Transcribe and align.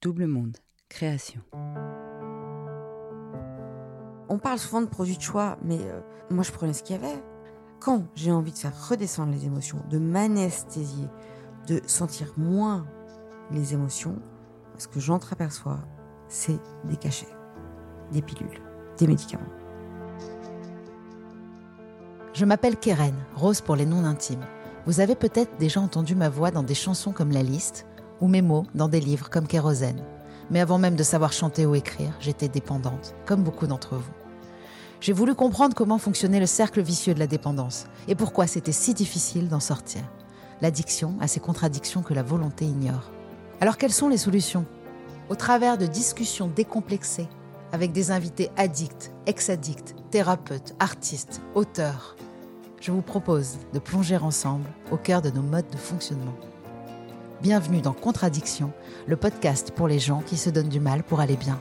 Double 0.00 0.28
Monde, 0.28 0.58
création. 0.88 1.40
On 4.28 4.38
parle 4.38 4.60
souvent 4.60 4.80
de 4.80 4.86
produits 4.86 5.16
de 5.16 5.22
choix, 5.22 5.58
mais 5.60 5.80
euh, 5.80 6.00
moi 6.30 6.44
je 6.44 6.52
prenais 6.52 6.72
ce 6.72 6.84
qu'il 6.84 6.94
y 6.94 6.98
avait. 7.00 7.20
Quand 7.80 8.04
j'ai 8.14 8.30
envie 8.30 8.52
de 8.52 8.58
faire 8.58 8.88
redescendre 8.88 9.32
les 9.32 9.46
émotions, 9.46 9.82
de 9.90 9.98
m'anesthésier, 9.98 11.08
de 11.66 11.80
sentir 11.86 12.32
moins 12.36 12.86
les 13.50 13.74
émotions, 13.74 14.22
ce 14.76 14.86
que 14.86 15.00
j'entreaperçois, 15.00 15.80
c'est 16.28 16.60
des 16.84 16.96
cachets, 16.96 17.34
des 18.12 18.22
pilules, 18.22 18.62
des 18.98 19.08
médicaments. 19.08 19.50
Je 22.34 22.44
m'appelle 22.44 22.76
Keren, 22.76 23.16
Rose 23.34 23.62
pour 23.62 23.74
les 23.74 23.86
noms 23.86 24.04
intimes. 24.04 24.46
Vous 24.86 25.00
avez 25.00 25.16
peut-être 25.16 25.56
déjà 25.58 25.80
entendu 25.80 26.14
ma 26.14 26.28
voix 26.28 26.52
dans 26.52 26.62
des 26.62 26.74
chansons 26.74 27.10
comme 27.10 27.32
La 27.32 27.42
Liste, 27.42 27.87
ou 28.20 28.28
mes 28.28 28.42
mots 28.42 28.66
dans 28.74 28.88
des 28.88 29.00
livres 29.00 29.30
comme 29.30 29.46
Kérosène. 29.46 30.02
Mais 30.50 30.60
avant 30.60 30.78
même 30.78 30.96
de 30.96 31.02
savoir 31.02 31.32
chanter 31.32 31.66
ou 31.66 31.74
écrire, 31.74 32.12
j'étais 32.20 32.48
dépendante, 32.48 33.14
comme 33.26 33.42
beaucoup 33.42 33.66
d'entre 33.66 33.96
vous. 33.96 34.12
J'ai 35.00 35.12
voulu 35.12 35.34
comprendre 35.34 35.76
comment 35.76 35.98
fonctionnait 35.98 36.40
le 36.40 36.46
cercle 36.46 36.82
vicieux 36.82 37.14
de 37.14 37.20
la 37.20 37.26
dépendance 37.26 37.86
et 38.08 38.14
pourquoi 38.14 38.46
c'était 38.46 38.72
si 38.72 38.94
difficile 38.94 39.48
d'en 39.48 39.60
sortir. 39.60 40.02
L'addiction 40.60 41.14
a 41.20 41.28
ces 41.28 41.38
contradictions 41.38 42.02
que 42.02 42.14
la 42.14 42.24
volonté 42.24 42.64
ignore. 42.64 43.10
Alors 43.60 43.76
quelles 43.76 43.92
sont 43.92 44.08
les 44.08 44.16
solutions? 44.18 44.66
Au 45.28 45.36
travers 45.36 45.78
de 45.78 45.86
discussions 45.86 46.48
décomplexées 46.48 47.28
avec 47.72 47.92
des 47.92 48.10
invités 48.10 48.50
addicts, 48.56 49.12
ex-addicts, 49.26 49.94
thérapeutes, 50.10 50.74
artistes, 50.80 51.42
auteurs, 51.54 52.16
je 52.80 52.90
vous 52.90 53.02
propose 53.02 53.58
de 53.72 53.78
plonger 53.78 54.16
ensemble 54.16 54.68
au 54.90 54.96
cœur 54.96 55.22
de 55.22 55.30
nos 55.30 55.42
modes 55.42 55.70
de 55.70 55.76
fonctionnement. 55.76 56.34
Bienvenue 57.40 57.80
dans 57.80 57.92
Contradiction, 57.92 58.72
le 59.06 59.14
podcast 59.14 59.70
pour 59.70 59.86
les 59.86 60.00
gens 60.00 60.22
qui 60.22 60.36
se 60.36 60.50
donnent 60.50 60.68
du 60.68 60.80
mal 60.80 61.04
pour 61.04 61.20
aller 61.20 61.36
bien. 61.36 61.60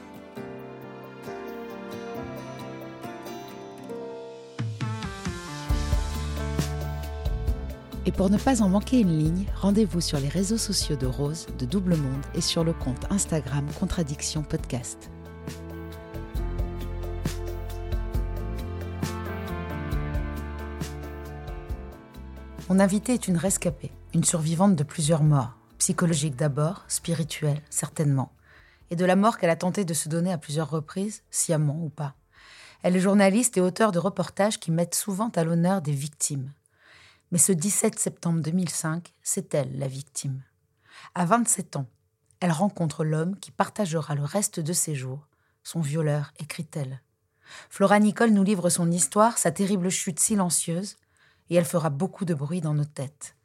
Et 8.08 8.12
pour 8.12 8.32
ne 8.32 8.40
pas 8.40 8.64
en 8.64 8.70
manquer 8.70 9.02
une 9.02 9.20
ligne, 9.20 9.46
rendez-vous 9.56 10.02
sur 10.02 10.20
les 10.20 10.30
réseaux 10.30 10.58
sociaux 10.58 10.96
de 10.96 11.06
Rose, 11.06 11.46
de 11.60 11.68
Double 11.68 11.96
Monde 11.96 12.26
et 12.34 12.42
sur 12.42 12.64
le 12.64 12.74
compte 12.74 13.06
Instagram 13.12 13.68
Contradiction 13.80 14.42
Podcast. 14.42 15.12
Mon 22.68 22.80
invité 22.80 23.14
est 23.14 23.28
une 23.28 23.38
rescapée, 23.38 23.92
une 24.16 24.24
survivante 24.24 24.76
de 24.76 24.84
plusieurs 24.84 25.22
morts 25.22 25.54
psychologique 25.88 26.36
d'abord, 26.36 26.84
spirituelle 26.90 27.62
certainement, 27.70 28.34
et 28.92 28.98
de 28.98 29.06
la 29.06 29.16
mort 29.16 29.38
qu'elle 29.38 29.50
a 29.50 29.56
tenté 29.56 29.86
de 29.86 29.94
se 29.94 30.10
donner 30.10 30.34
à 30.34 30.38
plusieurs 30.38 30.70
reprises, 30.70 31.24
sciemment 31.32 31.82
ou 31.82 31.88
pas. 31.88 32.14
Elle 32.84 32.98
est 32.98 33.00
journaliste 33.00 33.56
et 33.56 33.62
auteure 33.62 33.94
de 33.94 34.00
reportages 34.00 34.60
qui 34.60 34.70
mettent 34.70 34.96
souvent 34.96 35.30
à 35.30 35.46
l'honneur 35.46 35.82
des 35.82 35.94
victimes. 35.94 36.52
Mais 37.32 37.38
ce 37.38 37.54
17 37.54 37.98
septembre 37.98 38.42
2005, 38.42 39.14
c'est 39.24 39.54
elle 39.54 39.80
la 39.80 39.88
victime. 39.88 40.42
À 41.16 41.24
27 41.24 41.78
ans, 41.78 41.88
elle 42.42 42.52
rencontre 42.52 43.06
l'homme 43.06 43.40
qui 43.40 43.52
partagera 43.52 44.14
le 44.14 44.26
reste 44.26 44.60
de 44.60 44.74
ses 44.74 44.94
jours, 44.94 45.26
son 45.64 45.80
violeur, 45.80 46.34
écrit-elle. 46.38 47.02
Flora 47.70 47.98
Nicole 48.00 48.32
nous 48.32 48.44
livre 48.44 48.70
son 48.70 48.92
histoire, 48.92 49.38
sa 49.38 49.52
terrible 49.52 49.90
chute 49.90 50.20
silencieuse, 50.20 50.98
et 51.50 51.56
elle 51.56 51.64
fera 51.64 51.90
beaucoup 51.90 52.26
de 52.26 52.34
bruit 52.34 52.60
dans 52.60 52.74
nos 52.74 52.84
têtes. 52.84 53.37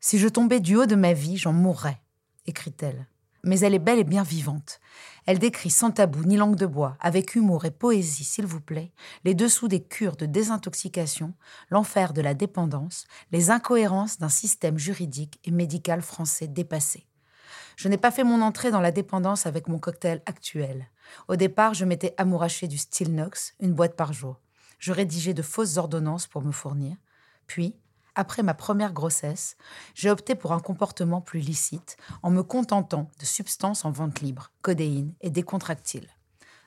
Si 0.00 0.18
je 0.18 0.28
tombais 0.28 0.60
du 0.60 0.76
haut 0.76 0.86
de 0.86 0.94
ma 0.94 1.12
vie, 1.12 1.36
j'en 1.36 1.52
mourrais, 1.52 2.00
écrit-elle. 2.46 3.06
Mais 3.44 3.60
elle 3.60 3.74
est 3.74 3.80
belle 3.80 3.98
et 3.98 4.04
bien 4.04 4.22
vivante. 4.22 4.80
Elle 5.26 5.38
décrit 5.38 5.70
sans 5.70 5.90
tabou 5.90 6.24
ni 6.24 6.36
langue 6.36 6.56
de 6.56 6.66
bois, 6.66 6.96
avec 7.00 7.34
humour 7.34 7.64
et 7.64 7.70
poésie, 7.70 8.24
s'il 8.24 8.46
vous 8.46 8.60
plaît, 8.60 8.92
les 9.24 9.34
dessous 9.34 9.68
des 9.68 9.82
cures 9.82 10.16
de 10.16 10.26
désintoxication, 10.26 11.34
l'enfer 11.70 12.12
de 12.12 12.20
la 12.20 12.34
dépendance, 12.34 13.06
les 13.32 13.50
incohérences 13.50 14.18
d'un 14.18 14.28
système 14.28 14.78
juridique 14.78 15.40
et 15.44 15.50
médical 15.50 16.02
français 16.02 16.48
dépassé. 16.48 17.06
Je 17.76 17.88
n'ai 17.88 17.96
pas 17.96 18.10
fait 18.10 18.24
mon 18.24 18.42
entrée 18.42 18.70
dans 18.70 18.80
la 18.80 18.90
dépendance 18.90 19.46
avec 19.46 19.68
mon 19.68 19.78
cocktail 19.78 20.22
actuel. 20.26 20.88
Au 21.28 21.36
départ, 21.36 21.74
je 21.74 21.84
m'étais 21.84 22.14
amouraché 22.16 22.66
du 22.66 22.78
Stilnox, 22.78 23.54
une 23.60 23.72
boîte 23.72 23.96
par 23.96 24.12
jour. 24.12 24.40
Je 24.78 24.92
rédigeais 24.92 25.34
de 25.34 25.42
fausses 25.42 25.76
ordonnances 25.76 26.26
pour 26.26 26.42
me 26.42 26.52
fournir. 26.52 26.96
Puis, 27.46 27.76
après 28.18 28.42
ma 28.42 28.52
première 28.52 28.92
grossesse, 28.92 29.56
j'ai 29.94 30.10
opté 30.10 30.34
pour 30.34 30.52
un 30.52 30.58
comportement 30.58 31.20
plus 31.20 31.38
licite 31.38 31.96
en 32.24 32.30
me 32.30 32.42
contentant 32.42 33.08
de 33.20 33.24
substances 33.24 33.84
en 33.84 33.92
vente 33.92 34.20
libre, 34.20 34.50
codéine 34.60 35.14
et 35.20 35.30
décontractiles. 35.30 36.08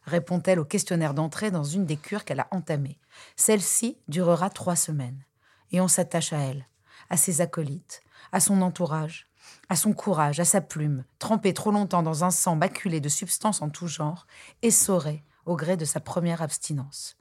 Répond-elle 0.05 0.59
au 0.59 0.65
questionnaire 0.65 1.13
d'entrée 1.13 1.51
dans 1.51 1.65
une 1.65 1.85
des 1.85 1.97
cures 1.97 2.23
qu'elle 2.23 2.39
a 2.39 2.47
entamées. 2.51 2.99
Celle-ci 3.35 3.97
durera 4.07 4.49
trois 4.49 4.77
semaines. 4.77 5.25
Et 5.73 5.81
on 5.81 5.89
s'attache 5.89 6.31
à 6.31 6.39
elle, 6.39 6.65
à 7.09 7.17
ses 7.17 7.41
acolytes, 7.41 8.01
à 8.31 8.39
son 8.39 8.61
entourage, 8.61 9.27
à 9.67 9.75
son 9.75 9.91
courage, 9.91 10.39
à 10.39 10.45
sa 10.45 10.61
plume, 10.61 11.03
trempée 11.19 11.53
trop 11.53 11.71
longtemps 11.71 12.01
dans 12.01 12.23
un 12.23 12.31
sang 12.31 12.55
maculé 12.55 13.01
de 13.01 13.09
substances 13.09 13.61
en 13.61 13.69
tout 13.69 13.87
genre, 13.87 14.25
essorée 14.61 15.25
au 15.45 15.57
gré 15.57 15.75
de 15.75 15.85
sa 15.85 15.99
première 15.99 16.41
abstinence. 16.41 17.17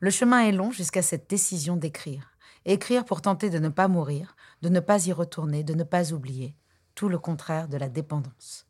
Le 0.00 0.10
chemin 0.10 0.40
est 0.40 0.52
long 0.52 0.72
jusqu'à 0.72 1.02
cette 1.02 1.30
décision 1.30 1.76
d'écrire 1.76 2.32
Écrire 2.64 3.04
pour 3.04 3.22
tenter 3.22 3.50
de 3.50 3.58
ne 3.58 3.68
pas 3.68 3.88
mourir, 3.88 4.36
de 4.62 4.68
ne 4.68 4.80
pas 4.80 5.06
y 5.06 5.12
retourner, 5.12 5.62
de 5.64 5.74
ne 5.74 5.84
pas 5.84 6.12
oublier. 6.12 6.56
Tout 6.94 7.08
le 7.08 7.18
contraire 7.18 7.68
de 7.68 7.76
la 7.76 7.88
dépendance. 7.88 8.66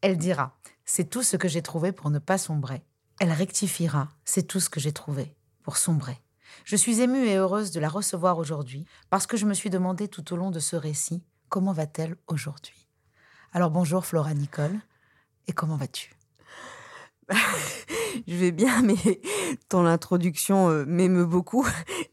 Elle 0.00 0.16
dira 0.16 0.56
C'est 0.84 1.10
tout 1.10 1.22
ce 1.22 1.36
que 1.36 1.48
j'ai 1.48 1.62
trouvé 1.62 1.92
pour 1.92 2.10
ne 2.10 2.18
pas 2.18 2.38
sombrer. 2.38 2.82
Elle 3.20 3.32
rectifiera 3.32 4.08
C'est 4.24 4.44
tout 4.44 4.60
ce 4.60 4.70
que 4.70 4.80
j'ai 4.80 4.92
trouvé 4.92 5.34
pour 5.62 5.76
sombrer. 5.76 6.20
Je 6.64 6.76
suis 6.76 7.00
émue 7.00 7.26
et 7.26 7.36
heureuse 7.36 7.72
de 7.72 7.80
la 7.80 7.88
recevoir 7.88 8.38
aujourd'hui 8.38 8.86
parce 9.10 9.26
que 9.26 9.36
je 9.36 9.46
me 9.46 9.54
suis 9.54 9.70
demandé 9.70 10.08
tout 10.08 10.32
au 10.32 10.36
long 10.36 10.50
de 10.50 10.60
ce 10.60 10.76
récit 10.76 11.22
comment 11.48 11.72
va-t-elle 11.72 12.16
aujourd'hui? 12.26 12.88
Alors 13.52 13.70
bonjour 13.70 14.04
Flora 14.04 14.34
Nicole, 14.34 14.78
et 15.46 15.52
comment 15.52 15.76
vas-tu? 15.76 16.17
Je 18.26 18.34
vais 18.34 18.52
bien, 18.52 18.82
mais 18.82 19.20
ton 19.68 19.84
introduction 19.84 20.70
euh, 20.70 20.84
m'émeut 20.86 21.26
beaucoup 21.26 21.66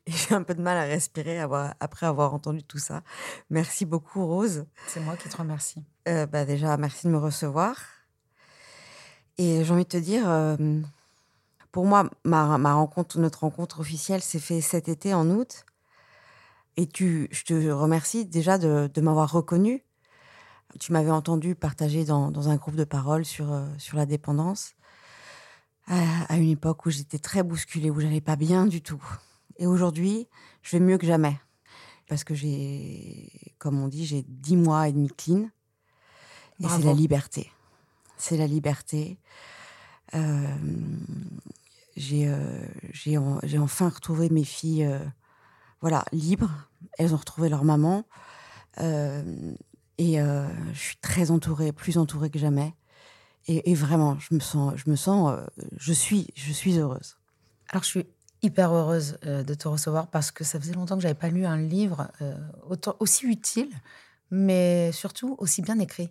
et 0.06 0.12
j'ai 0.12 0.36
un 0.36 0.44
peu 0.44 0.54
de 0.54 0.62
mal 0.62 0.78
à 0.78 0.84
respirer 0.84 1.40
après 1.40 2.06
avoir 2.06 2.34
entendu 2.34 2.64
tout 2.64 2.78
ça. 2.78 3.02
Merci 3.50 3.86
beaucoup, 3.86 4.26
Rose. 4.26 4.66
C'est 4.88 5.00
moi 5.00 5.16
qui 5.16 5.30
te 5.30 5.38
remercie. 5.38 5.84
Euh, 6.08 6.26
bah 6.26 6.46
déjà, 6.46 6.76
merci 6.78 7.08
de 7.08 7.12
me 7.12 7.18
recevoir. 7.18 7.78
Et 9.38 9.64
j'ai 9.64 9.74
envie 9.74 9.84
de 9.84 9.90
te 9.90 9.98
dire, 9.98 10.30
euh, 10.30 10.82
pour 11.72 11.86
moi, 11.86 12.10
ma, 12.24 12.58
ma, 12.58 12.74
rencontre, 12.74 13.20
notre 13.20 13.42
rencontre 13.42 13.82
officielle 13.82 14.22
s'est 14.22 14.40
faite 14.40 14.64
cet 14.64 14.88
été 14.88 15.14
en 15.14 15.30
août. 15.30 15.66
Et 16.78 16.88
tu, 16.88 17.28
je 17.32 17.44
te 17.44 17.70
remercie 17.70 18.26
déjà 18.26 18.58
de, 18.58 18.90
de 18.94 19.02
m'avoir 19.02 19.32
reconnu. 19.32 19.84
Tu 20.80 20.92
m'avais 20.92 21.12
entendu 21.12 21.56
partager 21.56 22.04
dans, 22.04 22.32
dans, 22.32 22.50
un 22.50 22.58
groupe 22.58 22.76
de 22.76 22.84
parole 22.84 23.24
sur, 23.24 23.48
sur 23.78 23.98
la 23.98 24.06
dépendance 24.06 24.75
à, 25.88 26.38
une 26.38 26.50
époque 26.50 26.86
où 26.86 26.90
j'étais 26.90 27.20
très 27.20 27.44
bousculée, 27.44 27.90
où 27.90 28.00
j'allais 28.00 28.22
pas 28.22 28.36
bien 28.36 28.66
du 28.66 28.82
tout. 28.82 29.04
Et 29.58 29.68
aujourd'hui, 29.68 30.28
je 30.62 30.78
vais 30.78 30.84
mieux 30.84 30.98
que 30.98 31.08
jamais. 31.08 31.40
Parce 32.08 32.24
que 32.24 32.36
j'ai, 32.36 33.32
comme 33.58 33.80
on 33.80 33.88
dit, 33.88 34.06
j'ai 34.06 34.24
dix 34.28 34.58
mois 34.58 34.88
et 34.88 34.94
demi 34.94 35.10
clean. 35.10 35.50
Et 36.60 36.68
c'est 36.68 36.84
la 36.84 36.94
liberté. 36.94 37.52
C'est 38.18 38.38
la 38.38 38.48
liberté. 38.48 39.20
Euh, 40.14 40.56
j'ai, 41.98 42.28
euh, 42.28 42.66
j'ai, 42.94 43.18
enfin 43.58 43.90
retrouvé 43.90 44.30
mes 44.30 44.44
filles, 44.44 44.86
euh, 44.86 45.00
voilà, 45.82 46.06
libres. 46.12 46.70
Elles 46.98 47.14
ont 47.14 47.18
retrouvé 47.18 47.50
leur 47.50 47.64
maman. 47.64 48.06
et 48.78 50.18
je 50.18 50.80
suis 50.80 50.98
très 50.98 51.32
entourée, 51.32 51.72
plus 51.72 51.98
entourée 51.98 52.30
que 52.30 52.40
jamais. 52.40 52.74
Et, 53.48 53.76
vraiment, 53.76 54.18
je 54.20 54.34
me 54.34 54.40
sens, 54.40 54.74
je 54.76 54.90
me 54.90 54.96
sens, 54.96 55.32
euh, 55.32 55.46
je 55.78 55.94
suis, 55.94 56.28
je 56.36 56.52
suis 56.52 56.80
heureuse. 56.80 57.16
Alors, 57.70 57.84
je 57.84 57.90
suis 57.90 58.06
hyper 58.42 58.74
heureuse 58.74 59.18
euh, 59.26 59.44
de 59.44 59.54
te 59.54 59.68
recevoir 59.68 60.08
parce 60.08 60.32
que 60.32 60.44
ça 60.44 60.60
faisait 60.60 60.74
longtemps 60.74 60.96
que 60.96 61.02
j'avais 61.02 61.14
pas 61.14 61.30
lu 61.30 61.46
un 61.46 61.58
livre 61.58 62.08
euh, 62.22 62.36
aussi 63.00 63.28
utile, 63.28 63.70
mais 64.32 64.92
surtout 64.92 65.36
aussi 65.38 65.62
bien 65.62 65.78
écrit. 65.78 66.10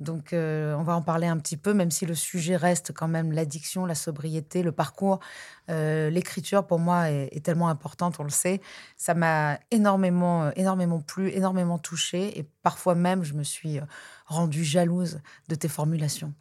Donc, 0.00 0.30
on 0.32 0.82
va 0.82 0.96
en 0.96 1.02
parler 1.02 1.26
un 1.26 1.38
petit 1.38 1.56
peu, 1.56 1.72
même 1.72 1.90
si 1.90 2.04
le 2.04 2.14
sujet 2.14 2.56
reste 2.56 2.92
quand 2.92 3.08
même 3.08 3.32
l'addiction, 3.32 3.86
la 3.86 3.94
sobriété, 3.94 4.62
le 4.62 4.72
parcours. 4.72 5.20
L'écriture, 5.68 6.66
pour 6.66 6.78
moi, 6.78 7.10
est, 7.10 7.44
tellement 7.44 7.68
importante, 7.68 8.16
on 8.18 8.24
le 8.24 8.30
sait. 8.30 8.60
Ça 8.96 9.14
m'a 9.14 9.58
énormément, 9.70 10.50
énormément 10.56 11.00
plu, 11.00 11.30
énormément 11.30 11.78
touchée. 11.78 12.38
Et 12.38 12.46
parfois 12.62 12.94
même, 12.94 13.22
je 13.22 13.34
me 13.34 13.44
suis 13.44 13.78
rendue 14.26 14.64
jalouse 14.64 15.20
de 15.48 15.54
tes 15.54 15.68
formulations. 15.68 16.34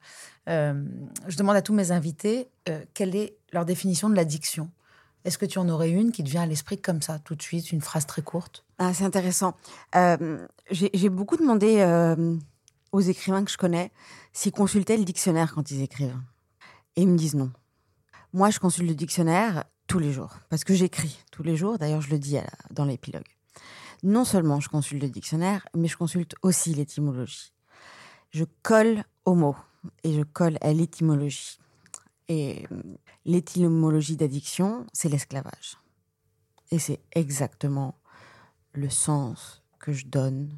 Euh, 0.49 0.83
je 1.27 1.37
demande 1.37 1.55
à 1.55 1.61
tous 1.61 1.73
mes 1.73 1.91
invités 1.91 2.49
euh, 2.69 2.83
quelle 2.93 3.15
est 3.15 3.37
leur 3.51 3.65
définition 3.65 4.09
de 4.09 4.15
l'addiction? 4.15 4.69
Est-ce 5.25 5.37
que 5.37 5.45
tu 5.45 5.57
en 5.57 5.69
aurais 5.69 5.89
une 5.89 6.11
qui 6.11 6.23
te 6.23 6.29
vient 6.29 6.41
à 6.41 6.45
l'esprit 6.45 6.77
comme 6.77 7.01
ça, 7.01 7.17
tout 7.17 7.35
de 7.35 7.41
suite, 7.41 7.71
une 7.71 7.79
phrase 7.79 8.05
très 8.05 8.21
courte? 8.21 8.65
Ah, 8.77 8.93
C'est 8.93 9.05
intéressant. 9.05 9.55
Euh, 9.95 10.45
j'ai 10.69 11.09
beaucoup 11.09 11.37
demandé 11.37 11.77
aux 12.93 13.01
écrivains 13.01 13.43
que 13.43 13.51
je 13.51 13.57
connais 13.57 13.91
s'ils 14.31 14.53
consultaient 14.53 14.95
le 14.95 15.03
dictionnaire 15.03 15.53
quand 15.53 15.69
ils 15.71 15.81
écrivent. 15.81 16.17
Et 16.95 17.01
ils 17.01 17.09
me 17.09 17.17
disent 17.17 17.35
non. 17.35 17.51
Moi, 18.31 18.51
je 18.51 18.59
consulte 18.59 18.87
le 18.87 18.95
dictionnaire 18.95 19.65
tous 19.87 19.99
les 19.99 20.13
jours, 20.13 20.37
parce 20.49 20.63
que 20.63 20.73
j'écris 20.73 21.19
tous 21.31 21.43
les 21.43 21.57
jours. 21.57 21.77
D'ailleurs, 21.77 22.01
je 22.01 22.09
le 22.09 22.19
dis 22.19 22.37
dans 22.71 22.85
l'épilogue. 22.85 23.27
Non 24.03 24.25
seulement 24.25 24.59
je 24.59 24.69
consulte 24.69 25.01
le 25.01 25.09
dictionnaire, 25.09 25.65
mais 25.75 25.87
je 25.87 25.97
consulte 25.97 26.35
aussi 26.41 26.73
l'étymologie. 26.73 27.53
Je 28.31 28.45
colle 28.61 29.03
au 29.25 29.33
mot 29.33 29.55
et 30.03 30.13
je 30.13 30.23
colle 30.23 30.57
à 30.61 30.71
l'étymologie. 30.73 31.57
Et 32.27 32.65
euh, 32.71 32.81
l'étymologie 33.25 34.15
d'addiction, 34.15 34.85
c'est 34.93 35.09
l'esclavage. 35.09 35.77
Et 36.71 36.79
c'est 36.79 36.99
exactement 37.13 37.95
le 38.73 38.89
sens 38.89 39.63
que 39.79 39.93
je 39.93 40.05
donne 40.05 40.57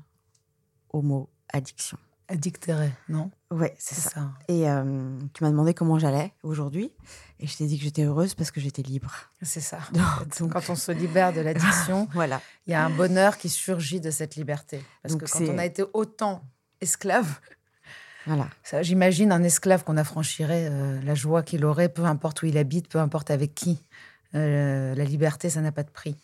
au 0.90 1.02
mot 1.02 1.30
addiction. 1.52 1.98
Addictéré, 2.28 2.92
non? 3.08 3.30
Oui, 3.52 3.68
c'est 3.78 3.96
ça. 3.96 4.32
Et 4.48 4.68
euh, 4.68 4.84
tu 5.34 5.44
m'as 5.44 5.52
demandé 5.52 5.74
comment 5.74 6.00
j'allais 6.00 6.34
aujourd'hui. 6.42 6.92
Et 7.40 7.46
je 7.46 7.56
t'ai 7.56 7.68
dit 7.68 7.78
que 7.78 7.84
j'étais 7.84 8.04
heureuse 8.04 8.34
parce 8.34 8.50
que 8.50 8.60
j'étais 8.60 8.82
libre. 8.82 9.12
C'est 9.42 9.62
ça. 9.62 9.80
Quand 10.40 10.70
on 10.70 10.76
se 10.76 10.92
libère 10.92 11.34
de 11.34 11.42
l'addiction, 11.42 12.08
voilà. 12.14 12.42
il 12.66 12.72
y 12.72 12.74
a 12.74 12.84
un 12.84 12.90
bonheur 12.90 13.38
qui 13.38 13.50
surgit 13.50 14.00
de 14.00 14.10
cette 14.10 14.36
liberté. 14.36 14.84
Parce 15.04 15.16
que 15.16 15.26
quand 15.26 15.54
on 15.54 15.58
a 15.60 15.66
été 15.66 15.84
autant 15.94 16.42
esclave, 16.82 17.40
voilà. 18.26 18.50
J'imagine 18.82 19.32
un 19.32 19.44
esclave 19.44 19.84
qu'on 19.84 19.98
affranchirait, 19.98 20.68
euh, 20.72 21.00
la 21.04 21.16
joie 21.16 21.44
qu'il 21.44 21.64
aurait, 21.64 21.90
peu 21.90 22.06
importe 22.06 22.42
où 22.42 22.46
il 22.48 22.58
habite, 22.58 22.88
peu 22.88 23.00
importe 23.00 23.30
avec 23.30 23.54
qui. 23.54 23.80
Euh, 24.34 24.96
la 24.96 25.04
liberté, 25.06 25.50
ça 25.50 25.62
n'a 25.62 25.72
pas 25.72 25.84
de 25.84 25.92
prix. 25.92 26.16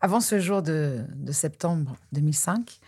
Avant 0.00 0.20
ce 0.20 0.38
jour 0.38 0.62
de, 0.62 1.04
de 1.14 1.32
septembre 1.32 1.96
2005, 2.12 2.78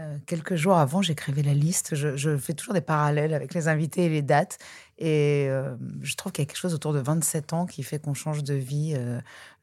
euh, 0.00 0.16
quelques 0.26 0.54
jours 0.54 0.76
avant, 0.76 1.02
j'écrivais 1.02 1.42
la 1.42 1.52
liste. 1.52 1.94
Je, 1.94 2.36
fais 2.38 2.54
toujours 2.54 2.72
des 2.72 2.80
parallèles 2.80 3.34
avec 3.34 3.52
les 3.52 3.68
invités 3.68 4.06
et 4.06 4.08
les 4.08 4.22
dates. 4.22 4.58
Et 4.98 5.46
euh, 5.48 5.76
je 6.00 6.14
trouve 6.16 6.32
qu'il 6.32 6.42
y 6.42 6.46
a 6.46 6.48
quelque 6.48 6.58
chose 6.58 6.74
autour 6.74 6.94
de 6.94 7.00
27 7.00 7.52
ans 7.52 7.66
qui 7.66 7.82
fait 7.82 7.98
qu'on 7.98 8.14
change 8.14 8.42
de 8.42 8.54
vie. 8.54 8.94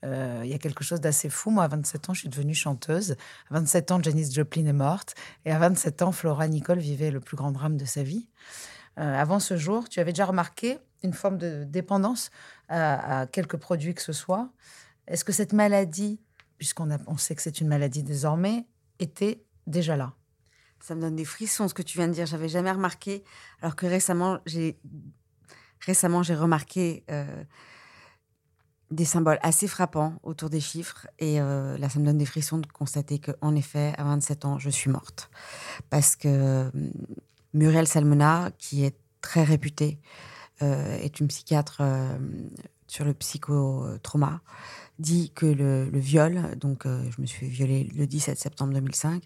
Euh, 0.03 0.41
il 0.43 0.49
y 0.49 0.53
a 0.53 0.59
quelque 0.59 0.83
chose 0.83 1.01
d'assez 1.01 1.29
fou. 1.29 1.49
Moi, 1.49 1.63
à 1.63 1.67
27 1.67 2.09
ans, 2.09 2.13
je 2.13 2.19
suis 2.19 2.29
devenue 2.29 2.53
chanteuse. 2.53 3.15
À 3.49 3.55
27 3.55 3.91
ans, 3.91 4.01
Janice 4.01 4.33
Joplin 4.33 4.65
est 4.67 4.73
morte. 4.73 5.15
Et 5.45 5.51
à 5.51 5.57
27 5.57 6.03
ans, 6.03 6.11
Flora 6.11 6.47
Nicole 6.47 6.79
vivait 6.79 7.11
le 7.11 7.19
plus 7.19 7.37
grand 7.37 7.51
drame 7.51 7.77
de 7.77 7.85
sa 7.85 8.03
vie. 8.03 8.27
avant 8.95 9.39
ce 9.39 9.57
jour, 9.57 9.89
tu 9.89 9.99
avais 9.99 10.11
déjà 10.11 10.25
remarqué 10.25 10.77
une 11.03 11.13
forme 11.13 11.37
de 11.37 11.63
dépendance 11.63 12.31
à, 12.69 13.27
quelques 13.31 13.57
produits 13.57 13.93
que 13.93 14.01
ce 14.01 14.13
soit. 14.13 14.49
Est-ce 15.07 15.23
que 15.23 15.31
cette 15.31 15.53
maladie, 15.53 16.19
puisqu'on 16.57 16.89
on 17.07 17.17
sait 17.17 17.35
que 17.35 17.41
c'est 17.41 17.61
une 17.61 17.67
maladie 17.67 18.03
désormais, 18.03 18.65
était 18.99 19.43
déjà 19.67 19.95
là? 19.95 20.16
Ça 20.81 20.95
me 20.95 21.01
donne 21.01 21.15
des 21.15 21.25
frissons 21.25 21.67
ce 21.67 21.73
que 21.73 21.81
tu 21.81 21.97
viens 21.97 22.07
de 22.07 22.13
dire. 22.13 22.25
J'avais 22.25 22.49
jamais 22.49 22.71
remarqué, 22.71 23.23
alors 23.61 23.75
que 23.75 23.85
récemment 23.85 24.39
j'ai 24.45 24.77
récemment 25.81 26.23
j'ai 26.23 26.35
remarqué 26.35 27.03
euh, 27.11 27.43
des 28.91 29.05
symboles 29.05 29.39
assez 29.41 29.67
frappants 29.67 30.13
autour 30.23 30.49
des 30.49 30.59
chiffres. 30.59 31.07
Et 31.19 31.41
euh, 31.41 31.77
là, 31.77 31.89
ça 31.89 31.99
me 31.99 32.05
donne 32.05 32.17
des 32.17 32.25
frissons 32.25 32.57
de 32.57 32.67
constater 32.67 33.19
que, 33.19 33.31
en 33.41 33.55
effet, 33.55 33.93
à 33.97 34.03
27 34.03 34.45
ans, 34.45 34.59
je 34.59 34.69
suis 34.69 34.89
morte 34.89 35.29
parce 35.89 36.15
que 36.15 36.69
hum, 36.73 36.91
Muriel 37.53 37.87
Salmona, 37.87 38.51
qui 38.57 38.85
est 38.85 38.97
très 39.21 39.43
réputée, 39.43 39.99
euh, 40.61 40.97
est 40.97 41.19
une 41.19 41.27
psychiatre 41.27 41.81
sur 42.87 43.05
le 43.05 43.13
psychotrauma 43.13 44.41
dit 44.99 45.31
que 45.35 45.45
le, 45.45 45.89
viol, 45.93 46.55
donc 46.57 46.85
euh, 46.85 47.03
je 47.15 47.21
me 47.21 47.27
suis 47.27 47.47
violée 47.47 47.89
le 47.95 48.07
17 48.07 48.37
septembre 48.37 48.73
2005, 48.73 49.23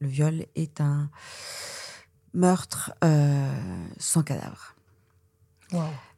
le 0.00 0.08
viol 0.08 0.46
est 0.54 0.80
un 0.80 1.10
meurtre 2.34 2.92
euh, 3.02 3.52
sans 3.98 4.22
cadavre. 4.22 4.74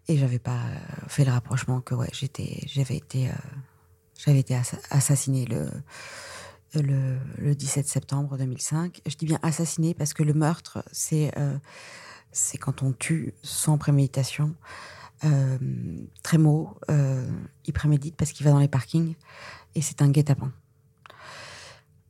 Et 0.09 0.19
j'avais 0.19 0.39
pas 0.39 0.61
fait 1.09 1.25
le 1.25 1.33
rapprochement 1.33 1.81
que 1.81 1.95
ouais, 1.95 2.11
j'étais, 2.13 2.61
j'avais 2.67 2.97
été, 2.97 3.29
euh, 3.29 3.33
j'avais 4.19 4.41
été 4.41 4.59
assassinée 4.91 5.47
le, 5.47 5.71
le, 6.75 7.19
le, 7.39 7.55
17 7.55 7.89
septembre 7.89 8.37
2005. 8.37 9.01
Je 9.07 9.17
dis 9.17 9.25
bien 9.25 9.39
assassinée 9.43 9.95
parce 9.95 10.15
que 10.15 10.23
le 10.23 10.35
meurtre, 10.35 10.85
c'est 10.93 11.33
c'est 12.33 12.59
quand 12.59 12.83
on 12.83 12.93
tue 12.93 13.33
sans 13.43 13.79
préméditation. 13.79 14.55
Euh, 15.25 15.59
très 16.23 16.39
mot, 16.39 16.77
euh, 16.91 17.27
il 17.65 17.73
prémédite 17.73 18.17
parce 18.17 18.33
qu'il 18.33 18.45
va 18.45 18.53
dans 18.53 18.59
les 18.59 18.69
parkings 18.69 19.15
et 19.75 19.81
c'est 19.81 20.03
un 20.03 20.11
guet-apens. 20.11 20.53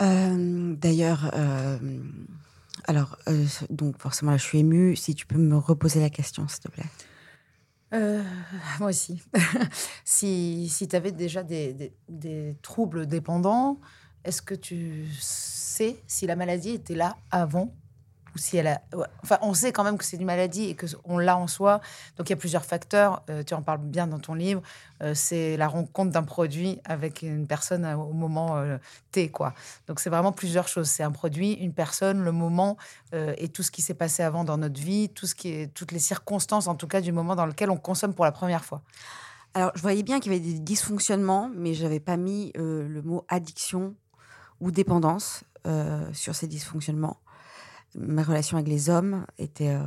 Euh, 0.03 0.75
d'ailleurs, 0.75 1.33
alors, 2.85 3.19
donc 3.71 4.01
forcément 4.01 4.37
je 4.37 4.43
suis 4.43 4.59
émue. 4.59 4.97
Si 4.97 5.15
tu 5.15 5.27
peux 5.27 5.39
me 5.39 5.57
reposer 5.57 6.01
la 6.01 6.11
question, 6.11 6.47
s'il 6.49 6.61
te 6.61 6.69
plaît. 6.69 6.85
moi 8.79 8.91
aussi. 8.91 9.23
si 10.05 10.69
si 10.69 10.89
tu 10.89 10.97
avais 10.97 11.13
déjà 11.13 11.43
des, 11.43 11.93
des, 12.09 12.57
troubles 12.63 13.07
dépendants, 13.07 13.81
est-ce 14.25 14.43
que 14.43 14.55
tu 14.55 15.07
sais 15.21 15.97
si 16.07 16.27
la 16.27 16.37
maladie 16.37 16.71
était 16.71 16.97
là 16.97 17.17
avant 17.31 17.73
si 18.39 18.57
elle 18.57 18.67
a. 18.69 18.81
Enfin, 19.23 19.39
on 19.43 19.55
sait 19.55 19.73
quand 19.73 19.85
même 19.85 19.99
que 19.99 20.05
c'est 20.05 20.17
une 20.17 20.25
maladie 20.25 20.71
et 20.71 20.77
qu'on 20.77 21.19
l'a 21.19 21.37
en 21.37 21.47
soi. 21.47 21.81
Donc 22.17 22.29
il 22.29 22.31
y 22.31 22.35
a 22.35 22.37
plusieurs 22.37 22.65
facteurs. 22.65 23.23
Euh, 23.31 23.43
tu 23.43 23.55
en 23.55 23.63
parles 23.63 23.81
bien 23.81 24.07
dans 24.07 24.19
ton 24.19 24.35
livre. 24.35 24.63
Euh, 25.03 25.13
c'est 25.15 25.57
la 25.57 25.69
rencontre 25.69 26.13
d'un 26.13 26.23
produit 26.23 26.81
avec 26.85 27.23
une 27.23 27.47
personne 27.47 27.85
au 27.85 28.13
moment 28.13 28.57
euh, 28.57 28.79
T, 29.13 29.31
quoi. 29.31 29.55
Donc 29.89 30.01
c'est 30.01 30.11
vraiment 30.11 30.33
plusieurs 30.33 30.69
choses. 30.69 30.89
C'est 30.89 31.03
un 31.03 31.13
produit, 31.13 31.53
une 31.53 31.73
personne, 31.73 32.23
le 32.23 32.33
moment 32.33 32.77
et 33.13 33.49
tout 33.49 33.63
ce 33.63 33.71
qui 33.71 33.81
s'est 33.81 33.95
passé 33.95 34.23
avant 34.23 34.45
dans 34.45 34.59
notre 34.59 34.79
vie, 34.79 35.09
tout 35.09 35.27
ce 35.27 35.35
qui 35.35 35.49
est, 35.49 35.73
toutes 35.73 35.93
les 35.93 35.99
circonstances, 35.99 36.67
en 36.67 36.75
tout 36.75 36.87
cas, 36.87 37.01
du 37.01 37.13
moment 37.13 37.35
dans 37.35 37.47
lequel 37.47 37.71
on 37.71 37.79
consomme 37.79 38.13
pour 38.13 38.27
la 38.27 38.33
première 38.33 38.65
fois. 38.65 38.83
Alors, 39.55 39.73
je 39.75 39.81
voyais 39.81 40.03
bien 40.03 40.21
qu'il 40.21 40.33
y 40.33 40.35
avait 40.35 40.45
des 40.45 40.59
dysfonctionnements, 40.59 41.51
mais 41.55 41.73
je 41.73 41.85
n'avais 41.85 42.01
pas 42.01 42.19
mis 42.19 42.53
le 42.57 43.01
mot 43.03 43.25
addiction 43.29 43.95
ou 44.61 44.71
dépendance 44.71 45.45
sur 46.13 46.35
ces 46.35 46.47
dysfonctionnements 46.47 47.19
ma 47.95 48.23
relation 48.23 48.57
avec 48.57 48.69
les 48.69 48.91
hommes 48.91 49.27
était, 49.39 49.75
euh, 49.75 49.85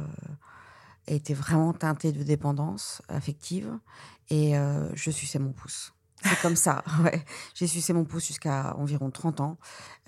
était 1.07 1.33
vraiment 1.33 1.73
teintée 1.73 2.11
de 2.11 2.23
dépendance 2.23 3.01
affective 3.07 3.71
et 4.29 4.57
euh, 4.57 4.89
je 4.95 5.11
suçais 5.11 5.39
mon 5.39 5.51
pouce. 5.51 5.93
C'est 6.21 6.39
comme 6.41 6.55
ça, 6.55 6.83
ouais. 7.03 7.23
J'ai 7.53 7.67
sucé 7.67 7.93
mon 7.93 8.03
pouce 8.03 8.27
jusqu'à 8.27 8.75
environ 8.77 9.09
30 9.09 9.39
ans. 9.39 9.57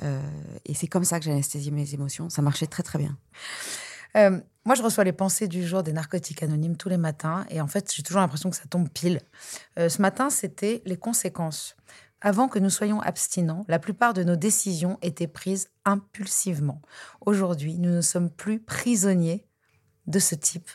Euh, 0.03 0.21
et 0.65 0.73
c'est 0.73 0.87
comme 0.87 1.05
ça 1.05 1.19
que 1.19 1.25
j'anesthésiais 1.25 1.71
mes 1.71 1.93
émotions. 1.93 2.29
Ça 2.29 2.41
marchait 2.41 2.67
très, 2.67 2.83
très 2.83 2.99
bien. 2.99 3.17
moi, 4.65 4.75
je 4.75 4.83
reçois 4.83 5.05
les 5.05 5.13
pensées 5.13 5.47
du 5.47 5.65
jour 5.65 5.83
des 5.83 5.93
narcotiques 5.93 6.43
anonymes 6.43 6.75
tous 6.75 6.89
les 6.89 6.97
matins. 6.97 7.45
Et 7.49 7.61
en 7.61 7.67
fait, 7.67 7.93
j'ai 7.95 8.03
toujours 8.03 8.19
l'impression 8.19 8.49
que 8.49 8.57
ça 8.57 8.65
tombe 8.69 8.89
pile. 8.89 9.21
ce 9.77 10.01
matin, 10.01 10.29
c'était 10.29 10.81
les 10.85 10.97
conséquences. 10.97 11.77
Avant 12.21 12.47
que 12.47 12.59
nous 12.59 12.69
soyons 12.69 13.01
abstinents, 13.01 13.65
la 13.67 13.79
plupart 13.79 14.13
de 14.13 14.23
nos 14.23 14.35
décisions 14.35 14.99
étaient 15.01 15.27
prises 15.27 15.69
impulsivement. 15.85 16.81
Aujourd'hui, 17.25 17.79
nous 17.79 17.89
ne 17.89 18.01
sommes 18.01 18.29
plus 18.29 18.59
prisonniers 18.59 19.47
de 20.05 20.19
ce 20.19 20.35
type 20.35 20.69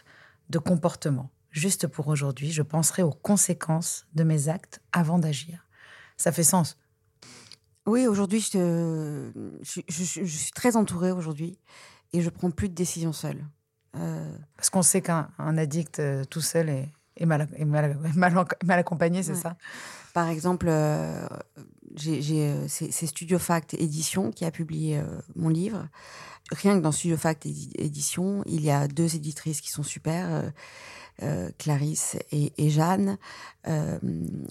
de 0.51 0.59
comportement. 0.59 1.31
Juste 1.51 1.87
pour 1.87 2.09
aujourd'hui, 2.09 2.51
je 2.51 2.63
penserai 2.63 3.03
aux 3.03 3.13
conséquences 3.13 4.07
de 4.15 4.25
mes 4.25 4.49
actes 4.49 4.81
avant 4.93 5.21
d'agir. 5.21 5.67
Ça 6.17 6.33
fait 6.33 6.45
sens? 6.45 6.77
Oui, 7.87 8.09
aujourd'hui, 8.09 8.41
je, 8.41 9.31
suis 9.63 10.51
très 10.53 10.75
entourée 10.75 11.13
aujourd'hui 11.13 11.59
et 12.13 12.23
je 12.23 12.31
prends 12.31 12.51
plus 12.51 12.69
de 12.69 12.75
décisions 12.75 13.13
seule. 13.13 13.47
Euh, 13.95 14.37
Parce 14.57 14.69
qu'on 14.69 14.83
sait 14.83 15.01
qu'un 15.01 15.31
addict 15.39 16.01
euh, 16.01 16.25
tout 16.25 16.41
seul 16.41 16.69
est, 16.69 16.89
mal, 17.25 17.49
mal, 17.65 17.99
accompagné, 18.69 19.23
c'est 19.23 19.35
ça? 19.35 19.57
Par 20.17 20.29
exemple, 20.29 20.67
euh, 20.71 21.27
euh, 22.07 22.67
c'est 22.69 23.07
Studio 23.07 23.39
Fact 23.39 23.75
Édition 23.75 24.31
qui 24.31 24.47
a 24.47 24.51
publié 24.51 24.97
euh, 24.97 25.05
mon 25.35 25.51
livre. 25.51 25.89
Rien 26.53 26.77
que 26.79 26.83
dans 26.83 26.91
Studio 26.91 27.19
Fact 27.19 27.45
Édition, 27.45 28.43
il 28.47 28.63
y 28.63 28.71
a 28.71 28.89
deux 28.89 29.15
éditrices 29.15 29.61
qui 29.61 29.71
sont 29.71 29.83
super, 29.83 30.53
Clarisse 31.59 32.17
et, 32.31 32.71
Jeanne. 32.71 33.19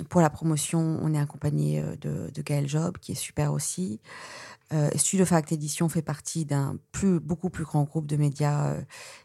pour 0.10 0.20
la 0.20 0.30
promotion, 0.30 1.00
on 1.02 1.14
est 1.14 1.20
accompagné 1.20 1.82
de, 2.02 2.30
de 2.32 2.42
Gaël 2.42 2.68
Job, 2.68 2.98
qui 3.00 3.14
est 3.14 3.16
super 3.16 3.54
aussi. 3.54 4.02
Studio 4.98 5.26
Fact 5.26 5.54
Édition 5.54 5.88
fait 5.88 6.02
partie 6.02 6.44
d'un 6.44 6.78
plus, 6.92 7.22
beaucoup 7.22 7.50
plus 7.50 7.64
grand 7.64 7.86
groupe 7.86 8.08
de 8.08 8.18
médias 8.18 8.76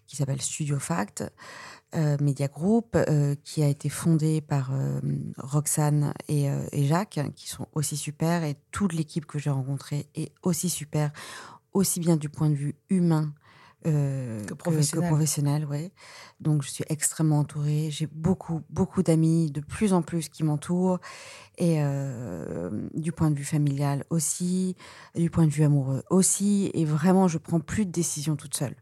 qui 0.07 0.15
s'appelle 0.15 0.41
Studio 0.41 0.79
Fact. 0.79 1.25
Euh, 1.97 2.17
Media 2.21 2.47
Group, 2.47 2.95
euh, 2.95 3.35
qui 3.43 3.65
a 3.65 3.69
été 3.69 3.89
fondé 3.89 4.41
par 4.41 4.71
euh, 4.73 5.01
Roxane 5.39 6.15
et, 6.29 6.49
Jacques, 6.87 7.19
qui 7.35 7.49
sont 7.49 7.67
aussi 7.75 7.97
super, 7.97 8.45
et 8.45 8.55
toute 8.71 8.93
l'équipe 8.93 9.27
que 9.27 9.41
j'ai 9.41 9.51
rencontrée 9.51 10.07
est 10.15 10.31
aussi 10.45 10.69
super, 10.69 11.11
aussi 11.73 11.99
bien 11.99 12.17
du 12.17 12.29
point 12.29 12.49
de 12.49 12.55
vue 12.55 12.77
humain 12.91 13.33
que 13.83 14.53
professionnel. 14.53 15.65
ouais. 15.65 15.91
Donc 16.39 16.63
je 16.63 16.69
suis 16.69 16.85
extrêmement 16.91 17.39
entourée. 17.39 17.89
J'ai 17.91 18.07
beaucoup, 18.07 18.61
beaucoup 18.69 19.03
d'amis, 19.03 19.51
de 19.51 19.63
plus 19.63 19.95
en 19.95 20.03
plus 20.03 20.29
qui 20.29 20.45
m'entourent. 20.45 21.01
Et 21.57 21.81
du 22.95 23.11
point 23.11 23.31
de 23.31 23.37
vue 23.39 23.45
familial 23.45 24.05
aussi, 24.11 24.77
du 25.17 25.31
point 25.31 25.47
de 25.47 25.51
vue 25.51 25.65
amoureux 25.65 26.05
aussi. 26.11 26.71
Et 26.75 26.85
vraiment, 26.85 27.27
je 27.27 27.39
prends 27.39 27.59
plus 27.59 27.87
de 27.87 27.91
décisions 27.91 28.37
toute 28.37 28.55
seule. 28.55 28.77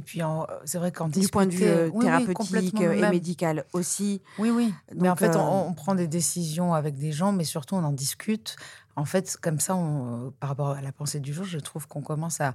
Et 0.00 0.02
puis, 0.02 0.22
c'est 0.64 0.78
vrai 0.78 0.92
qu'en 0.92 1.08
Du 1.08 1.28
point 1.28 1.44
de 1.44 1.50
vue 1.50 1.66
euh, 1.66 1.90
thérapeutique 1.90 2.80
et 2.80 3.10
médical 3.10 3.66
aussi. 3.74 4.22
Oui, 4.38 4.48
oui. 4.48 4.72
mais 4.96 5.10
en 5.10 5.16
fait, 5.16 5.36
on, 5.36 5.74
prend 5.74 5.94
des 5.94 6.06
décisions 6.06 6.72
avec 6.72 6.96
des 6.96 7.12
gens, 7.12 7.32
mais 7.32 7.44
surtout, 7.44 7.74
on 7.74 7.84
en 7.84 7.92
discute. 7.92 8.56
En 8.96 9.04
fait, 9.04 9.36
comme 9.42 9.60
ça, 9.60 9.76
on, 9.76 10.32
par 10.40 10.48
rapport 10.48 10.70
à 10.70 10.80
la 10.80 10.90
pensée 10.90 11.20
du 11.20 11.34
jour, 11.34 11.44
je 11.44 11.58
trouve 11.58 11.86
qu'on 11.86 12.00
commence 12.00 12.40
à, 12.40 12.54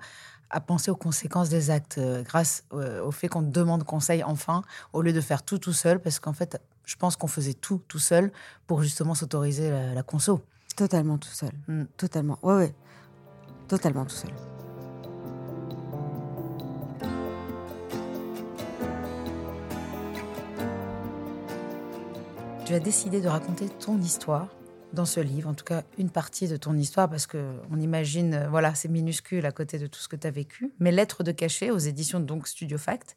à 0.50 0.60
penser 0.60 0.90
aux 0.90 0.96
conséquences 0.96 1.50
des 1.50 1.70
actes 1.70 2.00
grâce 2.24 2.64
au 2.72 3.12
fait 3.12 3.28
qu'on 3.28 3.44
demande 3.44 3.84
conseil 3.84 4.24
enfin, 4.24 4.64
au 4.92 5.04
lieu 5.04 5.14
de 5.14 5.22
faire 5.22 5.44
tout 5.44 5.60
tout 5.60 5.74
seul, 5.74 6.00
parce 6.00 6.18
qu'en 6.18 6.34
fait, 6.34 6.60
je 6.84 6.96
pense 6.96 7.16
qu'on 7.16 7.28
faisait 7.28 7.54
tout 7.54 7.80
tout 7.88 8.00
seul 8.00 8.32
pour 8.66 8.82
justement 8.82 9.14
s'autoriser 9.14 9.70
la, 9.70 10.02
conso. 10.02 10.42
Totalement 10.76 11.20
tout 11.20 11.30
seul. 11.30 11.52
Mm. 11.68 11.84
Totalement. 11.96 12.40
Ouais, 12.42 12.56
ouais. 12.56 12.76
Totalement 13.68 14.06
tout 14.06 14.16
seul. 14.16 14.32
Tu 22.66 22.74
as 22.74 22.80
décidé 22.80 23.22
de 23.22 23.28
raconter 23.28 23.70
ton 23.70 24.02
histoire 24.02 24.50
dans 24.92 25.06
ce 25.06 25.20
livre, 25.20 25.48
en 25.48 25.54
tout 25.54 25.64
cas 25.64 25.84
une 26.00 26.10
partie 26.10 26.48
de 26.48 26.58
ton 26.58 26.76
histoire, 26.76 27.08
parce 27.08 27.28
que 27.28 27.60
on 27.70 27.80
imagine, 27.80 28.34
euh, 28.34 28.50
voilà, 28.50 28.74
c'est 28.74 28.88
minuscule 28.88 29.46
à 29.46 29.52
côté 29.52 29.78
de 29.78 29.86
tout 29.86 30.00
ce 30.00 30.08
que 30.08 30.16
tu 30.16 30.26
as 30.26 30.32
vécu. 30.32 30.74
Mais 30.80 30.92
Lettres 30.92 31.22
de 31.22 31.32
cachet 31.32 31.70
aux 31.70 31.78
éditions 31.78 32.20
donc 32.20 32.48
Studio 32.48 32.80
Fact. 32.80 33.16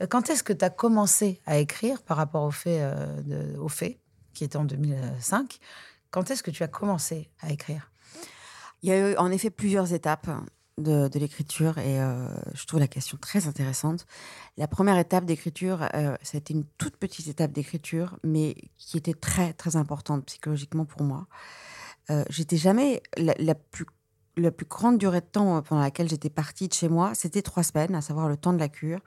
Euh, 0.00 0.06
quand 0.06 0.30
est-ce 0.30 0.44
que 0.44 0.52
tu 0.52 0.64
as 0.64 0.70
commencé 0.70 1.40
à 1.44 1.58
écrire 1.58 2.02
par 2.02 2.16
rapport 2.16 2.44
au 2.44 2.52
fait, 2.52 2.78
euh, 2.80 3.56
au 3.56 3.68
fait 3.68 3.98
qui 4.32 4.44
était 4.44 4.56
en 4.56 4.64
2005 4.64 5.58
Quand 6.12 6.30
est-ce 6.30 6.44
que 6.44 6.52
tu 6.52 6.62
as 6.62 6.68
commencé 6.68 7.30
à 7.40 7.50
écrire? 7.50 7.90
Il 8.82 8.90
y 8.90 8.92
a 8.92 9.10
eu 9.10 9.16
en 9.16 9.32
effet 9.32 9.50
plusieurs 9.50 9.92
étapes 9.92 10.28
de, 10.78 11.18
l'écriture 11.18 11.78
et 11.78 12.00
euh, 12.00 12.28
je 12.54 12.64
trouve 12.66 12.80
la 12.80 12.88
question 12.88 13.18
très 13.20 13.46
intéressante. 13.46 14.06
La 14.56 14.68
première 14.68 14.98
étape 14.98 15.24
d'écriture, 15.24 15.82
euh, 15.94 16.16
ça 16.22 16.36
a 16.36 16.38
été 16.38 16.54
une 16.54 16.64
toute 16.78 16.96
petite 16.96 17.28
étape 17.28 17.52
d'écriture, 17.52 18.18
mais 18.22 18.56
qui 18.76 18.96
était 18.96 19.14
très 19.14 19.52
très 19.52 19.76
importante 19.76 20.24
psychologiquement 20.26 20.84
pour 20.84 21.02
moi. 21.02 21.26
Euh, 22.10 22.24
j'étais 22.30 22.56
jamais 22.56 23.02
la, 23.16 23.54
plus 23.54 23.86
la 24.36 24.50
plus 24.50 24.66
grande 24.66 24.98
durée 24.98 25.20
de 25.20 25.26
temps 25.26 25.60
pendant 25.62 25.82
laquelle 25.82 26.08
j'étais 26.08 26.30
partie 26.30 26.68
de 26.68 26.72
chez 26.72 26.88
moi, 26.88 27.14
c'était 27.14 27.42
trois 27.42 27.62
semaines, 27.62 27.94
à 27.94 28.00
savoir 28.00 28.28
le 28.28 28.36
temps 28.36 28.52
de 28.52 28.58
la 28.58 28.68
cure. 28.68 29.00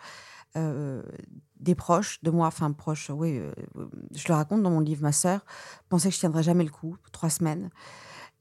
des 1.59 1.75
proches 1.75 2.21
de 2.23 2.31
moi, 2.31 2.47
enfin 2.47 2.71
proches, 2.73 3.09
oui, 3.09 3.39
je 4.13 4.27
le 4.27 4.33
raconte 4.33 4.61
dans 4.61 4.71
mon 4.71 4.81
livre. 4.81 5.03
Ma 5.03 5.13
sœur 5.13 5.45
pensait 5.89 6.09
que 6.09 6.15
je 6.15 6.19
tiendrais 6.19 6.43
jamais 6.43 6.65
le 6.65 6.69
coup, 6.69 6.97
trois 7.11 7.29
semaines. 7.29 7.69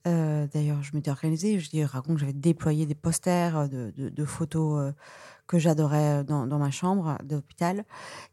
Euh, 0.07 0.47
d'ailleurs, 0.53 0.81
je 0.81 0.95
m'étais 0.95 1.11
organisée. 1.11 1.59
Je 1.59 1.69
dis, 1.69 1.83
raconte, 1.83 2.17
j'avais 2.17 2.33
déployé 2.33 2.85
des 2.85 2.95
posters 2.95 3.57
euh, 3.57 3.67
de, 3.67 4.25
photos 4.25 4.79
euh, 4.79 4.91
que 5.47 5.59
j'adorais 5.59 6.23
dans, 6.23 6.47
ma 6.47 6.71
chambre 6.71 7.17
d'hôpital. 7.23 7.85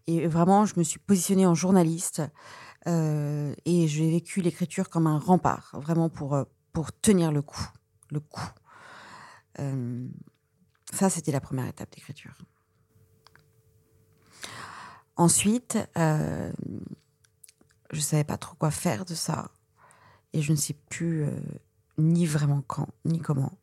Et 0.06 0.26
vraiment, 0.26 0.64
je 0.64 0.74
me 0.78 0.82
suis 0.82 0.98
positionnée 0.98 1.46
en 1.46 1.54
journaliste 1.54 2.22
et 2.86 3.86
j'ai 3.86 4.10
vécu 4.10 4.40
l'écriture 4.40 4.88
comme 4.88 5.06
un 5.06 5.18
rempart, 5.18 5.72
vraiment 5.74 6.08
pour, 6.08 6.38
pour 6.72 6.90
tenir 6.90 7.32
le 7.32 7.42
coup. 7.42 7.68
Le 8.10 8.20
coup. 8.20 8.48
ça, 10.94 11.10
c'était 11.10 11.32
la 11.32 11.40
première 11.40 11.66
étape 11.66 11.90
d'écriture. 11.92 12.38
Ensuite, 15.16 15.76
je 15.96 16.50
ne 17.92 18.00
savais 18.00 18.24
pas 18.24 18.38
trop 18.38 18.56
quoi 18.56 18.70
faire 18.70 19.04
de 19.04 19.14
ça 19.14 19.50
et 20.32 20.42
je 20.42 20.52
ne 20.52 20.56
sais 20.56 20.74
plus 20.88 21.24
euh, 21.24 21.30
ni 21.96 22.26
vraiment 22.26 22.62
quand, 22.66 22.88
ni 23.04 23.18
comment. 23.20 23.58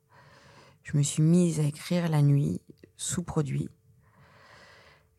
Je 0.84 0.98
me 0.98 1.04
suis 1.04 1.24
mise 1.24 1.60
à 1.60 1.64
écrire 1.64 2.10
la 2.10 2.22
nuit, 2.22 2.62
sous 2.98 3.24
produit. 3.24 3.70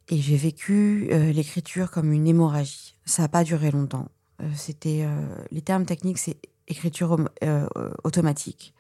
Et 0.09 0.19
j'ai 0.19 0.37
vécu 0.37 1.09
euh, 1.11 1.33
l'écriture 1.33 1.91
comme 1.91 2.13
une 2.13 2.27
hémorragie. 2.27 2.97
Ça 3.05 3.23
n'a 3.23 3.29
pas 3.29 3.45
duré 3.45 3.71
longtemps. 3.71 4.09
Euh, 4.43 4.51
c'était 4.55 5.07
les 5.51 5.63
termes 5.63 5.87
techniques, 5.87 6.19
c'est 6.19 6.39
écriture 6.69 7.19
automatique. 8.05 8.75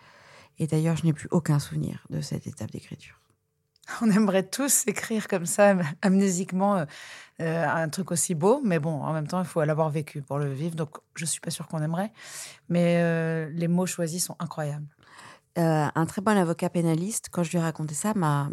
Et 0.58 0.66
d'ailleurs, 0.66 0.96
je 0.96 1.04
n'ai 1.04 1.12
plus 1.12 1.28
aucun 1.30 1.58
souvenir 1.58 2.06
de 2.10 2.20
cette 2.20 2.46
étape 2.46 2.70
d'écriture. 2.70 3.20
On 4.02 4.10
aimerait 4.10 4.42
tous 4.42 4.84
écrire 4.86 5.28
comme 5.28 5.46
ça, 5.46 5.76
amnésiquement, 6.02 6.84
euh, 7.40 7.66
un 7.66 7.88
truc 7.88 8.10
aussi 8.10 8.34
beau. 8.34 8.60
Mais 8.64 8.78
bon, 8.78 9.02
en 9.02 9.12
même 9.12 9.26
temps, 9.26 9.40
il 9.40 9.46
faut 9.46 9.62
l'avoir 9.62 9.90
vécu 9.90 10.22
pour 10.22 10.38
le 10.38 10.52
vivre. 10.52 10.74
Donc, 10.74 10.96
je 11.14 11.24
ne 11.24 11.28
suis 11.28 11.40
pas 11.40 11.50
sûre 11.50 11.68
qu'on 11.68 11.82
aimerait. 11.82 12.12
Mais 12.68 12.96
euh, 12.98 13.48
les 13.52 13.68
mots 13.68 13.86
choisis 13.86 14.24
sont 14.24 14.36
incroyables. 14.38 14.86
Euh, 15.58 15.86
un 15.94 16.06
très 16.06 16.20
bon 16.20 16.36
avocat 16.36 16.68
pénaliste, 16.68 17.28
quand 17.30 17.42
je 17.42 17.50
lui 17.50 17.58
ai 17.58 17.62
raconté 17.62 17.94
ça, 17.94 18.12
m'a 18.14 18.50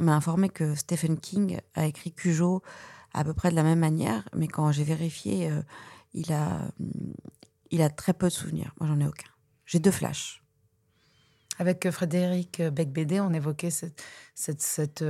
informé 0.00 0.48
que 0.48 0.74
Stephen 0.76 1.18
King 1.18 1.58
a 1.74 1.86
écrit 1.86 2.12
Cujo 2.12 2.62
à 3.12 3.24
peu 3.24 3.34
près 3.34 3.50
de 3.50 3.56
la 3.56 3.64
même 3.64 3.80
manière. 3.80 4.22
Mais 4.36 4.46
quand 4.46 4.70
j'ai 4.70 4.84
vérifié, 4.84 5.50
il, 6.12 6.32
a, 6.32 6.60
il 7.70 7.82
a 7.82 7.90
très 7.90 8.12
peu 8.12 8.28
de 8.28 8.32
souvenirs. 8.32 8.72
Moi, 8.78 8.88
j'en 8.88 9.00
ai 9.00 9.06
aucun. 9.06 9.30
J'ai 9.66 9.80
deux 9.80 9.90
flashs. 9.90 10.43
Avec 11.58 11.88
Frédéric 11.90 12.62
Becbédé, 12.62 13.20
on 13.20 13.32
évoquait 13.32 13.70
cette, 13.70 14.02
cette, 14.34 15.04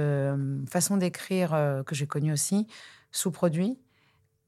façon 0.69 0.97
d'écrire 0.97 1.83
que 1.87 1.95
j'ai 1.95 2.07
connue 2.07 2.33
aussi, 2.33 2.67
sous-produit, 3.11 3.79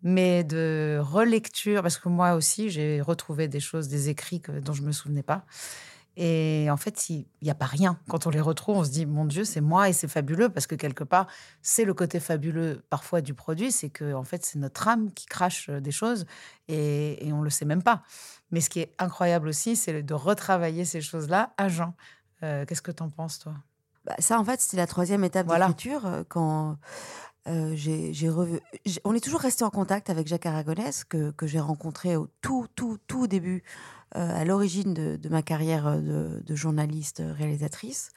mais 0.02 0.44
de 0.44 0.98
relecture, 1.00 1.82
parce 1.82 1.98
que 1.98 2.08
moi 2.08 2.34
aussi, 2.34 2.68
j'ai 2.68 3.00
retrouvé 3.00 3.48
des 3.48 3.60
choses, 3.60 3.88
des 3.88 4.08
écrits 4.08 4.42
dont 4.62 4.72
je 4.72 4.82
ne 4.82 4.88
me 4.88 4.92
souvenais 4.92 5.22
pas. 5.22 5.46
Et 6.16 6.68
en 6.70 6.76
fait, 6.78 7.10
il 7.10 7.26
n'y 7.42 7.50
a 7.50 7.54
pas 7.54 7.66
rien. 7.66 7.98
Quand 8.08 8.26
on 8.26 8.30
les 8.30 8.40
retrouve, 8.40 8.78
on 8.78 8.84
se 8.84 8.90
dit, 8.90 9.04
mon 9.04 9.26
Dieu, 9.26 9.44
c'est 9.44 9.60
moi 9.60 9.88
et 9.88 9.92
c'est 9.92 10.08
fabuleux 10.08 10.48
parce 10.48 10.66
que 10.66 10.74
quelque 10.74 11.04
part, 11.04 11.26
c'est 11.60 11.84
le 11.84 11.92
côté 11.92 12.20
fabuleux 12.20 12.82
parfois 12.88 13.20
du 13.20 13.34
produit, 13.34 13.70
c'est 13.70 13.90
que 13.90 14.14
en 14.14 14.24
fait, 14.24 14.44
c'est 14.44 14.58
notre 14.58 14.88
âme 14.88 15.12
qui 15.12 15.26
crache 15.26 15.68
des 15.68 15.90
choses 15.90 16.24
et, 16.68 17.18
on 17.32 17.40
ne 17.40 17.44
le 17.44 17.50
sait 17.50 17.66
même 17.66 17.82
pas. 17.82 18.02
Mais 18.50 18.60
ce 18.60 18.70
qui 18.70 18.80
est 18.80 18.94
incroyable 18.98 19.48
aussi, 19.48 19.76
c'est 19.76 20.02
de 20.02 20.14
retravailler 20.14 20.86
ces 20.86 21.02
choses-là 21.02 21.52
à 21.58 21.68
Jean. 21.68 21.94
Euh, 22.42 22.64
qu'est-ce 22.64 22.82
que 22.82 22.92
tu 22.92 23.02
en 23.02 23.10
penses, 23.10 23.38
toi? 23.38 23.54
Bah, 24.04 24.14
Ça, 24.18 24.38
en 24.38 24.44
fait, 24.44 24.60
c'était 24.60 24.78
la 24.78 24.86
troisième 24.86 25.24
étape 25.24 25.48
d'écriture. 25.48 26.06
Euh, 26.06 26.22
quand 26.28 26.78
euh, 27.48 27.74
j'ai 27.74 28.12
On 29.04 29.14
est 29.14 29.20
toujours 29.22 29.40
resté 29.40 29.64
en 29.64 29.70
contact 29.70 30.10
avec 30.10 30.26
Jacques 30.26 30.46
Aragonès, 30.46 31.04
que, 31.04 31.30
que 31.32 31.46
j'ai 31.46 31.60
rencontré 31.60 32.16
au 32.16 32.28
tout, 32.40 32.66
tout, 32.74 32.98
tout 33.06 33.26
début, 33.26 33.62
euh, 33.62 33.95
à 34.12 34.44
l'origine 34.44 34.94
de, 34.94 35.28
ma 35.28 35.42
carrière 35.42 36.00
de, 36.00 36.42
de 36.44 36.54
journaliste 36.54 37.22
réalisatrice. 37.36 38.10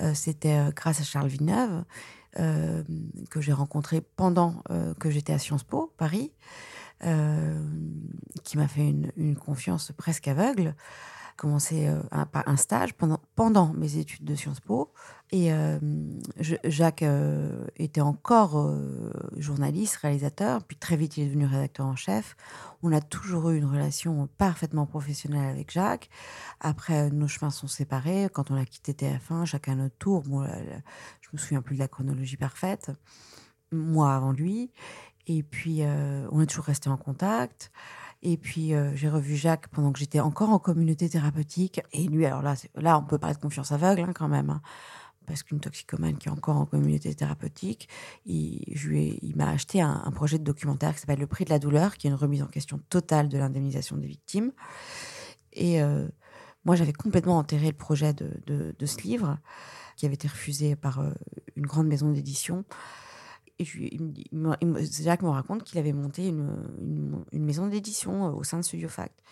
Euh, 0.00 0.14
C'était 0.14 0.56
euh, 0.56 0.70
grâce 0.74 1.00
à 1.00 1.04
Charles 1.04 1.28
Villeneuve, 1.28 1.84
euh, 2.38 2.82
que 3.30 3.40
j'ai 3.40 3.52
rencontré 3.52 4.00
pendant 4.00 4.62
que 4.98 5.10
j'étais 5.10 5.32
à 5.34 5.38
Sciences 5.38 5.64
Po, 5.64 5.92
Paris, 5.98 6.32
qui 7.00 8.56
m'a 8.56 8.68
fait 8.68 8.94
une, 9.16 9.36
confiance 9.36 9.92
presque 9.96 10.28
aveugle 10.28 10.74
commencé 11.36 11.88
euh, 11.88 12.00
un, 12.10 12.26
un, 12.46 12.56
stage 12.56 12.94
pendant, 12.94 13.72
mes 13.74 13.96
études 13.96 14.24
de 14.24 14.34
Sciences 14.34 14.60
Po. 14.60 14.92
Et 15.30 15.52
euh, 15.52 15.78
Jacques 16.64 17.02
euh, 17.02 17.64
était 17.76 18.00
encore 18.00 18.70
journaliste, 19.36 19.96
réalisateur, 19.96 20.62
puis 20.62 20.76
très 20.76 20.96
vite 20.96 21.16
il 21.16 21.24
est 21.24 21.26
devenu 21.26 21.46
rédacteur 21.46 21.86
en 21.86 21.96
chef. 21.96 22.36
On 22.82 22.92
a 22.92 23.00
toujours 23.00 23.50
eu 23.50 23.58
une 23.58 23.64
relation 23.64 24.28
parfaitement 24.38 24.86
professionnelle 24.86 25.48
avec 25.48 25.70
Jacques. 25.70 26.10
Après, 26.60 27.10
nos 27.10 27.28
chemins 27.28 27.50
sont 27.50 27.68
séparés. 27.68 28.28
Quand 28.32 28.50
on 28.50 28.56
a 28.56 28.64
quitté 28.64 28.92
TF1, 28.92 29.46
chacun 29.46 29.76
notre 29.76 29.96
tour. 29.96 30.22
Bon, 30.22 30.44
je 30.44 31.28
me 31.32 31.38
souviens 31.38 31.62
plus 31.62 31.76
de 31.76 31.80
la 31.80 31.88
chronologie 31.88 32.36
parfaite. 32.36 32.90
Moi 33.70 34.14
avant 34.14 34.32
lui. 34.32 34.70
Et 35.26 35.42
puis, 35.42 35.82
on 36.30 36.40
est 36.40 36.46
toujours 36.46 36.66
resté 36.66 36.90
en 36.90 36.96
contact. 36.96 37.72
Et 38.22 38.36
puis, 38.36 38.72
euh, 38.72 38.94
j'ai 38.94 39.08
revu 39.08 39.36
Jacques 39.36 39.68
pendant 39.68 39.92
que 39.92 39.98
j'étais 39.98 40.20
encore 40.20 40.50
en 40.50 40.60
communauté 40.60 41.08
thérapeutique. 41.08 41.80
Et 41.92 42.04
lui, 42.04 42.24
alors 42.24 42.42
là, 42.42 42.54
là 42.76 42.98
on 42.98 43.02
peut 43.02 43.18
parler 43.18 43.34
de 43.34 43.40
confiance 43.40 43.72
aveugle 43.72 44.02
hein, 44.02 44.12
quand 44.14 44.28
même. 44.28 44.50
Hein. 44.50 44.62
parce 45.26 45.42
qu'une 45.42 45.60
toxicomane 45.60 46.16
qui 46.18 46.28
est 46.28 46.30
encore 46.30 46.56
en 46.56 46.66
communauté 46.66 47.12
thérapeutique, 47.14 47.88
il, 48.24 49.32
m'a 49.36 49.50
acheté 49.50 49.80
un, 49.80 50.10
projet 50.14 50.38
de 50.38 50.44
documentaire 50.44 50.94
qui 50.94 51.00
s'appelle 51.00 51.18
Le 51.18 51.26
prix 51.26 51.44
de 51.44 51.50
la 51.50 51.58
douleur, 51.58 51.96
qui 51.96 52.06
est 52.06 52.10
une 52.10 52.16
remise 52.16 52.42
en 52.42 52.46
question 52.46 52.80
totale 52.88 53.28
de 53.28 53.38
l'indemnisation 53.38 53.96
des 53.96 54.06
victimes. 54.06 54.52
Et 55.52 55.82
euh, 55.82 56.06
moi, 56.64 56.76
j'avais 56.76 56.92
complètement 56.92 57.38
enterré 57.38 57.66
le 57.66 57.76
projet 57.76 58.12
de, 58.14 58.40
de, 58.46 58.86
ce 58.86 59.00
livre, 59.02 59.38
qui 59.96 60.06
avait 60.06 60.14
été 60.14 60.28
refusé 60.28 60.76
par 60.76 61.00
euh, 61.00 61.10
une 61.56 61.66
grande 61.66 61.88
maison 61.88 62.10
d'édition. 62.10 62.64
Et 63.58 63.64
Jacques 65.02 65.22
me 65.22 65.28
raconte 65.28 65.62
qu'il 65.64 65.78
avait 65.78 65.92
monté 65.92 66.26
une, 66.26 67.24
une, 67.32 67.44
maison 67.44 67.66
d'édition 67.66 68.26
euh, 68.26 68.30
au 68.30 68.44
sein 68.44 68.58
de 68.58 68.64
Studio 68.64 68.88
Fact. 68.88 69.22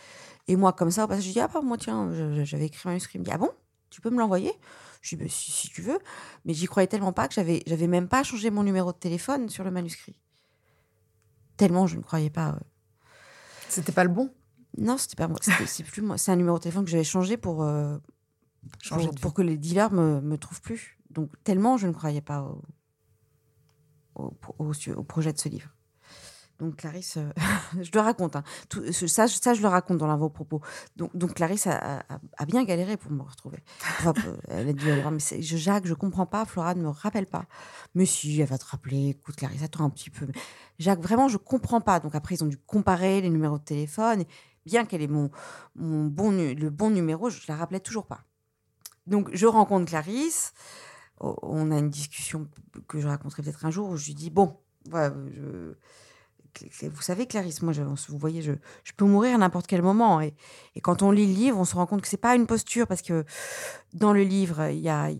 Et 0.46 0.56
moi, 0.56 0.72
comme 0.72 0.90
ça, 0.90 1.06
je 1.10 1.30
dis, 1.30 1.40
ah 1.40 1.48
bah 1.48 1.62
moi, 1.62 1.78
tiens, 1.78 2.10
j'avais 2.44 2.66
écrit 2.66 2.82
un 2.84 2.90
manuscrit. 2.90 3.18
Il 3.18 3.20
me 3.20 3.24
dit, 3.24 3.30
ah 3.32 3.38
bon? 3.38 3.50
Tu 3.88 4.00
peux 4.00 4.10
me 4.10 4.18
l'envoyer? 4.18 4.52
Je 5.00 5.16
dis, 5.16 5.22
bah, 5.22 5.28
si, 5.28 5.68
tu 5.70 5.82
veux. 5.82 5.98
Mais 6.44 6.54
j'y 6.54 6.66
croyais 6.66 6.86
tellement 6.86 7.12
pas 7.12 7.28
que 7.28 7.34
j'avais, 7.34 7.62
j'avais 7.66 7.86
même 7.86 8.08
pas 8.08 8.22
changé 8.22 8.50
mon 8.50 8.62
numéro 8.62 8.92
de 8.92 8.98
téléphone 8.98 9.48
sur 9.48 9.64
le 9.64 9.70
manuscrit. 9.70 10.16
Tellement 11.56 11.86
je 11.86 11.96
ne 11.96 12.02
croyais 12.02 12.30
pas. 12.30 12.50
Euh. 12.50 12.60
C'était 13.68 13.92
pas 13.92 14.04
le 14.04 14.10
bon? 14.10 14.30
Non, 14.78 14.96
c'était 14.96 15.16
pas 15.16 15.28
moi. 15.28 15.38
C'est 15.42 15.84
plus 15.84 16.02
moi. 16.02 16.18
C'est 16.18 16.30
un 16.30 16.36
numéro 16.36 16.58
de 16.58 16.62
téléphone 16.62 16.84
que 16.84 16.90
j'avais 16.90 17.04
changé 17.04 17.36
pour, 17.36 17.62
euh, 17.62 17.98
pour, 18.88 19.10
pour, 19.20 19.34
que 19.34 19.42
les 19.42 19.56
dealers 19.56 19.92
me, 19.92 20.20
me 20.20 20.38
trouvent 20.38 20.60
plus. 20.60 20.98
Donc, 21.10 21.30
tellement 21.44 21.76
je 21.76 21.86
ne 21.86 21.92
croyais 21.92 22.20
pas 22.20 22.42
au 22.42 22.62
au, 24.20 24.36
au, 24.58 24.72
au 24.96 25.02
projet 25.02 25.32
de 25.32 25.38
ce 25.38 25.48
livre. 25.48 25.70
Donc 26.60 26.76
Clarisse, 26.76 27.16
euh, 27.16 27.30
je 27.80 27.90
le 27.92 28.00
raconte, 28.00 28.36
hein. 28.36 28.44
Tout, 28.68 28.92
ça, 28.92 29.26
ça, 29.26 29.54
je 29.54 29.62
le 29.62 29.68
raconte 29.68 29.98
dans 29.98 30.06
l'avant-propos. 30.06 30.60
Donc, 30.96 31.16
donc 31.16 31.34
Clarisse 31.34 31.66
a, 31.66 32.02
bien 32.46 32.64
galéré 32.64 32.96
pour 32.96 33.10
me 33.10 33.22
retrouver. 33.22 33.58
Enfin, 33.98 34.12
elle 34.48 34.68
a 34.68 34.72
dû 34.72 34.86
je, 35.40 35.56
Jacques, 35.56 35.86
je 35.86 35.94
comprends 35.94 36.26
pas, 36.26 36.44
Flora 36.44 36.74
ne 36.74 36.82
me 36.82 36.88
rappelle 36.88 37.26
pas. 37.26 37.46
Mais 37.94 38.04
si, 38.04 38.40
elle 38.40 38.48
va 38.48 38.58
te 38.58 38.66
rappeler, 38.66 39.10
écoute 39.10 39.36
Clarisse, 39.36 39.62
attends 39.62 39.84
un 39.84 39.90
petit 39.90 40.10
peu. 40.10 40.26
Jacques, 40.78 41.00
vraiment, 41.00 41.28
je 41.28 41.38
comprends 41.38 41.80
pas. 41.80 41.98
Donc 41.98 42.14
après, 42.14 42.34
ils 42.34 42.44
ont 42.44 42.48
dû 42.48 42.58
comparer 42.58 43.20
les 43.22 43.30
numéros 43.30 43.58
de 43.58 43.64
téléphone. 43.64 44.24
Bien 44.66 44.84
qu'elle 44.84 45.00
ait 45.00 45.08
mon, 45.08 45.30
mon 45.74 46.04
bon, 46.04 46.30
le 46.30 46.68
bon 46.68 46.90
numéro, 46.90 47.30
je 47.30 47.40
la 47.48 47.56
rappelais 47.56 47.80
toujours 47.80 48.06
pas. 48.06 48.20
Donc 49.06 49.30
je 49.32 49.46
rencontre 49.46 49.86
Clarisse. 49.86 50.52
On 51.20 51.70
a 51.70 51.78
une 51.78 51.90
discussion 51.90 52.48
que 52.88 53.00
je 53.00 53.06
raconterai 53.06 53.42
peut-être 53.42 53.66
un 53.66 53.70
jour 53.70 53.90
où 53.90 53.96
je 53.96 54.06
lui 54.06 54.14
dis, 54.14 54.30
bon, 54.30 54.56
vous 56.82 57.02
savez, 57.02 57.26
Clarisse, 57.26 57.62
moi, 57.62 57.72
je, 57.72 57.82
vous 57.82 58.18
voyez, 58.18 58.42
je, 58.42 58.52
peux 58.96 59.04
mourir 59.04 59.38
n'importe 59.38 59.66
quel 59.66 59.82
moment. 59.82 60.20
Et, 60.20 60.34
quand 60.82 61.02
on 61.02 61.10
lit 61.10 61.26
le 61.26 61.32
livre, 61.32 61.58
on 61.58 61.64
se 61.64 61.74
rend 61.74 61.86
compte 61.86 62.02
que 62.02 62.08
c'est 62.08 62.16
pas 62.16 62.34
une 62.34 62.46
posture, 62.46 62.86
parce 62.86 63.02
que 63.02 63.24
dans 63.92 64.12
le 64.12 64.22
livre, 64.22 64.68
il 64.68 64.80
y 64.80 64.88
a, 64.88 65.10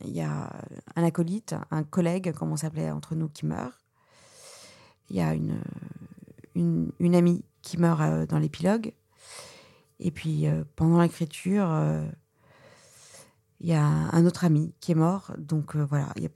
un 0.97 1.05
acolyte, 1.05 1.55
un 1.71 1.83
collègue, 1.83 2.33
comme 2.33 2.53
on 2.53 2.57
s'appelait 2.57 2.91
entre 2.91 3.15
nous, 3.15 3.29
qui 3.29 3.47
meurt. 3.47 3.79
Il 5.11 5.17
y 5.17 5.21
a 5.21 5.35
une, 5.35 7.15
amie 7.15 7.45
qui 7.63 7.79
meurt 7.79 8.01
euh, 8.01 8.27
dans 8.27 8.39
l'épilogue. 8.39 8.93
Et 9.99 10.11
puis, 10.11 10.47
euh, 10.47 10.65
pendant 10.77 11.03
l'écriture, 11.03 11.69
euh, 11.71 12.07
il 13.61 13.69
y 13.69 13.75
a 13.75 13.85
un 13.85 14.25
autre 14.27 14.45
ami 14.45 14.75
qui 14.81 14.93
est 14.93 14.97
mort. 14.97 15.33
Donc, 15.39 15.77
euh, 15.77 15.85
voilà, 15.85 16.07
y 16.17 16.27
a, 16.27 16.31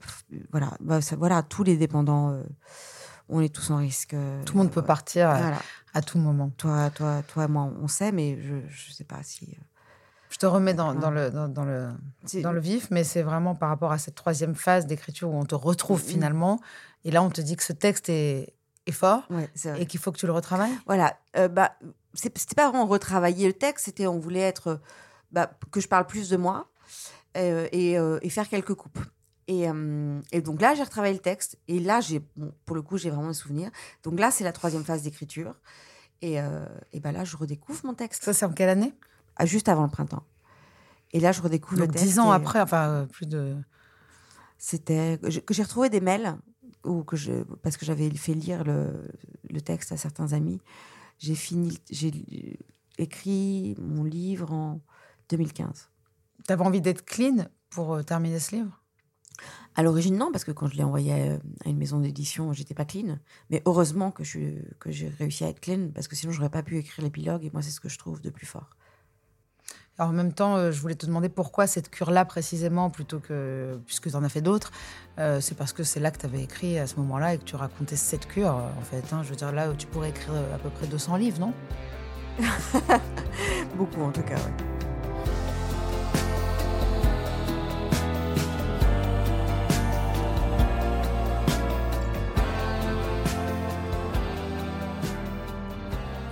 voilà, 0.51 0.71
bah, 0.79 1.01
ça, 1.01 1.15
voilà, 1.15 1.41
tous 1.43 1.63
les 1.63 1.77
dépendants 1.77 2.31
euh, 2.31 2.43
on 3.27 3.41
est 3.41 3.53
tous 3.53 3.71
en 3.71 3.77
risque. 3.77 4.15
Tout 4.45 4.53
le 4.53 4.59
monde 4.59 4.71
peut 4.71 4.83
partir 4.83 5.29
voilà. 5.29 5.57
à 5.95 6.01
tout 6.03 6.19
moment. 6.19 6.51
Toi, 6.57 6.91
toi, 6.91 7.23
toi, 7.27 7.47
moi, 7.47 7.71
on 7.81 7.87
sait, 7.87 8.11
mais 8.11 8.39
je 8.41 8.53
ne 8.55 8.93
sais 8.93 9.03
pas 9.03 9.23
si. 9.23 9.45
euh, 9.57 9.63
Je 10.29 10.37
te 10.37 10.45
remets 10.45 10.75
dans, 10.75 10.93
dans 10.93 11.09
le, 11.09 11.31
dans, 11.31 11.47
dans 11.47 11.65
le, 11.65 11.89
dans 12.43 12.51
le 12.51 12.59
vif, 12.59 12.89
mais 12.91 13.03
c'est 13.03 13.23
vraiment 13.23 13.55
par 13.55 13.69
rapport 13.69 13.91
à 13.91 13.97
cette 13.97 14.13
troisième 14.13 14.53
phase 14.53 14.85
d'écriture 14.85 15.29
où 15.31 15.35
on 15.39 15.45
te 15.45 15.55
retrouve 15.55 16.01
Mm. 16.03 16.07
finalement. 16.07 16.59
Et 17.03 17.09
là, 17.11 17.23
on 17.23 17.29
te 17.31 17.41
dit 17.41 17.55
que 17.55 17.63
ce 17.63 17.73
texte 17.73 18.09
est, 18.09 18.53
est 18.85 18.91
fort 18.91 19.23
Ouais, 19.31 19.49
et 19.79 19.87
qu'il 19.87 19.99
faut 19.99 20.11
que 20.11 20.17
tu 20.19 20.27
le 20.27 20.31
retravailles. 20.33 20.73
Voilà. 20.85 21.17
Euh, 21.35 21.47
bah, 21.47 21.71
c'était 22.13 22.53
pas 22.55 22.69
vraiment 22.69 22.85
retravailler 22.85 23.47
le 23.47 23.53
texte, 23.53 23.85
c'était 23.85 24.05
on 24.05 24.19
voulait 24.19 24.39
être 24.41 24.67
euh, 24.67 24.77
bah, 25.31 25.51
que 25.71 25.79
je 25.79 25.87
parle 25.87 26.05
plus 26.05 26.29
de 26.29 26.37
moi 26.37 26.67
euh, 26.67 26.74
et, 27.35 27.97
euh, 27.97 28.19
et 28.21 28.29
faire 28.29 28.47
quelques 28.49 28.73
coupes. 28.75 28.99
Et, 29.47 29.69
euh, 29.69 30.19
et 30.31 30.41
donc 30.41 30.59
là, 30.61 30.73
j'ai 30.75 30.83
retravaillé 30.83 31.13
le 31.13 31.19
texte. 31.19 31.57
Et 31.67 31.79
là, 31.79 32.01
j'ai, 32.01 32.19
bon, 32.35 32.51
pour 32.65 32.75
le 32.75 32.81
coup, 32.81 32.97
j'ai 32.97 33.09
vraiment 33.11 33.27
des 33.27 33.33
souvenirs. 33.35 33.69
Donc 34.03 34.19
là, 34.19 34.31
c'est 34.31 34.43
la 34.43 34.51
troisième 34.53 34.83
phase 34.83 35.03
d'écriture. 35.03 35.59
Et, 36.21 36.39
euh, 36.41 36.65
et 36.93 36.99
ben 36.99 37.11
là, 37.11 37.23
je 37.25 37.37
redécouvre 37.37 37.79
mon 37.85 37.93
texte, 37.93 38.23
Ça, 38.23 38.33
c'est 38.33 38.45
en 38.45 38.53
quelle 38.53 38.69
année? 38.69 38.93
Ah, 39.35 39.45
juste 39.45 39.69
avant 39.69 39.83
le 39.83 39.89
printemps. 39.89 40.23
Et 41.11 41.19
là, 41.19 41.31
je 41.31 41.41
redécouvre 41.41 41.77
Donc 41.81 41.87
le 41.89 41.93
texte. 41.93 42.07
dix 42.07 42.19
ans 42.19 42.31
après, 42.31 42.59
enfin 42.61 42.89
euh, 42.89 43.05
plus 43.05 43.27
de. 43.27 43.55
C'était 44.57 45.19
que 45.21 45.29
j'ai- 45.29 45.41
que 45.41 45.53
j'ai 45.53 45.63
retrouvé 45.63 45.89
des 45.89 45.99
mails 46.01 46.37
ou 46.83 47.03
que 47.03 47.15
je 47.15 47.43
parce 47.61 47.77
que 47.77 47.85
j'avais 47.85 48.09
fait 48.11 48.33
lire 48.33 48.63
le, 48.63 49.07
le 49.49 49.61
texte 49.61 49.91
à 49.91 49.97
certains 49.97 50.33
amis. 50.33 50.59
J'ai 51.19 51.35
fini, 51.35 51.77
j'ai 51.89 52.59
écrit 52.97 53.75
mon 53.79 54.03
livre 54.03 54.51
en 54.53 54.81
2015. 55.29 55.89
T'avais 56.47 56.63
envie 56.63 56.81
d'être 56.81 57.03
clean 57.05 57.47
pour 57.69 57.95
euh, 57.95 58.03
terminer 58.03 58.39
ce 58.39 58.55
livre? 58.55 58.81
À 59.75 59.83
l'origine, 59.83 60.15
non, 60.15 60.31
parce 60.31 60.45
que 60.45 60.51
quand 60.51 60.67
je 60.67 60.75
l'ai 60.75 60.83
envoyé 60.83 61.11
à, 61.11 61.69
une 61.69 61.77
maison 61.77 61.99
d'édition, 61.99 62.53
j'étais 62.53 62.73
pas 62.73 62.85
clean. 62.85 63.17
Mais 63.49 63.61
heureusement 63.65 64.11
que 64.11 64.23
je 64.23 64.39
que 64.79 64.91
j'ai 64.91 65.09
réussi 65.09 65.43
à 65.43 65.49
être 65.49 65.59
clean, 65.59 65.89
parce 65.93 66.07
que 66.07 66.15
sinon 66.15 66.31
j'aurais 66.31 66.49
pas 66.49 66.63
pu 66.63 66.77
écrire 66.77 67.03
l'épilogue. 67.03 67.43
Et 67.43 67.49
moi, 67.51 67.61
c'est 67.61 67.71
ce 67.71 67.81
que 67.81 67.89
je 67.89 67.97
trouve 67.97 68.21
de 68.21 68.29
plus 68.29 68.45
fort. 68.45 68.69
Alors 69.97 70.11
en 70.11 70.13
même 70.13 70.33
temps, 70.33 70.55
euh, 70.55 70.71
je 70.71 70.79
voulais 70.79 70.95
te 70.95 71.05
demander 71.05 71.29
pourquoi 71.29 71.67
cette 71.67 71.89
cure-là 71.89 72.25
précisément, 72.25 72.89
plutôt 72.89 73.19
que 73.19 73.79
puisque 73.85 74.09
tu 74.09 74.15
en 74.15 74.23
as 74.23 74.29
fait 74.29 74.41
d'autres. 74.41 74.71
Euh, 75.19 75.41
c'est 75.41 75.55
parce 75.55 75.73
que 75.73 75.83
c'est 75.83 75.99
là 75.99 76.11
que 76.11 76.19
tu 76.19 76.25
avais 76.25 76.43
écrit 76.43 76.77
à 76.77 76.87
ce 76.87 76.95
moment-là 76.97 77.33
et 77.33 77.37
que 77.37 77.43
tu 77.43 77.55
racontais 77.55 77.95
cette 77.95 78.27
cure, 78.27 78.53
en 78.53 78.81
fait. 78.81 79.11
hein. 79.13 79.23
Je 79.23 79.29
veux 79.29 79.35
dire, 79.35 79.51
là, 79.51 79.73
tu 79.77 79.87
pourrais 79.87 80.09
écrire 80.09 80.35
à 80.53 80.57
peu 80.59 80.69
près 80.69 80.87
200 80.87 81.15
livres, 81.17 81.39
non? 81.39 81.53
Beaucoup, 83.77 84.01
en 84.01 84.11
tout 84.11 84.23
cas. 84.23 84.35
ouais. 84.35 84.94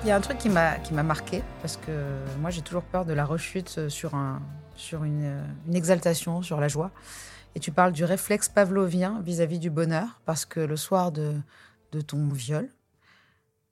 Il 0.04 0.08
y 0.08 0.12
a 0.12 0.18
un 0.18 0.22
truc 0.22 0.38
qui 0.38 0.50
m'a 0.50 1.04
marqué 1.04 1.42
parce 1.62 1.78
que 1.78 1.92
moi 2.42 2.50
j'ai 2.50 2.62
toujours 2.62 2.84
peur 2.84 3.06
de 3.06 3.14
la 3.14 3.24
rechute 3.24 3.88
sur 3.88 4.16
un 4.16 4.42
sur 4.76 5.06
une, 5.06 5.42
une 5.66 5.76
exaltation 5.76 6.42
sur 6.42 6.60
la 6.60 6.68
joie. 6.68 6.92
Et 7.56 7.62
tu 7.62 7.72
parles 7.72 7.94
du 7.94 8.04
réflexe 8.04 8.50
pavlovien 8.50 9.22
vis-à-vis 9.24 9.60
du 9.60 9.70
bonheur 9.70 10.20
parce 10.26 10.44
que 10.44 10.60
le 10.60 10.76
soir 10.76 11.14
de 11.14 11.36
de 11.94 12.02
ton 12.02 12.28
viol, 12.28 12.70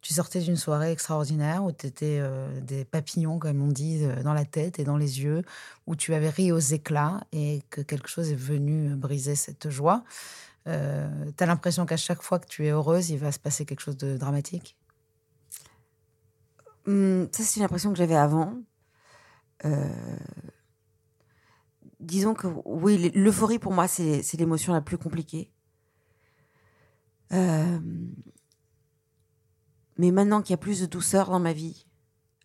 tu 0.01 0.13
sortais 0.13 0.39
d'une 0.39 0.55
soirée 0.55 0.91
extraordinaire 0.91 1.65
où 1.65 1.71
tu 1.73 1.87
étais 1.87 2.19
euh, 2.21 2.61
des 2.61 2.85
papillons 2.85 3.37
comme 3.37 3.61
on 3.61 3.67
dit 3.67 4.05
euh, 4.05 4.23
dans 4.23 4.33
la 4.33 4.45
tête 4.45 4.79
et 4.79 4.85
dans 4.85 4.97
les 4.97 5.21
yeux, 5.21 5.43
où 5.85 5.97
tu 5.97 6.13
avais 6.13 6.29
ri 6.29 6.53
aux 6.53 6.59
éclats 6.59 7.21
et 7.33 7.61
que 7.69 7.81
quelque 7.81 8.07
chose 8.07 8.31
est 8.31 8.35
venu 8.35 8.95
briser 8.95 9.35
cette 9.35 9.69
joie. 9.69 10.03
Euh, 10.67 11.09
tu 11.37 11.43
as 11.43 11.47
l'impression 11.47 11.85
qu'à 11.85 11.97
chaque 11.97 12.21
fois 12.21 12.39
que 12.39 12.47
tu 12.47 12.65
es 12.65 12.69
heureuse, 12.69 13.09
il 13.09 13.17
va 13.17 13.31
se 13.31 13.39
passer 13.39 13.65
quelque 13.65 13.81
chose 13.81 13.97
de 13.97 14.15
dramatique? 14.15 14.77
Hum, 16.87 17.27
ça, 17.31 17.43
c'est 17.43 17.59
une 17.59 17.65
impression 17.65 17.91
que 17.91 17.97
j'avais 17.97 18.15
avant. 18.15 18.55
Euh, 19.65 20.17
disons 21.99 22.33
que 22.33 22.47
oui, 22.65 23.11
l'euphorie 23.13 23.59
pour 23.59 23.73
moi, 23.73 23.87
c'est 23.87 24.23
l'émotion 24.37 24.73
la 24.73 24.81
plus 24.81 24.97
compliquée. 24.97 25.51
Euh, 27.31 27.79
mais 29.97 30.11
maintenant 30.11 30.41
qu'il 30.41 30.51
y 30.51 30.55
a 30.55 30.57
plus 30.57 30.81
de 30.81 30.85
douceur 30.85 31.29
dans 31.29 31.39
ma 31.39 31.53
vie, 31.53 31.85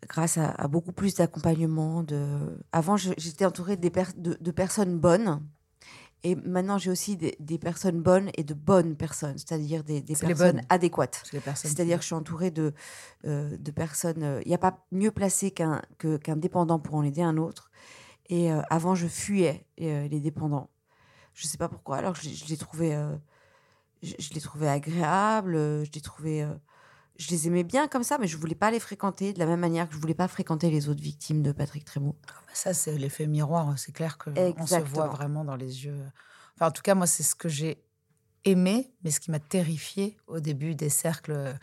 grâce 0.08 0.38
à, 0.38 0.68
beaucoup 0.68 0.92
plus 0.92 1.14
d'accompagnement, 1.14 2.02
de... 2.02 2.58
avant 2.72 2.96
j'étais 2.96 3.46
entourée 3.46 3.76
de 3.76 4.50
personnes 4.50 4.98
bonnes. 4.98 5.40
Et 6.24 6.34
maintenant, 6.34 6.76
j'ai 6.78 6.90
aussi 6.90 7.16
des, 7.16 7.36
des 7.38 7.58
personnes 7.58 8.00
bonnes 8.00 8.30
et 8.34 8.42
de 8.42 8.54
bonnes 8.54 8.96
personnes, 8.96 9.38
c'est-à-dire 9.38 9.84
des, 9.84 10.00
des 10.00 10.16
personnes 10.16 10.52
bonnes. 10.56 10.62
adéquates. 10.70 11.22
C'est-à-dire 11.68 11.98
que 11.98 12.02
je 12.02 12.06
suis 12.06 12.14
entourée 12.14 12.50
de, 12.50 12.72
euh, 13.26 13.56
de 13.56 13.70
personnes. 13.70 14.40
Il 14.44 14.48
n'y 14.48 14.54
a 14.54 14.58
pas 14.58 14.84
mieux 14.90 15.12
placé 15.12 15.50
qu'un 15.52 15.82
dépendant 16.36 16.78
pour 16.80 16.96
en 16.96 17.04
aider 17.04 17.22
un 17.22 17.36
autre. 17.36 17.70
Et 18.28 18.50
euh, 18.50 18.60
avant, 18.70 18.94
je 18.96 19.06
fuyais 19.06 19.66
euh, 19.80 20.08
les 20.08 20.18
dépendants. 20.20 20.68
Je 21.32 21.46
ne 21.46 21.48
sais 21.50 21.58
pas 21.58 21.68
pourquoi. 21.68 21.98
Alors 21.98 22.14
je, 22.16 22.28
je 22.28 22.46
les 22.46 22.56
trouvais, 22.56 22.94
euh, 22.94 23.14
je, 24.02 24.14
je 24.18 24.34
les 24.34 24.40
trouvais 24.40 24.68
agréables. 24.68 25.54
euh, 25.54 25.84
Je 25.84 25.90
les 25.92 26.00
trouvais, 26.00 26.42
euh, 26.42 26.54
je 27.18 27.30
les 27.30 27.46
aimais 27.46 27.64
bien 27.64 27.88
comme 27.88 28.02
ça, 28.02 28.18
mais 28.18 28.26
je 28.26 28.36
voulais 28.36 28.54
pas 28.54 28.70
les 28.70 28.80
fréquenter 28.80 29.32
de 29.32 29.38
la 29.38 29.46
même 29.46 29.60
manière 29.60 29.88
que 29.88 29.94
je 29.94 30.00
voulais 30.00 30.14
pas 30.14 30.28
fréquenter 30.28 30.70
les 30.70 30.88
autres 30.88 31.02
victimes 31.02 31.42
de 31.42 31.52
Patrick 31.52 31.84
Trémaux. 31.84 32.16
Ça, 32.52 32.74
c'est 32.74 32.96
l'effet 32.98 33.26
miroir. 33.26 33.78
C'est 33.78 33.92
clair 33.92 34.18
qu'on 34.18 34.30
se 34.66 34.74
voit 34.84 35.04
vraiment 35.16 35.44
dans 35.44 35.56
les 35.56 35.84
yeux. 35.84 36.00
Enfin, 36.54 36.68
en 36.68 36.70
tout 36.70 36.82
cas, 36.82 36.94
moi, 36.94 37.06
c'est 37.06 37.22
ce 37.22 37.34
que 37.34 37.48
j'ai 37.48 37.82
aimé, 38.44 38.92
mais 39.02 39.10
ce 39.10 39.20
qui 39.20 39.30
m'a 39.30 39.40
terrifié 39.40 40.16
au 40.26 40.40
début 40.40 40.74
des 40.74 40.88
cercles 40.88 41.54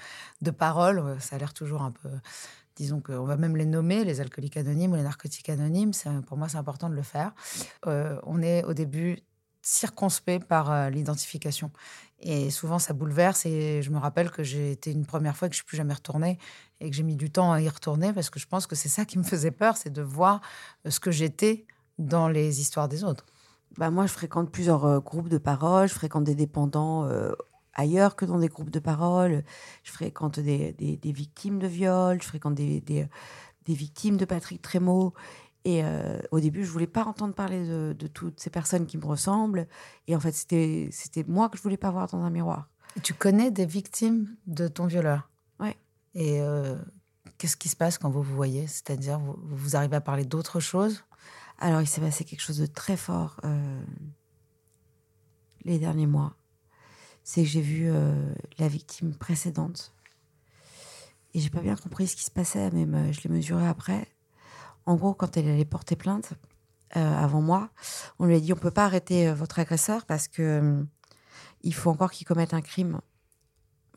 de 0.42 0.52
parole. 0.52 1.00
euh, 1.00 1.20
Ça 1.20 1.36
a 1.36 1.40
l'air 1.40 1.54
toujours 1.54 1.82
un 1.82 1.92
peu. 1.92 2.10
Disons 2.76 3.02
qu'on 3.02 3.24
va 3.26 3.38
même 3.38 3.56
les 3.56 3.66
nommer, 3.66 4.04
les 4.04 4.20
alcooliques 4.20 4.58
anonymes 4.58 4.92
ou 4.92 4.96
les 4.96 5.04
narcotiques 5.04 5.50
anonymes. 5.50 5.94
C'est- 5.94 6.10
Pour 6.28 6.38
moi, 6.38 6.50
c'est 6.50 6.58
important 6.58 6.90
de 6.90 6.96
le 6.96 7.04
faire. 7.04 7.34
Euh, 7.88 8.20
on 8.24 8.42
est 8.42 8.64
au 8.66 8.74
début 8.74 9.20
circonspect 9.64 10.46
par 10.46 10.72
euh, 10.72 10.90
l'identification. 10.90 11.72
Et 12.20 12.52
souvent, 12.52 12.78
ça 12.80 12.94
bouleverse. 12.94 13.46
Et 13.46 13.82
je 13.82 13.90
me 13.90 13.98
rappelle 13.98 14.30
que 14.30 14.44
j'ai 14.44 14.72
été 14.72 14.92
une 14.92 15.06
première 15.06 15.36
fois 15.36 15.50
que 15.50 15.54
je 15.54 15.58
suis 15.58 15.66
plus 15.66 15.78
jamais 15.78 15.94
retournée 15.94 16.38
et 16.80 16.90
que 16.90 16.96
j'ai 16.96 17.04
mis 17.04 17.16
du 17.16 17.32
temps 17.32 17.52
à 17.52 17.62
y 17.62 17.68
retourner 17.70 18.14
parce 18.14 18.30
que 18.30 18.40
je 18.40 18.48
pense 18.48 18.68
que 18.68 18.76
c'est 18.76 18.90
ça 18.90 19.06
qui 19.06 19.18
me 19.18 19.24
faisait 19.24 19.52
peur, 19.52 19.78
c'est 19.78 19.92
de 19.92 20.02
voir 20.02 20.42
euh, 20.86 20.92
ce 20.92 21.00
que 21.00 21.12
j'étais 21.12 21.66
dans 21.98 22.28
les 22.28 22.62
histoires 22.62 22.88
des 22.88 23.04
autres. 23.04 23.26
Bah, 23.78 23.90
moi, 23.90 24.06
je 24.06 24.12
fréquente 24.12 24.52
plusieurs 24.52 24.86
euh, 24.86 25.00
groupes 25.00 25.30
de 25.30 25.38
parole. 25.38 25.88
Je 25.88 25.94
fréquente 25.94 26.26
des 26.26 26.36
dépendants 26.36 27.10
ailleurs 27.74 28.16
que 28.16 28.26
dans 28.26 28.38
des 28.38 28.50
groupes 28.50 28.70
de 28.70 28.80
parole. 28.80 29.44
Je 29.84 29.92
fréquente 29.92 30.40
des, 30.40 30.74
des- 30.74 31.12
victimes 31.12 31.60
de 31.60 31.68
viol. 31.68 32.22
Je 32.22 32.28
fréquente 32.28 32.56
des, 32.56 32.82
des, 32.82 33.08
victimes 33.68 34.18
de 34.18 34.26
Patrick 34.26 34.62
Trémaux. 34.62 35.14
Et 35.66 35.84
euh, 35.84 36.20
au 36.32 36.40
début, 36.42 36.66
je 36.66 36.72
voulais 36.72 36.88
pas 36.88 37.06
entendre 37.06 37.34
parler 37.34 37.66
de, 37.66 37.96
de 37.98 38.08
toutes 38.08 38.40
ces 38.40 38.50
personnes 38.50 38.86
qui 38.86 38.98
me 38.98 39.06
ressemblent. 39.06 39.68
Et 40.08 40.16
en 40.16 40.20
fait, 40.20 40.34
c'était 40.34 40.90
c'était 40.92 41.24
moi 41.26 41.48
que 41.50 41.58
je 41.58 41.64
voulais 41.64 41.78
pas 41.78 41.90
voir 41.90 42.08
dans 42.08 42.22
un 42.22 42.30
miroir. 42.30 42.70
Tu 43.02 43.14
connais 43.14 43.50
des 43.50 43.66
victimes 43.66 44.36
de 44.46 44.68
ton 44.68 44.88
violeur? 44.88 45.30
Ouais. 45.60 45.78
Et 46.16 46.42
euh, 46.42 46.76
qu'est-ce 47.38 47.56
qui 47.56 47.70
se 47.70 47.78
passe 47.78 47.98
quand 47.98 48.10
vous 48.10 48.22
vous 48.22 48.36
voyez? 48.36 48.68
C'est-à-dire, 48.68 49.20
vous, 49.20 49.38
vous 49.42 49.76
arrivez 49.76 49.96
à 49.96 50.02
parler 50.02 50.26
d'autre 50.26 50.60
chose? 50.60 51.06
Alors, 51.60 51.82
il 51.82 51.88
s'est 51.88 52.02
passé 52.02 52.26
quelque 52.26 52.42
chose 52.42 52.58
de 52.58 52.66
très 52.66 52.98
fort 52.98 53.40
euh, 53.46 53.84
les 55.64 55.80
derniers 55.80 56.08
mois. 56.08 56.36
c'est 57.24 57.44
que 57.44 57.50
j'ai 57.50 57.62
vu 57.62 57.90
la 58.58 58.68
victime 58.68 59.16
précédente. 59.16 59.96
Et 61.34 61.40
j'ai 61.40 61.50
pas 61.50 61.62
bien 61.62 61.76
compris 61.76 62.08
ce 62.08 62.16
qui 62.16 62.24
se 62.24 62.32
passait, 62.32 62.70
mais 62.72 63.12
je 63.14 63.22
l'ai 63.22 63.30
mesuré 63.30 63.66
après. 63.66 64.08
En 64.86 64.96
gros, 64.96 65.14
quand 65.14 65.38
elle 65.38 65.48
allait 65.48 65.66
porter 65.66 65.96
plainte, 65.96 66.34
euh, 66.96 67.18
avant 67.18 67.42
moi, 67.42 67.70
on 68.20 68.26
lui 68.26 68.36
a 68.36 68.40
dit 68.40 68.54
on 68.54 68.58
peut 68.58 68.72
pas 68.72 68.86
arrêter 68.86 69.28
euh, 69.28 69.34
votre 69.34 69.58
agresseur 69.58 70.06
parce 70.06 70.28
que 70.28 70.42
euh, 70.42 70.84
il 71.62 71.74
faut 71.74 71.90
encore 71.90 72.12
qu'il 72.12 72.28
commette 72.28 72.54
un 72.54 72.62
crime 72.62 73.00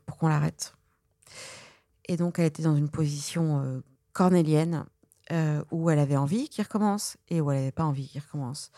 pour 0.07 0.17
qu'on 0.17 0.29
l'arrête. 0.29 0.75
Et 2.09 2.17
donc, 2.17 2.39
elle 2.39 2.47
était 2.47 2.63
dans 2.63 2.77
une 2.77 2.89
position 2.89 3.83
cornélienne 4.13 4.85
où 5.73 5.91
elle 5.91 5.99
avait 5.99 6.17
envie 6.17 6.49
qu'il 6.49 6.63
recommence 6.63 7.17
et 7.29 7.41
où 7.41 7.51
elle 7.51 7.59
n'avait 7.59 7.73
pas 7.73 7.83
envie 7.83 8.07
qu'il 8.07 8.21
recommence. 8.21 8.71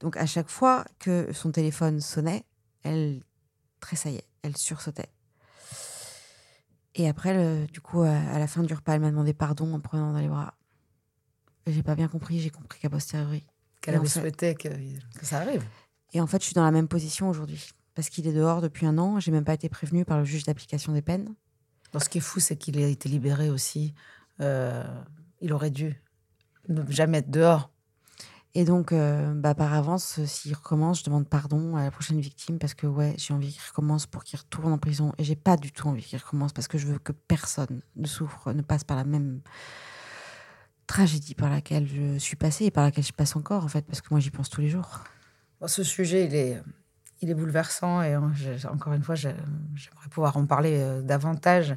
Donc, 0.00 0.18
à 0.18 0.26
chaque 0.26 0.50
fois 0.50 0.84
que 0.98 1.32
son 1.32 1.50
téléphone 1.50 2.02
sonnait, 2.02 2.44
elle 2.82 3.22
tressaillait, 3.80 4.28
elle 4.42 4.58
sursautait. 4.58 5.08
Et 6.94 7.08
après, 7.08 7.66
du 7.68 7.80
coup, 7.80 8.02
à 8.02 8.38
la 8.38 8.46
fin 8.46 8.62
du 8.62 8.74
repas, 8.74 8.92
elle 8.92 9.00
m'a 9.00 9.10
demandé 9.10 9.32
pardon 9.32 9.72
en 9.72 9.80
prenant 9.80 10.12
dans 10.12 10.20
les 10.20 10.28
bras. 10.28 10.52
J'ai 11.66 11.82
pas 11.82 11.94
bien 11.94 12.08
compris, 12.08 12.40
j'ai 12.40 12.50
compris 12.50 12.78
qu'à 12.80 12.90
posteriori. 12.90 13.44
Qu'elle 13.80 13.96
avait 13.96 14.06
fait- 14.06 14.20
souhaité 14.20 14.54
que, 14.54 14.68
que 14.68 15.26
ça 15.26 15.38
arrive. 15.38 15.62
Et 16.12 16.20
en 16.20 16.26
fait, 16.26 16.40
je 16.40 16.46
suis 16.46 16.54
dans 16.54 16.64
la 16.64 16.70
même 16.70 16.88
position 16.88 17.28
aujourd'hui. 17.28 17.68
Parce 17.94 18.08
qu'il 18.08 18.26
est 18.26 18.32
dehors 18.32 18.60
depuis 18.60 18.86
un 18.86 18.98
an, 18.98 19.20
j'ai 19.20 19.30
même 19.30 19.44
pas 19.44 19.54
été 19.54 19.68
prévenue 19.68 20.04
par 20.04 20.18
le 20.18 20.24
juge 20.24 20.44
d'application 20.44 20.92
des 20.92 21.02
peines. 21.02 21.34
Ce 21.98 22.08
qui 22.08 22.18
est 22.18 22.20
fou, 22.20 22.40
c'est 22.40 22.56
qu'il 22.56 22.82
a 22.82 22.88
été 22.88 23.08
libéré 23.08 23.50
aussi. 23.50 23.94
Euh, 24.40 24.82
il 25.40 25.52
aurait 25.52 25.70
dû 25.70 26.02
ne 26.68 26.82
jamais 26.90 27.18
être 27.18 27.30
dehors. 27.30 27.70
Et 28.56 28.64
donc, 28.64 28.92
euh, 28.92 29.32
bah, 29.34 29.54
par 29.54 29.74
avance, 29.74 30.20
euh, 30.20 30.26
s'il 30.26 30.54
recommence, 30.54 31.00
je 31.00 31.04
demande 31.04 31.28
pardon 31.28 31.76
à 31.76 31.82
la 31.84 31.90
prochaine 31.90 32.20
victime 32.20 32.58
parce 32.58 32.74
que 32.74 32.86
ouais, 32.86 33.14
j'ai 33.18 33.34
envie 33.34 33.52
qu'il 33.52 33.62
recommence 33.68 34.06
pour 34.06 34.22
qu'il 34.22 34.38
retourne 34.38 34.72
en 34.72 34.78
prison. 34.78 35.12
Et 35.18 35.24
j'ai 35.24 35.36
pas 35.36 35.56
du 35.56 35.72
tout 35.72 35.88
envie 35.88 36.02
qu'il 36.02 36.18
recommence 36.18 36.52
parce 36.52 36.68
que 36.68 36.78
je 36.78 36.86
veux 36.86 36.98
que 36.98 37.12
personne 37.12 37.82
ne 37.96 38.06
souffre, 38.06 38.52
ne 38.52 38.62
passe 38.62 38.84
par 38.84 38.96
la 38.96 39.04
même 39.04 39.40
tragédie 40.86 41.34
par 41.34 41.50
laquelle 41.50 41.86
je 41.88 42.18
suis 42.18 42.36
passée 42.36 42.66
et 42.66 42.70
par 42.70 42.84
laquelle 42.84 43.04
je 43.04 43.12
passe 43.12 43.36
encore, 43.36 43.64
en 43.64 43.68
fait, 43.68 43.82
parce 43.82 44.00
que 44.00 44.08
moi, 44.10 44.20
j'y 44.20 44.30
pense 44.30 44.50
tous 44.50 44.60
les 44.60 44.68
jours. 44.68 45.00
Ce 45.66 45.82
sujet, 45.82 46.26
il 46.26 46.34
est, 46.34 46.62
il 47.22 47.30
est 47.30 47.34
bouleversant 47.34 48.02
et 48.02 48.12
hein, 48.14 48.32
encore 48.70 48.92
une 48.92 49.02
fois, 49.02 49.14
j'ai- 49.14 49.34
j'aimerais 49.74 50.08
pouvoir 50.10 50.36
en 50.36 50.46
parler 50.46 50.78
euh, 50.78 51.00
davantage. 51.02 51.74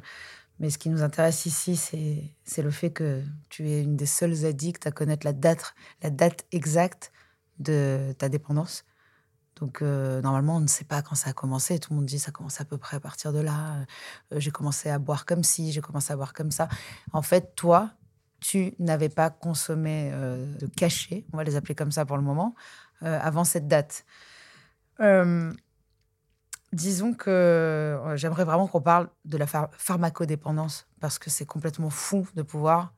Mais 0.60 0.70
ce 0.70 0.78
qui 0.78 0.90
nous 0.90 1.02
intéresse 1.02 1.46
ici, 1.46 1.76
c'est 1.76 2.62
le 2.62 2.70
fait 2.70 2.90
que 2.90 3.22
tu 3.48 3.68
es 3.70 3.82
une 3.82 3.96
des 3.96 4.06
seules 4.06 4.44
addicts 4.44 4.86
à 4.88 4.90
connaître 4.90 5.24
la 5.24 5.32
date, 5.32 5.74
la 6.02 6.10
date 6.10 6.44
exacte 6.50 7.12
de 7.60 8.12
ta 8.18 8.28
dépendance. 8.28 8.84
Donc, 9.60 9.82
euh, 9.82 10.20
normalement, 10.20 10.56
on 10.56 10.60
ne 10.60 10.66
sait 10.66 10.84
pas 10.84 11.00
quand 11.02 11.14
ça 11.14 11.30
a 11.30 11.32
commencé. 11.32 11.78
Tout 11.78 11.92
le 11.92 11.96
monde 11.96 12.06
dit 12.06 12.18
ça 12.18 12.32
commence 12.32 12.60
à 12.60 12.64
peu 12.64 12.76
près 12.76 12.96
à 12.96 13.00
partir 13.00 13.32
de 13.32 13.38
là. 13.38 13.86
Euh, 14.32 14.40
j'ai 14.40 14.50
commencé 14.50 14.88
à 14.90 14.98
boire 14.98 15.26
comme 15.26 15.44
ci, 15.44 15.72
j'ai 15.72 15.80
commencé 15.80 16.12
à 16.12 16.16
boire 16.16 16.32
comme 16.32 16.50
ça. 16.50 16.68
En 17.12 17.22
fait, 17.22 17.54
toi, 17.54 17.90
tu 18.40 18.74
n'avais 18.78 19.08
pas 19.08 19.30
consommé 19.30 20.10
euh, 20.12 20.54
de 20.58 20.66
cachets, 20.66 21.24
on 21.32 21.36
va 21.36 21.44
les 21.44 21.56
appeler 21.56 21.74
comme 21.74 21.92
ça 21.92 22.04
pour 22.04 22.16
le 22.16 22.22
moment, 22.22 22.54
euh, 23.02 23.18
avant 23.22 23.44
cette 23.44 23.68
date. 23.68 24.04
Euh, 25.00 25.52
disons 26.72 27.14
que 27.14 27.98
j'aimerais 28.16 28.44
vraiment 28.44 28.66
qu'on 28.66 28.80
parle 28.80 29.08
de 29.24 29.36
la 29.38 29.46
phar- 29.46 29.70
pharmacodépendance 29.76 30.86
parce 31.00 31.18
que 31.18 31.30
c'est 31.30 31.46
complètement 31.46 31.90
fou 31.90 32.26
de 32.34 32.42
pouvoir 32.42 32.92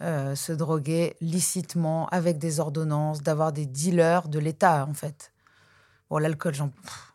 se 0.00 0.52
droguer 0.52 1.14
licitement 1.20 2.06
avec 2.08 2.38
des 2.38 2.58
ordonnances, 2.58 3.22
d'avoir 3.22 3.52
des 3.52 3.66
dealers 3.66 4.28
de 4.28 4.38
l'État 4.38 4.86
en 4.88 4.94
fait. 4.94 5.30
Bon, 6.10 6.18
l'alcool, 6.18 6.54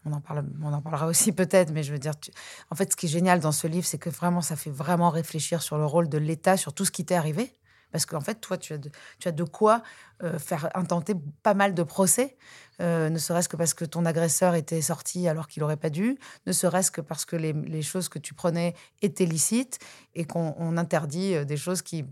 on, 0.06 0.14
en 0.14 0.22
parle, 0.22 0.46
on 0.62 0.72
en 0.72 0.82
parlera 0.82 1.08
aussi 1.08 1.32
peut-être, 1.42 1.72
mais 1.72 1.84
je 1.84 1.92
veux 1.92 2.00
dire, 2.00 2.18
tu- 2.18 2.32
en 2.70 2.76
fait, 2.76 2.92
ce 2.92 2.96
qui 2.96 3.08
est 3.08 3.10
génial 3.10 3.42
dans 3.42 3.52
ce 3.52 3.68
livre, 3.68 3.86
c'est 3.86 3.98
que 3.98 4.10
vraiment, 4.10 4.42
ça 4.42 4.56
fait 4.56 4.70
vraiment 4.70 5.10
réfléchir 5.10 5.62
sur 5.62 5.78
le 5.78 5.86
rôle 5.86 6.08
de 6.08 6.18
l'État, 6.18 6.56
sur 6.56 6.74
tout 6.74 6.86
ce 6.86 6.92
qui 6.92 7.04
t'est 7.06 7.16
arrivé. 7.16 7.52
Parce 7.92 8.06
qu'en 8.06 8.22
fait, 8.22 8.36
toi, 8.36 8.58
tu 8.58 8.74
as 8.74 9.32
de, 9.32 9.44
quoi 9.44 9.84
euh, 10.24 10.38
faire 10.40 10.70
intenter 10.76 11.14
pas 11.44 11.54
mal 11.54 11.74
de 11.74 11.84
procès, 11.84 12.38
euh, 12.82 13.10
ne 13.10 13.18
serait-ce 13.18 13.48
que 13.48 13.56
parce 13.56 13.74
que 13.74 13.86
ton 13.86 14.06
agresseur 14.06 14.56
était 14.56 14.82
sorti 14.82 15.28
alors 15.28 15.48
qu'il 15.48 15.62
n'aurait 15.62 15.78
pas 15.78 15.90
dû, 15.90 16.18
ne 16.46 16.52
serait-ce 16.52 16.92
que 16.92 17.02
parce 17.02 17.26
que 17.26 17.36
les, 17.36 17.82
choses 17.82 18.10
que 18.10 18.20
tu 18.20 18.34
prenais 18.34 18.76
étaient 19.02 19.26
licites 19.26 19.80
et 20.14 20.26
qu'on 20.26 20.56
on 20.58 20.78
interdit 20.78 21.36
euh, 21.36 21.46
des 21.46 21.58
choses 21.58 21.82
qui, 21.82 22.06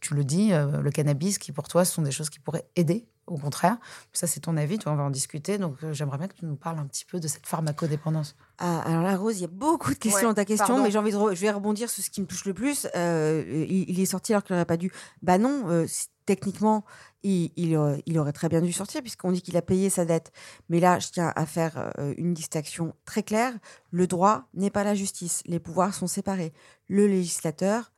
tu 0.00 0.14
le 0.14 0.24
dis, 0.24 0.50
le 0.50 0.90
cannabis, 0.90 1.38
qui 1.38 1.52
pour 1.52 1.68
toi 1.68 1.84
sont 1.84 2.02
des 2.02 2.10
choses 2.10 2.28
qui 2.28 2.40
pourraient 2.40 2.66
aider, 2.74 3.06
au 3.26 3.38
contraire. 3.38 3.78
Ça, 4.12 4.26
c'est 4.26 4.40
ton 4.40 4.56
avis, 4.56 4.78
toi, 4.78 4.92
on 4.92 4.96
va 4.96 5.04
en 5.04 5.10
discuter. 5.10 5.58
Donc, 5.58 5.76
euh, 5.84 5.92
j'aimerais 5.92 6.18
bien 6.18 6.28
que 6.28 6.34
tu 6.34 6.44
nous 6.44 6.56
parles 6.56 6.78
un 6.78 6.86
petit 6.86 7.04
peu 7.04 7.20
de 7.20 7.28
cette 7.28 7.46
pharmacodépendance. 7.46 8.34
Ah, 8.58 8.80
alors 8.80 9.02
là, 9.02 9.16
Rose, 9.16 9.38
il 9.38 9.42
y 9.42 9.44
a 9.44 9.48
beaucoup 9.48 9.90
de 9.94 9.98
questions 9.98 10.20
Ouais, 10.20 10.24
dans 10.26 10.34
ta 10.34 10.44
question, 10.44 10.66
pardon. 10.66 10.82
mais 10.82 10.90
j'ai 10.90 10.98
envie 10.98 11.12
de 11.12 11.16
re- 11.16 11.34
je 11.34 11.40
vais 11.40 11.50
rebondir 11.50 11.88
sur 11.88 12.02
ce 12.02 12.10
qui 12.10 12.20
me 12.20 12.26
touche 12.26 12.44
le 12.44 12.54
plus. 12.54 12.86
Euh, 12.96 13.44
il, 13.68 13.88
il 13.90 14.00
est 14.00 14.06
sorti 14.06 14.32
alors 14.32 14.44
qu'il 14.44 14.54
n'aurait 14.54 14.64
pas 14.66 14.76
dû. 14.76 14.90
Bah 15.22 15.38
non, 15.38 15.64
euh, 15.68 15.86
techniquement, 16.26 16.84
il, 17.22 17.52
il, 17.56 17.76
aurait- 17.76 18.02
il 18.06 18.18
aurait 18.18 18.32
très 18.32 18.48
bien 18.48 18.60
dû 18.60 18.72
sortir 18.72 19.00
puisqu'on 19.02 19.32
dit 19.32 19.42
qu'il 19.42 19.56
a 19.56 19.62
payé 19.62 19.88
sa 19.90 20.04
dette. 20.04 20.32
Mais 20.68 20.80
là, 20.80 20.98
je 20.98 21.08
tiens 21.08 21.32
à 21.36 21.46
faire 21.46 21.92
euh, 21.98 22.14
une 22.18 22.34
distinction 22.34 22.94
très 23.04 23.22
claire. 23.22 23.54
Le 23.90 24.06
droit 24.06 24.48
n'est 24.54 24.70
pas 24.70 24.84
la 24.84 24.94
justice. 24.94 25.42
Les 25.46 25.58
pouvoirs 25.60 25.94
sont 25.94 26.06
séparés. 26.08 26.52
Le 26.88 27.06
législateur 27.06 27.92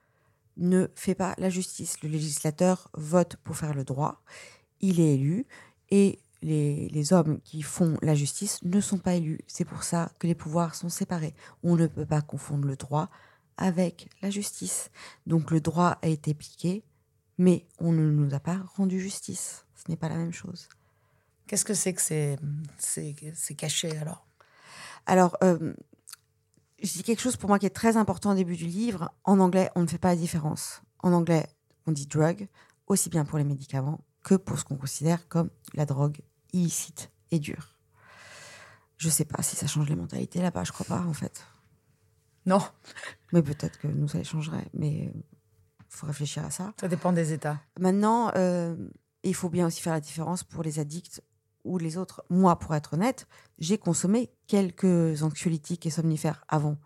ne 0.57 0.87
fait 0.95 1.15
pas 1.17 1.35
la 1.39 1.51
justice. 1.51 2.01
Le 2.03 2.09
législateur 2.09 2.89
vote 2.95 3.37
pour 3.43 3.57
faire 3.57 3.75
le 3.75 3.85
droit. 3.85 4.23
Il 4.87 5.01
est 5.01 5.15
élu 5.15 5.47
et 5.91 6.19
les, 6.43 6.91
les 6.91 7.13
hommes 7.15 7.41
qui 7.41 7.63
font 7.63 7.97
la 8.03 8.15
justice 8.15 8.63
ne 8.65 8.83
sont 8.83 8.99
pas 8.99 9.15
élus. 9.15 9.41
C'est 9.47 9.65
pour 9.65 9.83
ça 9.83 10.13
que 10.19 10.27
les 10.27 10.35
pouvoirs 10.35 10.75
sont 10.75 10.91
séparés. 10.91 11.35
On 11.63 11.75
ne 11.75 11.87
peut 11.87 12.05
pas 12.05 12.21
confondre 12.21 12.69
le 12.69 12.77
droit 12.77 13.09
avec 13.57 14.11
la 14.21 14.29
justice. 14.29 14.91
Donc 15.27 15.51
le 15.51 15.63
droit 15.63 15.97
a 16.03 16.09
été 16.09 16.33
appliqué, 16.33 16.85
mais 17.39 17.67
on 17.79 17.93
ne 17.93 18.11
nous 18.11 18.35
a 18.35 18.41
pas 18.41 18.61
rendu 18.77 19.01
justice. 19.01 19.65
Ce 19.75 19.91
n'est 19.91 19.97
pas 19.97 20.11
la 20.11 20.19
même 20.19 20.35
chose. 20.35 20.69
Qu'est-ce 21.47 21.65
que 21.65 21.73
c'est 21.73 21.95
que 21.95 22.03
c'est, 22.03 22.39
c'est, 22.77 23.17
c'est 23.35 23.55
caché 23.55 23.97
alors? 23.97 24.27
Alors, 25.07 25.39
euh, 25.43 25.73
je 26.83 26.93
dis 26.93 27.03
quelque 27.05 27.23
chose 27.23 27.39
pour 27.39 27.49
moi 27.49 27.59
qui 27.59 27.65
est 27.65 27.71
très 27.71 27.97
important 27.97 28.33
au 28.33 28.35
début 28.35 28.57
du 28.57 28.67
livre. 28.67 29.11
En 29.25 29.41
anglais, 29.41 29.71
on 29.77 29.81
ne 29.81 29.87
fait 29.87 29.97
pas 29.97 30.09
la 30.09 30.17
différence. 30.17 30.83
En 30.99 31.15
anglais, 31.15 31.47
on 31.87 31.93
dit 31.93 32.07
drug, 32.07 32.49
aussi 32.87 33.09
bien 33.09 33.25
pour 33.25 33.39
les 33.39 33.45
médicaments 33.45 34.05
que 34.25 34.35
pour 34.35 34.59
ce 34.59 34.65
qu'on 34.65 34.77
considère 34.77 35.29
comme 35.29 35.51
la 35.75 35.87
drogue 35.87 36.21
illicite 36.53 37.13
et 37.31 37.39
dure. 37.39 37.79
Je 38.97 39.09
sais 39.09 39.25
pas 39.25 39.43
si 39.43 39.55
ça 39.55 39.67
change 39.67 39.89
les 39.89 39.97
mentalités 39.97 40.41
là-bas, 40.41 40.65
je 40.65 40.73
crois 40.73 40.87
pas 40.87 41.03
en 41.03 41.13
fait. 41.13 41.45
Non, 42.47 42.61
Mais 43.33 43.43
peut-être 43.43 43.79
que 43.79 43.87
nous, 43.87 44.09
ça 44.09 44.19
les 44.19 44.25
changerait. 44.25 44.69
Mais 44.75 45.13
il 45.15 45.85
faut 45.89 46.07
réfléchir 46.07 46.45
à 46.45 46.51
ça. 46.51 46.73
ça 46.79 46.89
dépend 46.89 47.13
des 47.13 47.33
États. 47.33 47.61
Maintenant, 47.79 48.31
euh, 48.37 48.77
il 49.23 49.35
faut 49.35 49.49
bien 49.49 49.67
aussi 49.67 49.81
faire 49.81 49.95
la 49.95 50.01
différence 50.01 50.45
pour 50.45 50.63
les 50.63 50.79
addicts 50.79 51.23
ou 51.65 51.79
les 51.79 51.97
autres. 51.97 52.23
Moi, 52.29 52.59
pour 52.59 52.75
être 52.75 52.95
honnête, 52.95 53.27
j'ai 53.59 53.79
consommé 53.79 54.31
quelques 54.47 55.23
anxiolytiques 55.23 55.87
et 55.87 55.91
somnifères 55.91 56.45
avant. 56.49 56.77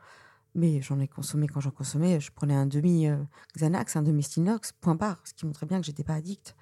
Mais 0.55 0.81
j'en 0.81 1.01
ai 1.01 1.09
consommé 1.09 1.48
quand 1.48 1.61
j'en 1.61 1.70
consommais. 1.70 2.20
Je 2.20 2.31
prenais 2.33 2.55
un 2.55 2.66
demi 2.66 3.09
euh, 3.09 3.16
Xanax, 3.57 3.96
un 3.96 4.03
demi 4.03 4.22
Stinox, 4.22 4.72
point 4.72 4.94
barre. 4.94 5.20
Ce 5.24 5.35
qui 5.35 5.44
montrait 5.44 5.66
bien 5.66 5.81
que 5.81 5.87
j'étais 5.87 6.05
pas 6.05 6.14
addict. 6.14 6.55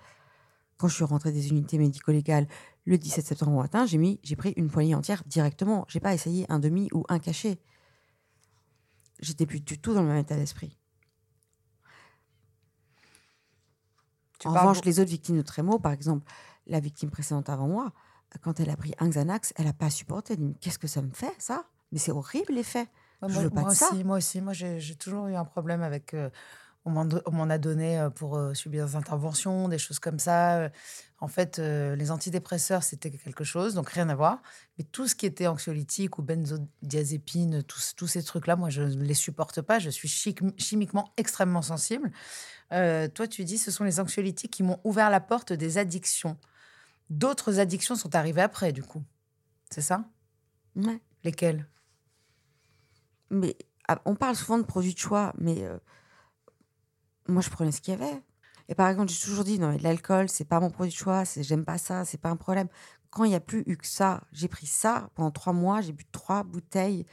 Quand 0.78 0.88
je 0.88 0.94
suis 0.94 1.04
rentrée 1.04 1.32
des 1.32 1.48
unités 1.48 1.78
médico-légales 1.78 2.46
le 2.84 2.98
17 2.98 3.26
septembre 3.26 3.52
au 3.52 3.62
matin, 3.62 3.86
j'ai 3.86 3.98
mis, 3.98 4.20
j'ai 4.22 4.36
pris 4.36 4.52
une 4.56 4.70
poignée 4.70 4.94
entière 4.94 5.22
directement. 5.26 5.84
J'ai 5.88 6.00
pas 6.00 6.12
essayé 6.14 6.46
un 6.50 6.58
demi 6.58 6.88
ou 6.92 7.04
un 7.08 7.18
cachet. 7.18 7.58
J'étais 9.20 9.46
plus 9.46 9.60
du 9.60 9.78
tout 9.78 9.94
dans 9.94 10.02
le 10.02 10.08
même 10.08 10.18
état 10.18 10.36
d'esprit. 10.36 10.76
En 14.44 14.52
revanche, 14.52 14.84
les 14.84 15.00
autres 15.00 15.10
victimes 15.10 15.36
de 15.38 15.42
trémo, 15.42 15.78
par 15.78 15.92
exemple, 15.92 16.30
la 16.66 16.78
victime 16.80 17.10
précédente 17.10 17.48
avant 17.48 17.66
moi, 17.68 17.92
quand 18.42 18.60
elle 18.60 18.70
a 18.70 18.76
pris 18.76 18.92
un 18.98 19.08
Xanax, 19.08 19.52
elle 19.56 19.64
n'a 19.64 19.72
pas 19.72 19.88
supporté. 19.90 20.34
Elle 20.34 20.40
dit, 20.40 20.56
qu'est-ce 20.60 20.78
que 20.78 20.86
ça 20.88 21.00
me 21.00 21.10
fait, 21.10 21.34
ça? 21.38 21.64
Mais 21.90 21.98
c'est 21.98 22.12
horrible, 22.12 22.52
l'effet. 22.52 22.86
Ouais, 23.22 23.28
Je 23.28 23.34
moi, 23.34 23.42
veux 23.44 23.50
pas 23.50 23.60
moi 23.62 23.70
de 23.70 23.74
ça. 23.74 23.90
aussi, 23.92 24.04
moi 24.04 24.16
aussi, 24.18 24.40
moi 24.42 24.52
j'ai 24.52 24.78
j'ai 24.78 24.94
toujours 24.94 25.26
eu 25.28 25.34
un 25.34 25.44
problème 25.46 25.82
avec. 25.82 26.12
euh, 26.12 26.28
on 26.86 27.32
m'en 27.32 27.50
a 27.50 27.58
donné 27.58 28.08
pour 28.14 28.40
subir 28.54 28.86
des 28.86 28.96
interventions, 28.96 29.68
des 29.68 29.78
choses 29.78 29.98
comme 29.98 30.18
ça. 30.18 30.70
En 31.18 31.28
fait, 31.28 31.58
les 31.58 32.10
antidépresseurs, 32.10 32.82
c'était 32.82 33.10
quelque 33.10 33.44
chose, 33.44 33.74
donc 33.74 33.90
rien 33.90 34.08
à 34.08 34.14
voir. 34.14 34.40
Mais 34.78 34.84
tout 34.84 35.08
ce 35.08 35.14
qui 35.14 35.26
était 35.26 35.46
anxiolytique 35.46 36.18
ou 36.18 36.22
benzodiazépine, 36.22 37.62
tous, 37.64 37.94
tous 37.96 38.06
ces 38.06 38.22
trucs-là, 38.22 38.56
moi, 38.56 38.70
je 38.70 38.82
ne 38.82 39.02
les 39.02 39.14
supporte 39.14 39.62
pas. 39.62 39.78
Je 39.78 39.90
suis 39.90 40.08
chimiquement 40.08 41.12
extrêmement 41.16 41.62
sensible. 41.62 42.12
Euh, 42.72 43.08
toi, 43.08 43.28
tu 43.28 43.44
dis, 43.44 43.58
ce 43.58 43.70
sont 43.70 43.84
les 43.84 44.00
anxiolytiques 44.00 44.52
qui 44.52 44.62
m'ont 44.62 44.80
ouvert 44.84 45.10
la 45.10 45.20
porte 45.20 45.52
des 45.52 45.78
addictions. 45.78 46.36
D'autres 47.10 47.60
addictions 47.60 47.94
sont 47.94 48.14
arrivées 48.14 48.42
après, 48.42 48.72
du 48.72 48.82
coup. 48.82 49.02
C'est 49.70 49.82
ça? 49.82 50.04
Ouais. 50.74 51.00
Lesquelles? 51.24 51.68
Mais 53.30 53.56
ah, 53.88 54.00
on 54.04 54.14
parle 54.14 54.36
souvent 54.36 54.58
de 54.58 54.64
produits 54.64 54.94
de 54.94 54.98
choix, 54.98 55.32
mais 55.38 55.64
euh, 55.64 55.78
moi, 57.28 57.42
je 57.42 57.50
prenais 57.50 57.72
ce 57.72 57.80
qu'il 57.80 57.94
y 57.94 57.96
avait. 57.96 58.22
Et 58.68 58.74
par 58.74 58.88
exemple, 58.88 59.10
j'ai 59.10 59.20
toujours 59.20 59.44
dit, 59.44 59.58
non, 59.58 59.70
mais 59.70 59.78
l'alcool, 59.78 60.28
c'est 60.28 60.44
pas 60.44 60.60
mon 60.60 60.70
produit 60.70 60.92
de 60.92 60.96
choix, 60.96 61.22
j'aime 61.36 61.64
pas 61.64 61.78
ça, 61.78 62.04
c'est 62.04 62.20
pas 62.20 62.30
un 62.30 62.36
problème. 62.36 62.68
Quand 63.10 63.24
il 63.24 63.30
n'y 63.30 63.36
a 63.36 63.40
plus 63.40 63.62
eu 63.66 63.76
que 63.76 63.86
ça, 63.86 64.24
j'ai 64.32 64.48
pris 64.48 64.66
ça 64.66 65.10
pendant 65.14 65.30
trois 65.30 65.52
mois, 65.52 65.80
j'ai 65.80 65.92
bu 65.92 66.04
trois 66.10 66.42
bouteilles 66.42 67.06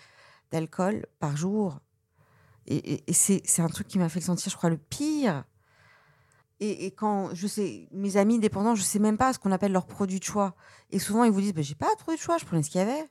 d'alcool 0.52 1.06
par 1.20 1.38
jour. 1.38 1.80
Et, 2.66 3.04
c'est 3.14 3.62
un 3.62 3.68
truc 3.68 3.88
qui 3.88 4.00
m'a 4.00 4.10
fait 4.10 4.20
le 4.20 4.26
sentir, 4.26 4.52
je 4.52 4.58
crois, 4.58 4.70
le 4.70 4.78
pire. 4.78 5.44
Et, 6.60 6.92
quand 6.92 7.36
je 7.36 7.46
sais, 7.46 7.88
mes 7.92 8.18
amis 8.18 8.40
dépendants, 8.40 8.74
je 8.74 8.84
sais 8.84 9.00
même 9.00 9.18
pas 9.18 9.34
ce 9.34 9.40
qu'on 9.40 9.52
appelle 9.52 9.74
leur 9.74 9.86
produit 9.86 10.20
de 10.20 10.24
choix. 10.24 10.56
Et 10.92 11.00
souvent, 11.00 11.24
ils 11.26 11.32
vous 11.32 11.42
disent, 11.42 11.54
bah, 11.54 11.62
j'ai 11.62 11.76
pas 11.76 11.94
de 11.94 12.00
produit 12.00 12.18
de 12.18 12.24
choix, 12.24 12.38
je 12.38 12.46
prenais 12.46 12.64
ce 12.64 12.70
qu'il 12.70 12.80
y 12.80 12.84
avait. 12.84 13.10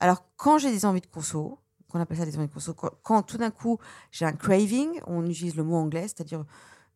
Alors, 0.00 0.26
quand 0.36 0.58
j'ai 0.58 0.70
des 0.70 0.84
envies 0.84 1.00
de 1.00 1.06
conso, 1.06 1.58
qu'on 1.96 2.02
appelle 2.02 2.18
ça 2.18 2.26
des 2.26 2.36
envies 2.36 2.48
conso, 2.48 2.74
quand, 2.74 3.22
tout 3.22 3.38
d'un 3.38 3.50
coup, 3.50 3.78
j'ai 4.10 4.24
un 4.24 4.32
craving, 4.32 5.00
on 5.06 5.24
utilise 5.26 5.56
le 5.56 5.64
mot 5.64 5.76
anglais, 5.76 6.02
c'est-à-dire 6.02 6.44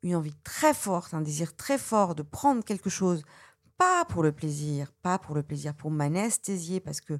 une 0.03 0.15
envie 0.15 0.35
très 0.45 0.75
forte, 0.75 1.15
un 1.15 1.21
désir 1.21 1.57
très 1.57 1.79
fort 1.79 2.15
de 2.15 2.23
prendre 2.23 2.65
quelque 2.65 2.91
chose, 2.91 3.23
pas 3.79 4.05
pour 4.05 4.23
le 4.23 4.33
plaisir, 4.33 4.93
pas 5.03 5.19
pour 5.19 5.35
le 5.35 5.43
plaisir, 5.43 5.75
pour 5.75 5.91
m'anesthésier, 5.91 6.81
parce 6.81 7.01
que 7.01 7.19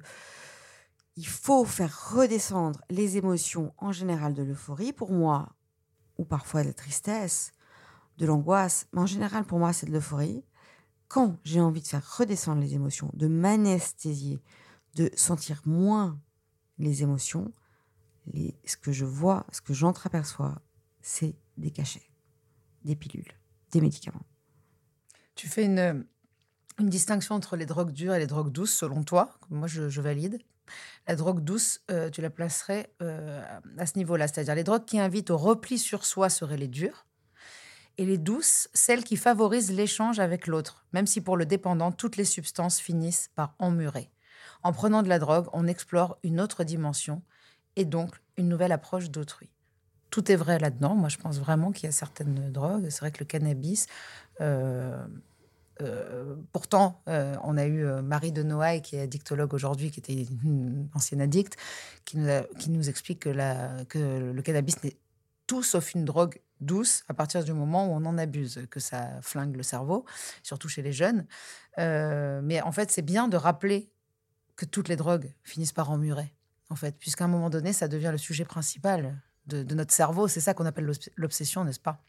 il 1.17 1.27
faut 1.27 1.65
faire 1.65 2.11
redescendre 2.13 2.81
les 2.89 3.17
émotions 3.17 3.73
en 3.77 3.91
général 3.91 4.33
de 4.33 4.43
l'euphorie, 4.43 4.93
pour 4.93 5.11
moi, 5.11 5.49
ou 6.17 6.23
parfois 6.23 6.61
de 6.61 6.67
la 6.67 6.73
tristesse, 6.73 7.51
de 8.17 8.25
l'angoisse, 8.25 8.87
mais 8.93 9.01
en 9.01 9.05
général 9.05 9.45
pour 9.45 9.59
moi 9.59 9.73
c'est 9.73 9.87
de 9.87 9.91
l'euphorie. 9.91 10.43
Quand 11.07 11.37
j'ai 11.43 11.59
envie 11.59 11.81
de 11.81 11.87
faire 11.87 12.17
redescendre 12.17 12.61
les 12.61 12.75
émotions, 12.75 13.09
de 13.13 13.27
m'anesthésier, 13.27 14.41
de 14.95 15.09
sentir 15.15 15.61
moins 15.65 16.19
les 16.77 17.03
émotions, 17.03 17.51
ce 18.65 18.77
que 18.77 18.91
je 18.91 19.05
vois, 19.05 19.45
ce 19.51 19.61
que 19.61 19.73
j'entreaperçois, 19.73 20.61
c'est 21.01 21.35
des 21.57 21.71
cachets, 21.71 22.09
des 22.83 22.95
pilules, 22.95 23.33
des 23.71 23.81
médicaments. 23.81 24.25
Tu 25.35 25.47
fais 25.47 25.65
une, 25.65 26.05
une 26.79 26.89
distinction 26.89 27.35
entre 27.35 27.55
les 27.55 27.65
drogues 27.65 27.91
dures 27.91 28.13
et 28.13 28.19
les 28.19 28.27
drogues 28.27 28.51
douces, 28.51 28.73
selon 28.73 29.03
toi. 29.03 29.37
Moi, 29.49 29.67
je, 29.67 30.01
valide. 30.01 30.39
La 31.07 31.15
drogue 31.15 31.43
douce, 31.43 31.81
euh, 31.89 32.09
tu 32.09 32.21
la 32.21 32.29
placerais 32.29 32.93
euh, 33.01 33.43
à 33.77 33.85
ce 33.85 33.97
niveau-là. 33.97 34.27
C'est-à-dire 34.27 34.55
les 34.55 34.63
drogues 34.63 34.85
qui 34.85 34.99
invitent 34.99 35.31
au 35.31 35.37
repli 35.37 35.77
sur 35.77 36.05
soi 36.05 36.29
seraient 36.29 36.57
les 36.57 36.67
dures. 36.67 37.05
Et 37.97 38.05
les 38.05 38.17
douces, 38.17 38.69
celles 38.73 39.03
qui 39.03 39.17
favorisent 39.17 39.71
l'échange 39.71 40.19
avec 40.19 40.47
l'autre, 40.47 40.85
même 40.93 41.07
si 41.07 41.21
pour 41.21 41.37
le 41.37 41.45
dépendant, 41.45 41.91
toutes 41.91 42.15
les 42.15 42.25
substances 42.25 42.79
finissent 42.79 43.29
par 43.35 43.53
emmurer. 43.59 44.09
En 44.63 44.71
prenant 44.71 45.03
de 45.03 45.09
la 45.09 45.19
drogue, 45.19 45.47
on 45.53 45.67
explore 45.67 46.17
une 46.23 46.39
autre 46.39 46.63
dimension 46.63 47.21
et 47.81 47.85
donc 47.85 48.15
une 48.37 48.47
nouvelle 48.47 48.71
approche 48.71 49.09
d'autrui. 49.09 49.49
Tout 50.11 50.31
est 50.31 50.35
vrai 50.35 50.59
là-dedans. 50.59 50.95
Moi, 50.95 51.09
je 51.09 51.17
pense 51.17 51.39
vraiment 51.39 51.71
qu'il 51.71 51.85
y 51.85 51.89
a 51.89 51.91
certaines 51.91 52.51
drogues. 52.51 52.87
C'est 52.89 52.99
vrai 52.99 53.11
que 53.11 53.19
le 53.19 53.25
cannabis, 53.25 53.87
euh, 54.41 55.03
euh, 55.81 56.35
pourtant, 56.51 57.01
euh, 57.07 57.35
on 57.43 57.57
a 57.57 57.65
eu 57.65 57.85
Marie 58.03 58.31
de 58.31 58.43
Noailles, 58.43 58.81
qui 58.81 58.97
est 58.97 59.01
addictologue 59.01 59.53
aujourd'hui, 59.53 59.89
qui 59.89 59.99
était 59.99 60.27
une 60.43 60.89
ancienne 60.93 61.21
addicte, 61.21 61.57
qui 62.05 62.17
nous, 62.17 62.89
explique 62.89 63.21
que 63.21 63.29
le 63.29 64.41
cannabis 64.41 64.83
n'est 64.83 64.97
tout 65.47 65.63
sauf 65.63 65.93
une 65.93 66.05
drogue 66.05 66.39
douce 66.59 67.03
à 67.07 67.13
partir 67.13 67.43
du 67.43 67.53
moment 67.53 67.87
où 67.87 67.91
on 67.91 68.05
en 68.05 68.17
abuse, 68.17 68.67
que 68.69 68.79
ça 68.79 69.09
flingue 69.21 69.55
le 69.55 69.63
cerveau, 69.63 70.05
surtout 70.43 70.69
chez 70.69 70.81
les 70.81 70.93
jeunes. 70.93 71.25
mais 71.77 72.61
en 72.61 72.71
fait, 72.71 72.91
c'est 72.91 73.01
bien 73.01 73.27
de 73.27 73.37
rappeler 73.37 73.89
que 74.55 74.65
toutes 74.65 74.89
les 74.89 74.95
drogues 74.95 75.33
finissent 75.43 75.73
par 75.73 75.89
emmurer, 75.89 76.33
en 76.71 76.75
fait, 76.75 76.97
puisqu'à 76.97 77.25
un 77.25 77.27
moment 77.27 77.49
donné, 77.49 77.73
ça 77.73 77.89
devient 77.89 78.09
le 78.11 78.17
sujet 78.17 78.45
principal 78.45 79.21
de, 79.45 79.63
notre 79.75 79.93
cerveau. 79.93 80.29
C'est 80.29 80.39
ça 80.39 80.53
qu'on 80.53 80.65
appelle 80.65 80.89
l'obsession, 81.17 81.65
n'est-ce 81.65 81.81
pas? 81.81 82.01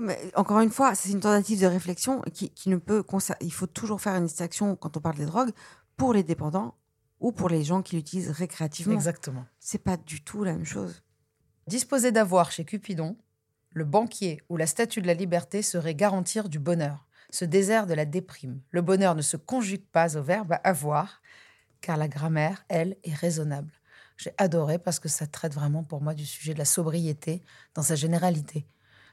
Mais 0.00 0.30
encore 0.36 0.60
une 0.60 0.70
fois, 0.70 0.94
c'est 0.94 1.10
une 1.10 1.18
tentative 1.18 1.60
de 1.60 1.66
réflexion 1.66 2.22
qui, 2.32 2.52
ne 2.68 2.76
peut. 2.76 3.04
Il 3.40 3.52
faut 3.52 3.66
toujours 3.66 4.00
faire 4.00 4.14
une 4.14 4.26
distinction 4.26 4.76
quand 4.76 4.96
on 4.96 5.00
parle 5.00 5.16
des 5.16 5.26
drogues 5.26 5.50
pour 5.96 6.14
les 6.14 6.22
dépendants 6.22 6.76
ou 7.18 7.32
pour 7.32 7.48
les 7.48 7.64
gens 7.64 7.82
qui 7.82 7.96
l'utilisent 7.96 8.30
récréativement. 8.30 8.94
Exactement. 8.94 9.44
C'est 9.58 9.82
pas 9.82 9.96
du 9.96 10.22
tout 10.22 10.44
la 10.44 10.52
même 10.52 10.64
chose. 10.64 11.02
Disposer 11.66 12.12
d'avoir 12.12 12.52
chez 12.52 12.64
Cupidon, 12.64 13.16
le 13.72 13.84
banquier 13.84 14.40
ou 14.48 14.56
la 14.56 14.68
statue 14.68 15.02
de 15.02 15.08
la 15.08 15.14
liberté 15.14 15.62
serait 15.62 15.96
garantir 15.96 16.48
du 16.48 16.60
bonheur. 16.60 17.08
Ce 17.30 17.44
désert 17.44 17.86
de 17.86 17.94
la 17.94 18.04
déprime. 18.04 18.60
Le 18.70 18.82
bonheur 18.82 19.16
ne 19.16 19.22
se 19.22 19.36
conjugue 19.36 19.84
pas 19.92 20.16
au 20.16 20.22
verbe 20.22 20.56
avoir, 20.62 21.20
car 21.80 21.96
la 21.96 22.08
grammaire, 22.08 22.64
elle, 22.68 22.96
est 23.02 23.14
raisonnable. 23.14 23.79
J'ai 24.20 24.34
adoré 24.36 24.78
parce 24.78 24.98
que 24.98 25.08
ça 25.08 25.26
traite 25.26 25.54
vraiment 25.54 25.82
pour 25.82 26.02
moi 26.02 26.12
du 26.12 26.26
sujet 26.26 26.52
de 26.52 26.58
la 26.58 26.66
sobriété 26.66 27.42
dans 27.74 27.82
sa 27.82 27.94
généralité. 27.94 28.66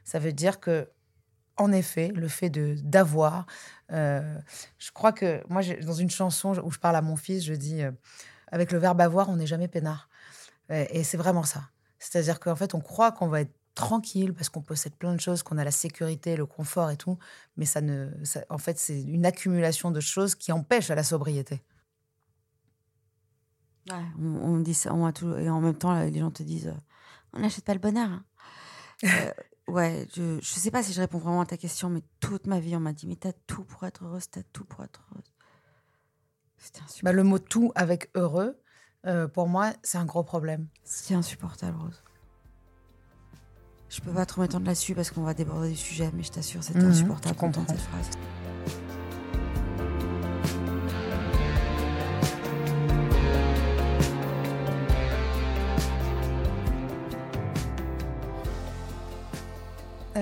Ça 0.03 0.19
veut 0.19 0.33
dire 0.33 0.59
que, 0.59 0.89
en 1.55 1.71
effet, 1.71 2.09
le 2.13 2.27
fait 2.27 2.49
de 2.49 2.75
d'avoir, 2.81 3.45
euh, 3.93 4.37
je 4.77 4.91
crois 4.91 5.13
que 5.13 5.41
moi, 5.47 5.61
dans 5.81 5.93
une 5.93 6.09
chanson 6.09 6.59
où 6.59 6.71
je 6.71 6.79
parle 6.79 6.97
à 6.97 7.01
mon 7.01 7.15
fils, 7.15 7.45
je 7.45 7.53
dis 7.53 7.83
euh, 7.83 7.91
avec 8.51 8.73
le 8.73 8.79
verbe 8.79 8.99
avoir, 8.99 9.29
on 9.29 9.37
n'est 9.37 9.47
jamais 9.47 9.69
peinard. 9.69 10.09
Et, 10.69 11.05
c'est 11.05 11.15
vraiment 11.15 11.43
ça. 11.43 11.69
C'est-à-dire 11.99 12.41
qu'en 12.41 12.57
fait, 12.57 12.75
on 12.75 12.81
croit 12.81 13.13
qu'on 13.13 13.29
va 13.29 13.39
être 13.41 13.53
tranquille 13.75 14.33
parce 14.33 14.49
qu'on 14.49 14.61
possède 14.61 14.93
plein 14.95 15.15
de 15.15 15.21
choses, 15.21 15.41
qu'on 15.41 15.57
a 15.57 15.63
la 15.63 15.71
sécurité, 15.71 16.35
le 16.35 16.45
confort 16.45 16.91
et 16.91 16.97
tout, 16.97 17.17
mais 17.55 17.65
ça 17.65 17.79
ne, 17.79 18.09
en 18.49 18.57
fait, 18.57 18.77
c'est 18.77 19.01
une 19.01 19.25
accumulation 19.25 19.91
de 19.91 20.01
choses 20.01 20.35
qui 20.35 20.51
empêchent 20.51 20.91
à 20.91 20.95
la 20.95 21.03
sobriété 21.03 21.63
on, 24.19 24.57
dit 24.59 24.73
ça, 24.73 24.93
on 24.93 25.11
tout, 25.11 25.33
et 25.35 25.49
en 25.49 25.61
même 25.61 25.75
temps, 25.75 25.99
les 25.99 26.19
gens 26.19 26.31
te 26.31 26.43
disent 26.43 26.67
euh, 26.67 26.79
on 27.33 27.39
n'achète 27.39 27.65
pas 27.65 27.73
le 27.73 27.79
bonheur. 27.79 28.09
Hein. 28.09 28.23
Euh, 29.03 29.31
ouais, 29.67 30.07
je 30.15 30.37
ne 30.37 30.41
sais 30.41 30.71
pas 30.71 30.81
si 30.81 30.91
je 30.91 30.99
réponds 30.99 31.19
vraiment 31.19 31.41
à 31.41 31.45
ta 31.45 31.55
question, 31.55 31.87
mais 31.87 32.01
toute 32.19 32.47
ma 32.47 32.59
vie, 32.59 32.75
on 32.75 32.79
m'a 32.79 32.93
dit 32.93 33.05
mais 33.05 33.15
t'as 33.15 33.33
tout 33.45 33.63
pour 33.63 33.83
être 33.83 34.03
heureuse, 34.03 34.27
t'as 34.27 34.41
tout 34.51 34.65
pour 34.65 34.83
être 34.83 35.01
heureuse. 35.11 35.31
Bah, 37.03 37.11
le 37.11 37.23
mot 37.23 37.37
tout 37.37 37.71
avec 37.75 38.09
heureux, 38.15 38.59
euh, 39.05 39.27
pour 39.27 39.47
moi, 39.47 39.73
c'est 39.83 39.97
un 39.97 40.05
gros 40.05 40.23
problème. 40.23 40.67
C'est 40.83 41.13
insupportable, 41.13 41.77
Rose. 41.79 42.03
Je 43.89 44.01
peux 44.01 44.11
pas 44.11 44.25
trop 44.25 44.41
m'étendre 44.41 44.65
là-dessus 44.65 44.95
parce 44.95 45.11
qu'on 45.11 45.23
va 45.23 45.33
déborder 45.33 45.69
du 45.69 45.77
sujet, 45.77 46.11
mais 46.13 46.23
je 46.23 46.31
t'assure, 46.31 46.63
c'est 46.63 46.75
mmh, 46.75 46.85
insupportable 46.85 47.35
d'entendre 47.35 47.67
cette 47.69 47.79
phrase. 47.79 48.09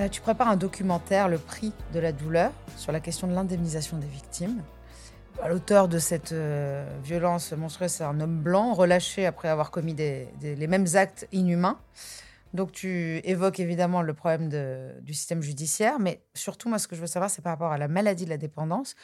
Euh, 0.06 0.08
tu 0.08 0.20
prépares 0.20 0.48
un 0.48 0.56
documentaire, 0.56 1.28
Le 1.28 1.38
prix 1.38 1.72
de 1.92 1.98
la 1.98 2.12
douleur, 2.12 2.52
sur 2.76 2.92
la 2.92 3.00
question 3.00 3.26
de 3.26 3.34
l'indemnisation 3.34 3.98
des 3.98 4.06
victimes. 4.06 4.62
L'auteur 5.46 5.88
de 5.88 5.98
cette 5.98 6.32
euh, 6.32 6.88
violence 7.02 7.52
monstrueuse, 7.52 7.90
c'est 7.90 8.04
un 8.04 8.20
homme 8.20 8.40
blanc 8.40 8.72
relâché 8.72 9.26
après 9.26 9.48
avoir 9.48 9.70
commis 9.70 9.94
les 9.94 10.66
mêmes 10.66 10.86
actes 10.94 11.28
inhumains. 11.32 11.78
Donc 12.54 12.72
tu 12.72 13.20
évoques 13.24 13.60
évidemment 13.60 14.00
le 14.00 14.14
problème 14.14 14.48
du 15.02 15.12
système 15.12 15.42
judiciaire, 15.42 15.98
mais 15.98 16.22
surtout, 16.32 16.68
moi, 16.70 16.78
ce 16.78 16.88
que 16.88 16.96
je 16.96 17.02
veux 17.02 17.06
savoir, 17.06 17.30
c'est 17.30 17.42
par 17.42 17.52
rapport 17.52 17.72
à 17.72 17.78
la 17.78 17.88
maladie 17.88 18.24
de 18.24 18.30
la 18.30 18.38
dépendance. 18.38 18.94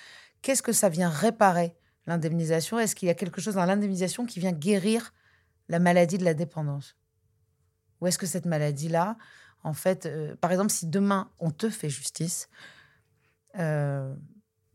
Qu'est-ce 0.41 0.63
que 0.63 0.73
ça 0.73 0.89
vient 0.89 1.11
réparer, 1.11 1.75
l'indemnisation? 2.07 2.79
Est-ce 2.79 2.95
qu'il 2.95 3.09
y 3.09 3.11
a 3.11 3.15
quelque 3.15 3.41
chose 3.41 3.57
dans 3.57 3.67
l'indemnisation 3.67 4.25
qui 4.25 4.41
vient 4.41 4.53
guérir 4.53 5.13
la 5.69 5.81
maladie 5.81 6.17
de 6.17 6.25
la 6.25 6.35
dépendance? 6.35 6.97
Ou 8.01 8.07
est-ce 8.07 8.19
que 8.19 8.27
cette 8.27 8.47
maladie-là, 8.47 9.17
en 9.65 9.75
fait, 9.75 10.07
euh, 10.07 10.35
par 10.37 10.51
exemple, 10.51 10.71
si 10.71 10.87
demain 10.87 11.31
on 11.39 11.51
te 11.51 11.71
fait 11.71 11.89
justice, 11.89 12.49
euh, 13.59 14.15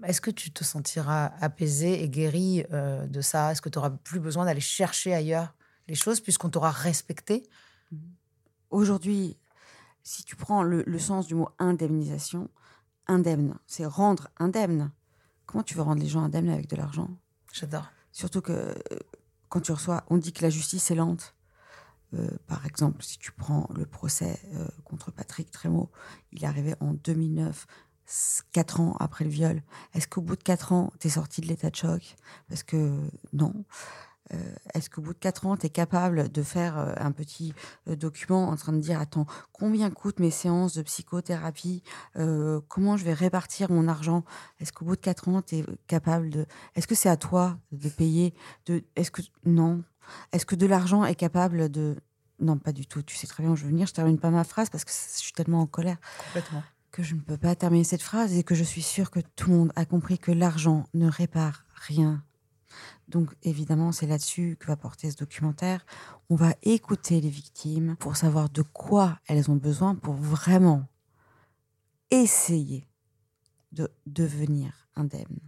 est-ce 0.04 0.22
que 0.22 0.32
tu 0.32 0.52
te 0.52 0.64
sentiras 0.64 1.34
apaisé 1.42 2.04
et 2.04 2.10
guéri 2.10 2.64
euh, 2.72 3.06
de 3.08 3.22
ça? 3.22 3.52
Est-ce 3.52 3.62
que 3.62 3.70
tu 3.70 3.78
n'auras 3.78 3.90
plus 3.90 4.20
besoin 4.20 4.46
d'aller 4.46 4.62
chercher 4.62 5.14
ailleurs 5.14 5.56
les 5.88 5.96
choses 5.96 6.22
puisqu'on 6.22 6.50
t'aura 6.50 6.72
respecté? 6.72 7.50
Aujourd'hui, 8.70 9.38
si 10.04 10.24
tu 10.24 10.36
prends 10.36 10.64
le, 10.64 10.84
le, 10.86 11.00
sens 11.00 11.28
du 11.28 11.36
mot 11.36 11.50
indemnisation, 11.60 12.50
indemne, 13.08 13.58
c'est 13.66 13.86
rendre 13.86 14.30
indemne. 14.38 14.92
Comment 15.46 15.64
tu 15.64 15.74
veux 15.74 15.82
rendre 15.82 16.02
les 16.02 16.08
gens 16.08 16.24
indemnes 16.24 16.50
avec 16.50 16.68
de 16.68 16.76
l'argent? 16.76 17.10
J'adore. 17.52 17.90
Surtout 18.12 18.42
que 18.42 18.76
quand 19.50 19.62
tu 19.62 19.72
reçois, 19.72 20.04
on 20.10 20.18
dit 20.18 20.34
que 20.34 20.44
la 20.44 20.50
justice 20.50 20.92
est 20.92 20.96
lente. 20.96 21.37
Euh, 22.14 22.30
par 22.48 22.66
exemple, 22.66 23.04
si 23.04 23.18
tu 23.18 23.32
prends 23.32 23.68
le 23.76 23.86
procès 23.86 24.40
euh, 24.56 24.68
contre 24.84 25.12
Patrick 25.12 25.52
Trémaud, 25.52 25.90
il 26.32 26.44
est 26.44 26.48
arrivé 26.48 26.76
en 26.80 26.94
2009, 26.94 27.68
quatre 28.54 28.80
ans 28.80 28.96
après 29.00 29.26
le 29.26 29.30
viol. 29.30 29.62
Est-ce 29.94 30.08
qu'au 30.08 30.22
bout 30.22 30.38
de 30.38 30.44
quatre 30.44 30.72
ans, 30.72 30.94
tu 31.00 31.08
es 31.08 31.10
sorti 31.10 31.42
de 31.42 31.48
l'état 31.48 31.70
de 31.70 31.76
choc? 31.76 32.16
Parce 32.48 32.64
que 32.64 33.02
non. 33.34 33.66
Euh, 34.34 34.56
est-ce 34.74 34.90
qu'au 34.90 35.02
bout 35.02 35.14
de 35.14 35.20
quatre 35.20 35.46
ans, 35.46 35.58
tu 35.58 35.66
es 35.66 35.70
capable 35.70 36.30
de 36.30 36.44
faire 36.44 36.78
un 36.98 37.12
petit 37.12 37.54
document 37.86 38.50
en 38.50 38.56
train 38.56 38.74
de 38.74 38.80
dire, 38.80 39.00
attends, 39.00 39.26
combien 39.52 39.90
coûtent 39.90 40.20
mes 40.20 40.32
séances 40.32 40.74
de 40.74 40.82
psychothérapie? 40.84 41.84
Comment 42.14 42.96
je 42.96 43.04
vais 43.04 43.14
répartir 43.14 43.70
mon 43.72 43.88
argent? 43.90 44.24
Est-ce 44.60 44.72
qu'au 44.72 44.86
bout 44.86 44.96
de 44.96 45.02
quatre 45.02 45.28
ans, 45.28 45.42
tu 45.42 45.56
es 45.58 45.66
capable 45.88 46.30
de... 46.30 46.46
Est-ce 46.76 46.88
que 46.88 46.96
c'est 46.96 47.10
à 47.10 47.18
toi 47.18 47.58
de 47.74 47.90
payer? 47.90 48.34
De... 48.66 48.84
Est-ce 48.96 49.12
que... 49.12 49.22
Non. 49.46 49.84
Est-ce 50.32 50.46
que 50.46 50.56
de 50.56 50.66
l'argent 50.66 51.06
est 51.06 51.16
capable 51.16 51.70
de... 51.70 51.98
Non, 52.40 52.58
pas 52.58 52.72
du 52.72 52.86
tout. 52.86 53.02
Tu 53.02 53.16
sais 53.16 53.28
très 53.28 53.44
bien 53.44 53.52
où 53.52 53.56
je 53.56 53.64
veux 53.64 53.70
venir. 53.70 53.88
Je 53.88 53.94
termine 53.94 54.20
pas 54.20 54.30
ma 54.30 54.44
phrase 54.44 54.70
parce 54.70 54.86
que 54.86 54.92
je 54.92 55.20
suis 55.20 55.34
tellement 55.34 55.62
en 55.62 55.66
colère. 55.66 55.98
Que 56.92 57.04
je 57.04 57.16
ne 57.16 57.20
peux 57.20 57.38
pas 57.38 57.56
terminer 57.56 57.84
cette 57.84 58.02
phrase 58.02 58.36
et 58.38 58.44
que 58.44 58.56
je 58.56 58.64
suis 58.64 58.82
sûre 58.82 59.12
que 59.12 59.20
tout 59.36 59.50
le 59.50 59.58
monde 59.58 59.72
a 59.76 59.86
compris 59.86 60.20
que 60.20 60.32
l'argent 60.32 60.88
ne 60.94 61.10
répare 61.10 61.66
rien 61.74 62.24
Donc 63.08 63.34
évidemment, 63.44 63.92
c'est 63.92 64.08
là-dessus 64.08 64.58
que 64.60 64.68
va 64.68 64.76
porter 64.76 65.10
ce 65.10 65.18
documentaire. 65.18 65.86
On 66.30 66.36
va 66.36 66.54
écouter 66.62 67.22
les 67.22 67.30
victimes 67.30 67.96
pour 67.98 68.18
savoir 68.18 68.50
de 68.50 68.62
quoi 68.62 69.20
elles 69.28 69.50
ont 69.50 69.56
besoin 69.56 69.96
pour 69.96 70.14
vraiment 70.14 70.88
essayer 72.12 72.88
de 73.72 73.90
devenir 74.06 74.90
indemnes. 74.96 75.40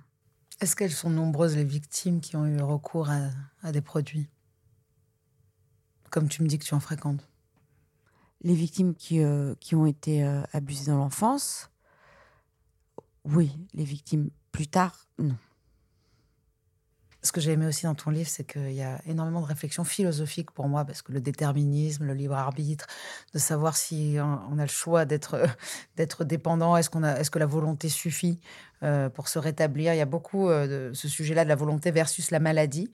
Est-ce 0.61 0.75
qu'elles 0.75 0.91
sont 0.91 1.09
nombreuses 1.09 1.55
les 1.55 1.63
victimes 1.63 2.19
qui 2.19 2.35
ont 2.35 2.45
eu 2.45 2.59
recours 2.61 3.09
à, 3.09 3.71
des 3.71 3.81
produits? 3.81 4.27
Comme 6.11 6.27
tu 6.27 6.43
me 6.43 6.47
dis 6.47 6.59
que 6.59 6.65
tu 6.65 6.73
en 6.73 6.79
fréquentes. 6.79 7.27
Les 8.41 8.53
victimes 8.53 8.95
qui, 8.95 9.21
euh, 9.21 9.53
qui 9.59 9.75
ont 9.75 9.85
été 9.85 10.23
euh, 10.23 10.41
abusées 10.53 10.91
dans 10.91 10.97
l'enfance, 10.97 11.69
oui. 13.25 13.51
Les 13.73 13.83
victimes 13.83 14.29
plus 14.51 14.67
tard, 14.67 15.07
non. 15.17 15.35
Ce 17.21 17.33
que 17.33 17.41
j'ai 17.41 17.51
aimé 17.51 17.67
aussi 17.67 17.83
dans 17.83 17.95
ton 17.95 18.11
livre, 18.11 18.29
c'est 18.29 18.45
qu'il 18.45 18.71
y 18.71 18.81
a 18.81 19.01
énormément 19.05 19.41
de 19.41 19.45
réflexions 19.45 19.83
philosophiques 19.83 20.51
pour 20.51 20.69
moi, 20.69 20.85
parce 20.85 21.01
que 21.01 21.11
le 21.11 21.19
déterminisme, 21.19 22.05
le 22.05 22.13
libre 22.13 22.35
arbitre, 22.35 22.87
de 23.33 23.39
savoir 23.39 23.75
si 23.75 24.15
on 24.19 24.57
a 24.57 24.61
le 24.61 24.69
choix 24.69 25.03
d'être 25.03 25.37
d'être 25.97 26.23
dépendant, 26.23 26.77
est-ce 26.77 26.89
qu'on 26.89 27.03
a, 27.03 27.19
est-ce 27.19 27.29
que 27.29 27.39
la 27.39 27.45
volonté 27.45 27.89
suffit 27.89 28.39
euh, 28.81 29.09
pour 29.09 29.27
se 29.27 29.37
rétablir 29.37 29.93
Il 29.93 29.97
y 29.97 30.01
a 30.01 30.05
beaucoup 30.05 30.49
euh, 30.49 30.89
de 30.89 30.93
ce 30.93 31.09
sujet-là 31.09 31.43
de 31.43 31.49
la 31.49 31.55
volonté 31.55 31.91
versus 31.91 32.31
la 32.31 32.39
maladie. 32.39 32.89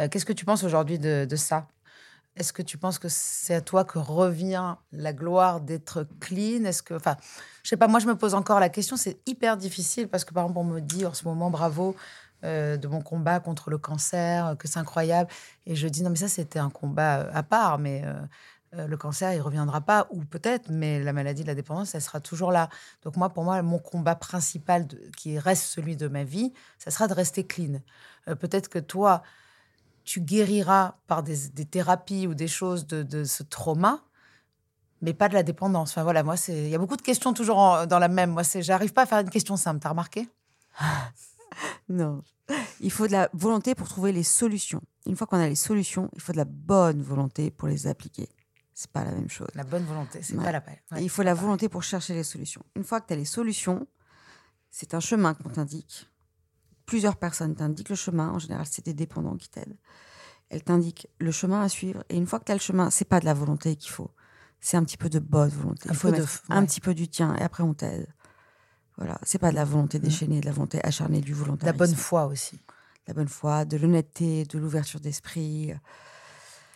Euh, 0.00 0.08
qu'est-ce 0.08 0.26
que 0.26 0.32
tu 0.32 0.44
penses 0.44 0.64
aujourd'hui 0.64 0.98
de, 0.98 1.24
de 1.30 1.36
ça? 1.36 1.68
Est-ce 2.38 2.52
que 2.52 2.62
tu 2.62 2.78
penses 2.78 3.00
que 3.00 3.08
c'est 3.08 3.54
à 3.54 3.60
toi 3.60 3.84
que 3.84 3.98
revient 3.98 4.76
la 4.92 5.12
gloire 5.12 5.60
d'être 5.60 6.06
clean? 6.20 6.64
Est-ce 6.64 6.84
que, 6.84 6.94
enfin, 6.94 7.16
je 7.64 7.70
sais 7.70 7.76
pas. 7.76 7.88
Moi, 7.88 7.98
je 7.98 8.06
me 8.06 8.16
pose 8.16 8.34
encore 8.34 8.60
la 8.60 8.68
question. 8.68 8.96
C'est 8.96 9.18
hyper 9.26 9.56
difficile 9.56 10.08
parce 10.08 10.24
que 10.24 10.32
par 10.32 10.44
exemple, 10.44 10.60
on 10.60 10.64
me 10.64 10.80
dit 10.80 11.04
en 11.04 11.14
ce 11.14 11.24
moment, 11.24 11.50
bravo 11.50 11.96
euh, 12.44 12.76
de 12.76 12.86
mon 12.86 13.00
combat 13.00 13.40
contre 13.40 13.68
le 13.68 13.78
cancer, 13.78 14.46
euh, 14.46 14.54
que 14.54 14.68
c'est 14.68 14.78
incroyable. 14.78 15.28
Et 15.66 15.74
je 15.74 15.88
dis 15.88 16.04
non, 16.04 16.10
mais 16.10 16.16
ça, 16.16 16.28
c'était 16.28 16.60
un 16.60 16.70
combat 16.70 17.22
euh, 17.22 17.30
à 17.34 17.42
part, 17.42 17.78
mais 17.78 18.04
le 18.72 18.96
cancer, 18.96 19.32
il 19.32 19.40
reviendra 19.40 19.80
pas, 19.80 20.06
ou 20.10 20.24
peut-être, 20.24 20.70
mais 20.70 21.02
la 21.02 21.12
maladie 21.12 21.42
de 21.42 21.48
la 21.48 21.54
dépendance, 21.54 21.94
elle 21.94 22.02
sera 22.02 22.20
toujours 22.20 22.52
là. 22.52 22.68
Donc 23.02 23.16
moi, 23.16 23.30
pour 23.30 23.42
moi, 23.42 23.60
mon 23.62 23.78
combat 23.78 24.14
principal, 24.14 24.86
qui 25.16 25.38
reste 25.38 25.64
celui 25.64 25.96
de 25.96 26.06
ma 26.06 26.22
vie, 26.22 26.52
ça 26.78 26.90
sera 26.90 27.08
de 27.08 27.14
rester 27.14 27.46
clean. 27.46 27.80
peut-être 28.26 28.68
que 28.68 28.78
toi, 28.78 29.22
tu 30.08 30.22
guériras 30.22 30.94
par 31.06 31.22
des, 31.22 31.36
thérapies 31.66 32.26
ou 32.26 32.34
des 32.34 32.48
choses 32.48 32.86
de, 32.86 33.24
ce 33.24 33.42
trauma, 33.42 34.02
mais 35.02 35.12
pas 35.12 35.28
de 35.28 35.34
la 35.34 35.42
dépendance. 35.42 35.90
Enfin 35.90 36.02
voilà, 36.02 36.22
moi, 36.22 36.36
il 36.48 36.68
y 36.68 36.74
a 36.74 36.78
beaucoup 36.78 36.96
de 36.96 37.02
questions 37.02 37.34
toujours 37.34 37.86
dans 37.86 37.98
la 37.98 38.08
même. 38.08 38.30
Moi, 38.30 38.42
c'est, 38.42 38.62
j'arrive 38.62 38.94
pas 38.94 39.02
à 39.02 39.06
faire 39.06 39.18
une 39.18 39.28
question 39.28 39.58
simple. 39.58 39.80
T'as 39.80 39.90
remarqué? 39.90 40.28
Non. 41.88 42.22
Il 42.80 42.92
faut 42.92 43.06
de 43.08 43.12
la 43.12 43.28
volonté 43.32 43.74
pour 43.74 43.88
trouver 43.88 44.12
les 44.12 44.22
solutions. 44.22 44.80
Une 45.06 45.16
fois 45.16 45.26
qu'on 45.26 45.38
a 45.38 45.48
les 45.48 45.56
solutions, 45.56 46.08
il 46.14 46.20
faut 46.20 46.32
de 46.32 46.36
la 46.36 46.44
bonne 46.44 47.02
volonté 47.02 47.50
pour 47.50 47.66
les 47.66 47.86
appliquer. 47.86 48.28
C'est 48.74 48.90
pas 48.90 49.02
la 49.04 49.10
même 49.10 49.28
chose. 49.28 49.48
La 49.54 49.64
bonne 49.64 49.84
volonté, 49.84 50.20
c'est 50.22 50.36
pas 50.36 50.52
la 50.52 50.60
peine. 50.60 50.78
il 51.00 51.10
faut 51.10 51.22
la 51.22 51.34
volonté 51.34 51.68
pour 51.68 51.82
chercher 51.82 52.14
les 52.14 52.22
solutions. 52.22 52.62
Une 52.76 52.84
fois 52.84 53.00
que 53.00 53.08
tu 53.08 53.14
as 53.14 53.16
les 53.16 53.24
solutions, 53.24 53.88
c'est 54.70 54.94
un 54.94 55.00
chemin 55.00 55.34
qu'on 55.34 55.48
t'indique. 55.48 56.08
Plusieurs 56.88 57.16
personnes 57.16 57.54
t'indiquent 57.54 57.90
le 57.90 57.96
chemin. 57.96 58.30
En 58.30 58.38
général, 58.38 58.64
c'est 58.68 58.82
des 58.82 58.94
dépendants 58.94 59.36
qui 59.36 59.50
t'aident. 59.50 59.76
Elles 60.48 60.64
t'indiquent 60.64 61.06
le 61.18 61.30
chemin 61.30 61.60
à 61.60 61.68
suivre. 61.68 62.02
Et 62.08 62.16
une 62.16 62.26
fois 62.26 62.38
que 62.38 62.46
tu 62.46 62.52
as 62.52 62.54
le 62.54 62.62
chemin, 62.62 62.88
c'est 62.88 63.04
pas 63.04 63.20
de 63.20 63.26
la 63.26 63.34
volonté 63.34 63.76
qu'il 63.76 63.90
faut. 63.90 64.10
C'est 64.58 64.78
un 64.78 64.84
petit 64.84 64.96
peu 64.96 65.10
de 65.10 65.18
bonne 65.18 65.50
volonté. 65.50 65.90
il 65.90 65.94
faut 65.94 66.10
mettre 66.10 66.42
un 66.48 66.64
petit 66.64 66.80
peu 66.80 66.94
du 66.94 67.06
tien 67.06 67.36
et 67.36 67.42
après 67.42 67.62
on 67.62 67.74
t'aide. 67.74 68.08
Voilà, 68.96 69.18
c'est 69.22 69.38
pas 69.38 69.50
de 69.50 69.54
la 69.56 69.66
volonté 69.66 69.98
mmh. 69.98 70.02
déchaînée, 70.02 70.40
de 70.40 70.46
la 70.46 70.52
volonté 70.52 70.82
acharnée 70.82 71.20
du 71.20 71.34
volontarisme. 71.34 71.66
La 71.66 71.72
bonne 71.74 71.94
foi 71.94 72.24
aussi. 72.24 72.58
La 73.06 73.12
bonne 73.12 73.28
foi, 73.28 73.66
de 73.66 73.76
l'honnêteté, 73.76 74.44
de 74.44 74.58
l'ouverture 74.58 75.00
d'esprit. 75.00 75.74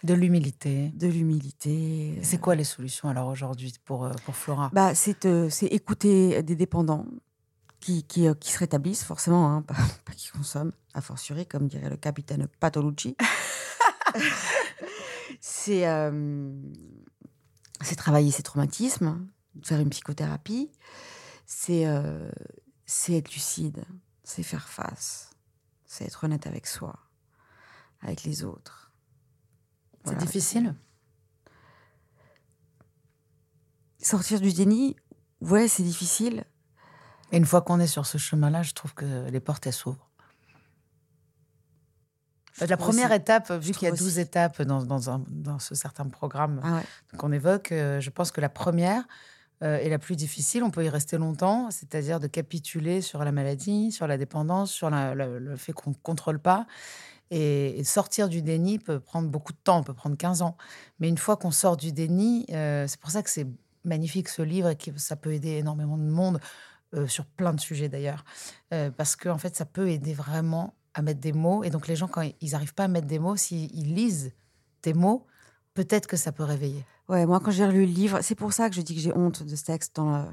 De 0.05 0.13
l'humilité. 0.13 0.91
De 0.95 1.09
l'humilité. 1.09 2.19
C'est 2.23 2.39
quoi 2.39 2.55
les 2.55 2.65
solutions 2.65 3.09
alors 3.09 3.29
aujourd'hui 3.29 3.73
pour, 3.85 4.05
euh, 4.05 4.13
pour 4.27 4.37
Flora? 4.37 4.69
Bah, 4.75 4.95
C'est 4.95 5.25
euh, 5.25 5.49
écouter 5.63 6.43
des 6.43 6.55
dépendants 6.55 7.07
qui, 7.83 8.05
qui, 8.05 8.27
euh, 8.29 8.35
qui 8.35 8.53
se 8.53 8.59
rétablissent 8.59 9.05
forcément, 9.05 9.53
hein, 9.53 9.63
pas, 10.07 10.13
qui 10.17 10.31
consomment, 10.31 10.73
a 10.95 11.01
fortiori, 11.01 11.47
comme 11.47 11.69
dirait 11.69 11.91
le 11.91 11.97
capitaine 11.97 12.49
Patolucci. 12.61 13.17
c'est 15.41 15.85
c'est 17.83 17.97
travailler 17.97 18.31
ses 18.31 18.43
traumatismes, 18.43 19.27
faire 19.63 19.81
une 19.81 19.91
psychothérapie 19.91 20.71
c'est 21.53 21.87
euh, 21.87 22.31
c'est 22.87 23.15
être 23.15 23.33
lucide, 23.33 23.85
c'est 24.25 24.43
faire 24.43 24.69
face, 24.69 25.31
c'est 25.85 26.05
être 26.05 26.25
honnête 26.25 26.47
avec 26.47 26.67
soi, 26.67 26.99
avec 28.01 28.25
les 28.25 28.45
autres. 28.45 28.91
C'est 30.05 30.17
difficile 30.19 30.75
Sortir 34.01 34.41
du 34.41 34.53
déni, 34.53 34.97
ouais, 35.41 35.69
c'est 35.69 35.85
difficile. 35.85 36.45
Et 37.33 37.37
une 37.39 37.47
fois 37.47 37.63
qu'on 37.63 37.81
est 37.81 37.87
sur 37.87 38.07
ce 38.07 38.19
chemin-là, 38.19 38.63
je 38.63 38.73
trouve 38.73 38.95
que 38.95 39.29
les 39.31 39.41
portes, 39.41 39.67
elles 39.67 39.73
s'ouvrent. 39.73 40.09
La 42.61 42.77
première 42.77 43.11
étape, 43.13 43.51
vu 43.51 43.73
qu'il 43.73 43.89
y 43.89 43.91
a 43.91 43.95
12 43.95 44.19
étapes 44.19 44.63
dans, 44.63 44.85
dans, 44.85 45.11
un, 45.11 45.25
dans, 45.29 45.59
ce 45.59 45.75
certain 45.75 46.07
programme 46.07 46.61
ah 46.63 46.83
qu'on 47.17 47.33
évoque, 47.33 47.73
euh, 47.73 47.99
je 47.99 48.11
pense 48.11 48.31
que 48.31 48.41
la 48.41 48.51
première, 48.51 49.05
euh, 49.63 49.79
et 49.79 49.89
la 49.89 49.99
plus 49.99 50.17
difficile. 50.17 50.65
On 50.65 50.71
peut 50.71 50.85
y 50.85 50.89
rester 50.89 51.19
longtemps, 51.19 51.71
c'est-à-dire 51.71 52.19
de 52.19 52.27
capituler 52.27 53.01
sur 53.01 53.25
la 53.25 53.31
maladie, 53.31 53.93
sur 53.93 54.09
la 54.09 54.19
dépendance, 54.19 54.73
sur 54.73 54.91
le 54.91 55.57
fait 55.57 55.73
qu'on 55.73 55.91
ne 55.91 55.95
contrôle 56.03 56.41
pas. 56.41 56.67
Et, 57.31 57.83
sortir 57.85 58.29
du 58.29 58.43
déni 58.43 58.79
peut 58.79 58.99
prendre 58.99 59.29
beaucoup 59.29 59.53
de 59.53 59.59
temps, 59.63 59.79
on 59.79 59.83
peut 59.85 59.95
prendre 59.95 60.17
15 60.17 60.43
ans. 60.43 60.57
Mais 60.99 61.09
une 61.09 61.17
fois 61.17 61.37
qu'on 61.37 61.53
sort 61.53 61.77
du 61.77 61.93
déni, 61.93 62.45
euh, 62.51 62.87
c'est 62.89 63.01
pour 63.01 63.11
ça 63.11 63.23
que 63.23 63.31
c'est 63.31 63.47
magnifique 63.85 64.29
ce 64.29 64.43
livre 64.43 64.69
et 64.69 64.77
que 64.77 64.91
ça 64.97 65.15
peut 65.15 65.33
aider 65.33 65.51
énormément 65.51 65.97
de 65.97 66.03
monde 66.03 66.41
euh, 66.95 67.07
sur 67.07 67.27
plein 67.27 67.53
de 67.53 67.61
sujets 67.61 67.89
d'ailleurs. 67.89 68.25
parce 68.97 69.17
qu'en 69.17 69.33
en 69.33 69.39
fait, 69.39 69.57
ça 69.57 69.65
peut 69.65 69.89
aider 69.91 70.15
vraiment 70.15 70.75
à 70.95 71.03
mettre 71.03 71.21
des 71.21 71.33
mots. 71.33 71.65
Et 71.65 71.71
donc 71.71 71.89
les 71.89 71.97
gens, 71.97 72.09
quand 72.09 72.23
ils 72.41 72.51
n'arrivent 72.51 72.75
pas 72.75 72.85
à 72.85 72.89
mettre 72.89 73.07
des 73.07 73.19
mots, 73.19 73.37
s'ils 73.37 73.95
lisent 73.95 74.33
tes 74.81 74.95
mots, 74.95 75.27
peut-être 75.75 76.07
que 76.07 76.17
ça 76.17 76.33
peut 76.33 76.45
réveiller. 76.45 76.85
Ouais, 77.09 77.27
moi, 77.27 77.41
quand 77.41 77.51
j'ai 77.51 77.67
relu 77.67 77.87
le 77.87 77.93
livre, 77.93 78.21
c'est 78.23 78.35
pour 78.35 78.53
ça 78.53 78.69
que 78.69 78.77
je 78.77 78.81
dis 78.81 78.95
que 78.95 79.01
j'ai 79.01 79.17
honte 79.17 79.43
de 79.43 79.57
ce 79.57 79.65
texte 79.65 79.97
dans, 79.97 80.29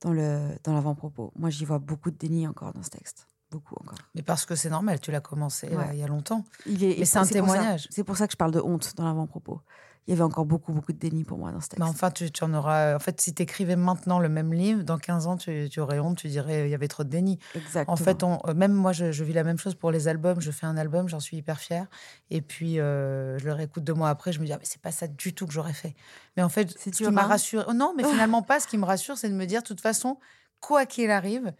dans, 0.00 0.12
le, 0.12 0.56
dans 0.64 0.74
l'avant-propos. 0.74 1.32
Moi, 1.36 1.50
j'y 1.50 1.64
vois 1.64 1.78
beaucoup 1.78 2.10
de 2.10 2.16
déni 2.16 2.46
encore 2.46 2.72
dans 2.72 2.82
ce 2.82 2.90
texte. 2.90 3.26
Beaucoup 3.50 3.76
encore. 3.80 3.98
Mais 4.14 4.22
parce 4.22 4.44
que 4.44 4.54
c'est 4.54 4.70
normal, 4.70 5.00
tu 5.00 5.10
l'as 5.10 5.20
commencé 5.20 5.68
euh, 5.72 5.82
il 5.92 5.98
y 5.98 6.02
a 6.02 6.06
longtemps. 6.06 6.44
Il 6.66 6.84
est, 6.84 6.98
Mais 6.98 7.04
c'est 7.04 7.18
un 7.18 7.26
témoignage. 7.26 7.88
C'est 7.90 8.04
pour 8.04 8.16
ça 8.16 8.26
que 8.26 8.32
je 8.32 8.36
parle 8.36 8.52
de 8.52 8.60
honte 8.60 8.94
dans 8.96 9.04
l'avant-propos 9.04 9.60
il 10.08 10.12
y 10.12 10.14
avait 10.14 10.22
encore 10.22 10.46
beaucoup, 10.46 10.72
beaucoup 10.72 10.94
de 10.94 10.98
déni 10.98 11.22
pour 11.22 11.36
moi 11.36 11.52
dans 11.52 11.60
ce 11.60 11.68
texte. 11.68 11.84
Mais 11.84 11.84
enfin, 11.84 12.10
tu, 12.10 12.30
en 12.40 12.54
auras. 12.54 12.96
En 12.96 12.98
fait, 12.98 13.20
si 13.20 13.34
tu 13.34 13.42
écrivais 13.42 13.76
maintenant 13.76 14.18
le 14.20 14.30
même 14.30 14.54
livre, 14.54 14.82
dans 14.82 14.96
15 14.96 15.26
ans, 15.26 15.36
tu, 15.36 15.68
aurais 15.80 15.98
honte, 15.98 16.16
tu 16.16 16.28
dirais 16.28 16.66
il 16.66 16.70
y 16.70 16.74
avait 16.74 16.88
trop 16.88 17.04
de 17.04 17.10
déni. 17.10 17.38
Exactement. 17.54 17.92
En 17.92 17.96
fait, 17.96 18.22
on, 18.22 18.40
euh, 18.48 18.54
même 18.54 18.72
moi, 18.72 18.92
je, 18.92 19.04
vis 19.22 19.34
la 19.34 19.44
même 19.44 19.58
chose 19.58 19.74
pour 19.74 19.90
les 19.90 20.08
albums. 20.08 20.40
Je 20.40 20.50
fais 20.50 20.64
un 20.64 20.78
album, 20.78 21.10
j'en 21.10 21.20
suis 21.20 21.36
hyper 21.36 21.60
fière. 21.60 21.86
Et 22.30 22.40
puis, 22.40 22.80
euh, 22.80 23.38
je 23.38 23.44
le 23.44 23.52
réécoute 23.52 23.84
deux 23.84 23.92
mois 23.92 24.08
après, 24.08 24.32
je 24.32 24.40
me 24.40 24.46
dis 24.46 24.52
ah, 24.54 24.56
mais 24.58 24.64
c'est 24.64 24.80
pas 24.80 24.92
ça 24.92 25.08
du 25.08 25.34
tout 25.34 25.46
que 25.46 25.52
j'aurais 25.52 25.74
fait. 25.74 25.94
Mais 26.38 26.42
en 26.42 26.48
fait, 26.48 26.70
ce 26.78 26.88
qui 26.88 27.04
m'a 27.04 27.24
rassuré. 27.24 27.66
Oh, 27.68 27.74
non, 27.74 27.92
mais 27.94 28.02
finalement, 28.10 28.40
pas. 28.40 28.60
Ce 28.60 28.66
qui 28.66 28.78
me 28.78 28.86
rassure, 28.86 29.18
c'est 29.18 29.28
de 29.28 29.34
me 29.34 29.44
dire 29.44 29.60
de 29.60 29.66
toute 29.66 29.82
façon, 29.82 30.16
quoi 30.60 30.86
qu'il 30.86 31.10
arrive, 31.10 31.52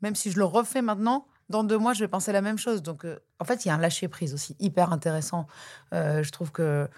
même 0.00 0.14
si 0.14 0.30
je 0.30 0.38
le 0.38 0.46
refais 0.46 0.80
maintenant, 0.80 1.26
dans 1.50 1.64
deux 1.64 1.76
mois, 1.76 1.92
je 1.92 2.00
vais 2.00 2.08
penser 2.08 2.32
la 2.32 2.40
même 2.40 2.58
chose. 2.58 2.82
Donc, 2.82 3.04
euh, 3.04 3.18
en 3.38 3.44
fait, 3.44 3.64
il 3.64 3.68
y 3.68 3.70
a 3.70 3.74
un 3.74 3.78
lâcher 3.78 4.08
prise 4.08 4.32
aussi 4.32 4.56
hyper 4.58 4.92
intéressant. 4.92 5.46
je 5.92 6.30
trouve 6.30 6.50
que 6.50 6.88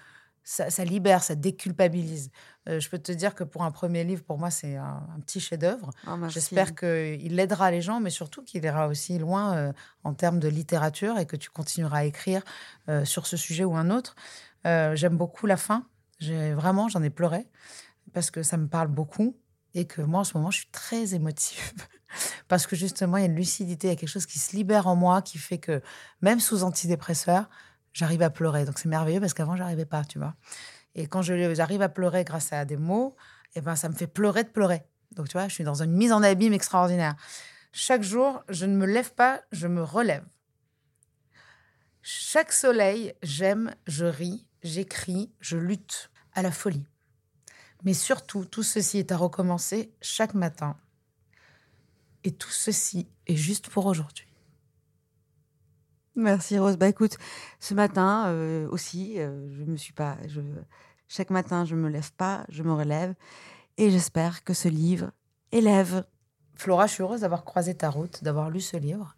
ça, 0.43 0.83
libère, 0.83 1.23
ça 1.23 1.35
déculpabilise. 1.35 2.29
Euh, 2.67 2.79
je 2.79 2.89
peux 2.89 2.99
te 2.99 3.11
dire 3.11 3.33
que 3.35 3.43
pour 3.43 3.63
un 3.63 3.71
premier 3.71 4.03
livre, 4.03 4.23
pour 4.23 4.37
moi, 4.37 4.49
c'est 4.49 4.75
un, 4.75 5.01
petit 5.25 5.39
chef-d'œuvre. 5.39 5.91
Ah, 6.05 6.17
J'espère 6.27 6.75
qu'il 6.75 7.39
aidera 7.39 7.71
les 7.71 7.81
gens, 7.81 7.99
mais 7.99 8.09
surtout 8.09 8.43
qu'il 8.43 8.63
ira 8.65 8.87
aussi 8.87 9.17
loin 9.17 9.55
euh, 9.55 9.73
en 10.03 10.13
termes 10.13 10.39
de 10.39 10.49
littérature 10.49 11.17
et 11.17 11.25
que 11.25 11.35
tu 11.35 11.49
continueras 11.49 11.99
à 11.99 12.03
écrire 12.03 12.43
euh, 12.89 13.05
sur 13.05 13.25
ce 13.25 13.37
sujet 13.37 13.63
ou 13.63 13.75
un 13.75 13.89
autre. 13.89 14.15
J'aime 14.65 15.17
beaucoup 15.17 15.45
la 15.45 15.57
fin. 15.57 15.85
Vraiment, 16.21 16.87
j'en 16.87 17.03
ai 17.03 17.09
pleuré 17.09 17.49
parce 18.13 18.31
que 18.31 18.43
ça 18.43 18.55
me 18.55 18.67
parle 18.67 18.87
beaucoup 18.87 19.35
et 19.73 19.85
que 19.85 20.01
moi, 20.01 20.21
en 20.21 20.23
ce 20.23 20.37
moment, 20.37 20.51
je 20.51 20.59
suis 20.59 20.71
très 20.71 21.15
émotive. 21.15 21.73
parce 22.47 22.67
que 22.67 22.75
justement, 22.75 23.17
il 23.17 23.21
y 23.21 23.23
a 23.23 23.27
une 23.27 23.35
lucidité, 23.35 23.87
il 23.87 23.89
y 23.91 23.93
a 23.93 23.95
quelque 23.95 24.09
chose 24.09 24.25
qui 24.25 24.39
se 24.39 24.55
libère 24.55 24.87
en 24.87 24.95
moi 24.95 25.21
qui 25.21 25.37
fait 25.37 25.57
que 25.57 25.81
même 26.21 26.39
sous 26.39 26.63
antidépresseur, 26.63 27.49
j'arrive 27.93 28.21
à 28.21 28.29
pleurer. 28.29 28.65
Donc 28.65 28.79
c'est 28.79 28.89
merveilleux 28.89 29.19
parce 29.19 29.33
qu'avant, 29.33 29.55
j'arrivais 29.55 29.85
pas, 29.85 30.03
tu 30.03 30.19
vois. 30.19 30.35
Et 30.95 31.07
quand 31.07 31.21
j'arrive 31.21 31.81
à 31.81 31.89
pleurer 31.89 32.23
grâce 32.23 32.53
à 32.53 32.65
des 32.65 32.77
mots, 32.77 33.15
et 33.55 33.59
eh 33.59 33.61
ben, 33.61 33.75
ça 33.75 33.89
me 33.89 33.93
fait 33.93 34.07
pleurer 34.07 34.43
de 34.43 34.49
pleurer. 34.49 34.83
Donc 35.11 35.27
tu 35.27 35.33
vois, 35.33 35.47
je 35.47 35.53
suis 35.53 35.63
dans 35.63 35.83
une 35.83 35.91
mise 35.91 36.11
en 36.11 36.23
abîme 36.23 36.53
extraordinaire. 36.53 37.15
Chaque 37.71 38.03
jour, 38.03 38.43
je 38.49 38.65
ne 38.65 38.75
me 38.75 38.85
lève 38.85 39.13
pas, 39.13 39.41
je 39.51 39.67
me 39.67 39.83
relève. 39.83 40.23
Chaque 42.01 42.51
soleil, 42.51 43.13
j'aime, 43.23 43.73
je 43.87 44.05
ris, 44.05 44.45
j'écris, 44.61 45.31
je 45.39 45.57
lutte 45.57 46.11
à 46.33 46.41
la 46.41 46.51
folie. 46.51 46.85
Mais 47.83 47.93
surtout, 47.93 48.45
tout 48.45 48.63
ceci 48.63 48.99
est 48.99 49.11
à 49.11 49.17
recommencer 49.17 49.91
chaque 50.01 50.33
matin. 50.33 50.77
Et 52.23 52.31
tout 52.31 52.49
ceci 52.49 53.07
est 53.27 53.35
juste 53.35 53.69
pour 53.69 53.85
aujourd'hui. 53.85 54.27
Merci 56.15 56.59
Rose. 56.59 56.77
Bah 56.77 56.87
écoute, 56.87 57.17
ce 57.59 57.73
matin 57.73 58.27
euh, 58.27 58.67
aussi, 58.69 59.19
euh, 59.19 59.49
je 59.57 59.63
me 59.63 59.77
suis 59.77 59.93
pas. 59.93 60.17
Je, 60.27 60.41
chaque 61.07 61.31
matin, 61.31 61.65
je 61.65 61.75
me 61.75 61.89
lève 61.89 62.11
pas, 62.13 62.45
je 62.49 62.61
me 62.63 62.73
relève, 62.73 63.13
et 63.77 63.89
j'espère 63.89 64.43
que 64.43 64.53
ce 64.53 64.67
livre 64.67 65.11
élève. 65.51 66.05
Flora, 66.55 66.85
je 66.85 66.93
suis 66.93 67.03
heureuse 67.03 67.21
d'avoir 67.21 67.43
croisé 67.43 67.73
ta 67.73 67.89
route, 67.89 68.23
d'avoir 68.23 68.51
lu 68.51 68.61
ce 68.61 68.77
livre, 68.77 69.15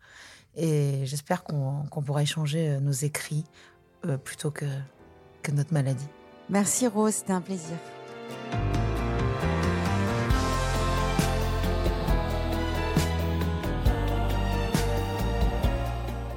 et 0.55 1.05
j'espère 1.05 1.43
qu'on 1.43 2.01
pourra 2.05 2.23
échanger 2.23 2.69
euh, 2.69 2.79
nos 2.79 2.93
écrits 2.93 3.45
plutôt 4.23 4.51
que, 4.51 4.65
que 5.41 5.51
notre 5.51 5.73
maladie. 5.73 6.07
Merci 6.47 6.85
Rose, 6.85 7.15
c'était 7.15 7.33
un 7.33 7.41
plaisir. 7.41 7.75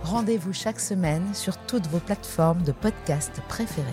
Rendez-vous 0.02 0.52
chaque 0.52 0.80
semaine 0.80 1.34
sur 1.34 1.56
toutes 1.66 1.86
vos 1.86 2.00
plateformes 2.00 2.62
de 2.62 2.72
podcast 2.72 3.40
préférées. 3.46 3.86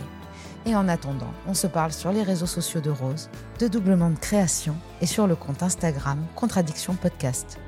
Et 0.65 0.75
en 0.75 0.87
attendant, 0.87 1.31
on 1.45 1.53
se 1.53 1.67
parle 1.67 1.91
sur 1.91 2.11
les 2.11 2.23
réseaux 2.23 2.45
sociaux 2.45 2.81
de 2.81 2.89
Rose, 2.89 3.29
de 3.59 3.67
Doublement 3.67 4.09
de 4.09 4.17
Création 4.17 4.75
et 5.01 5.05
sur 5.05 5.27
le 5.27 5.35
compte 5.35 5.61
Instagram 5.61 6.25
Contradiction 6.35 6.95
Podcast. 6.95 7.59